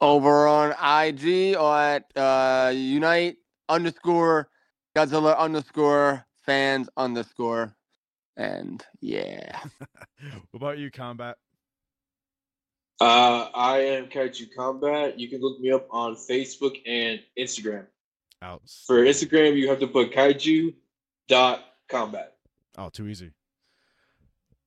[0.00, 3.36] over on IG or at uh Unite
[3.68, 4.48] underscore
[4.96, 7.76] Godzilla underscore fans underscore
[8.36, 9.60] and yeah.
[10.50, 11.34] what about you, Kombat?
[13.00, 15.18] Uh, I am Kaiju Kombat.
[15.18, 17.86] You can look me up on Facebook and Instagram.
[18.40, 18.62] Out.
[18.86, 20.74] For Instagram, you have to put kaiju
[21.28, 22.28] dot kombat.
[22.78, 23.30] Oh, too easy.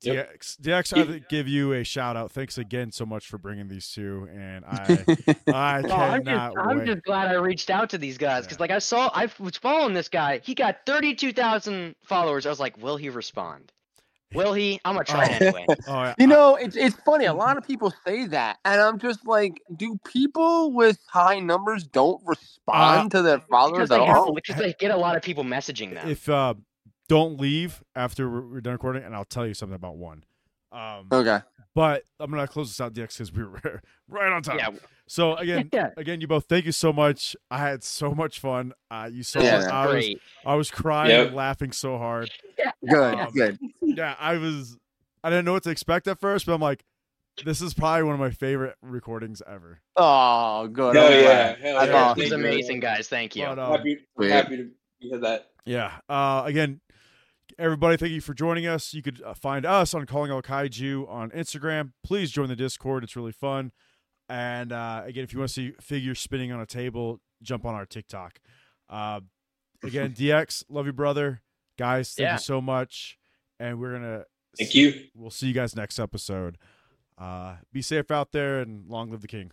[0.01, 0.33] Yep.
[0.39, 2.31] DX, DX, I give you a shout out.
[2.31, 5.03] Thanks again so much for bringing these two, and I,
[5.47, 8.57] I No, I'm just, cannot I'm just glad I reached out to these guys because,
[8.57, 8.63] Yeah.
[8.63, 10.41] like, I saw, I was following this guy.
[10.43, 12.45] He got 32,000 followers.
[12.45, 13.71] I was like, will he respond?
[14.33, 14.81] Will he?
[14.83, 15.45] I'm gonna try it Oh.
[15.45, 15.65] anyway.
[15.87, 17.25] Oh, I- You know, it's it's funny.
[17.25, 21.85] A lot of people say that, and I'm just like, do people with high numbers
[21.85, 24.33] don't respond to their followers they, at all?
[24.33, 26.09] because they get a lot of people messaging them.
[26.09, 26.55] if uh,
[27.07, 30.23] don't leave after we're we're done recording, and I'll tell you something about one.
[30.71, 31.39] Um, Okay.
[31.73, 34.57] but I'm gonna close this out, DX, because we were right on time.
[34.59, 34.69] yeah,
[35.07, 37.35] So again, yeah, again, you both, thank you so much.
[37.49, 38.73] I had so much fun.
[38.91, 40.21] Uh, you saw, Yeah, I was, great.
[40.45, 41.33] I was crying, Yep.
[41.33, 42.29] laughing so hard.
[42.89, 43.13] Good.
[43.19, 43.59] Um, good.
[43.81, 44.77] Yeah, I was.
[45.23, 46.83] I didn't know what to expect at first, but I'm like,
[47.45, 49.79] this is probably one of my favorite recordings ever.
[49.95, 50.95] Oh, good.
[50.97, 51.21] Oh, yeah.
[51.21, 51.57] glad.
[51.59, 51.85] Hell That's yeah.
[51.85, 52.21] This awesome.
[52.21, 52.47] is Thank you.
[52.49, 53.07] amazing, guys.
[53.07, 53.45] Thank you.
[53.45, 53.97] But, um, Happy,
[54.29, 54.69] happy to
[54.99, 55.49] hear that.
[55.65, 55.93] Yeah.
[56.07, 56.79] Uh, again,
[57.59, 58.93] everybody, thank you for joining us.
[58.93, 61.91] You could uh, find us on Calling All Kaiju on Instagram.
[62.03, 63.71] Please join the Discord; it's really fun.
[64.29, 67.75] And uh, again, if you want to see figures spinning on a table, jump on
[67.75, 68.39] our TikTok.
[68.89, 69.21] Uh,
[69.83, 71.41] again, DX, love you, brother.
[71.77, 72.33] Guys, thank Yeah.
[72.33, 73.17] you so much.
[73.59, 74.23] And we're gonna
[74.57, 74.93] Thank you.
[75.13, 76.57] We'll see you guys next episode.
[77.17, 79.51] Uh, be safe out there and long live the king.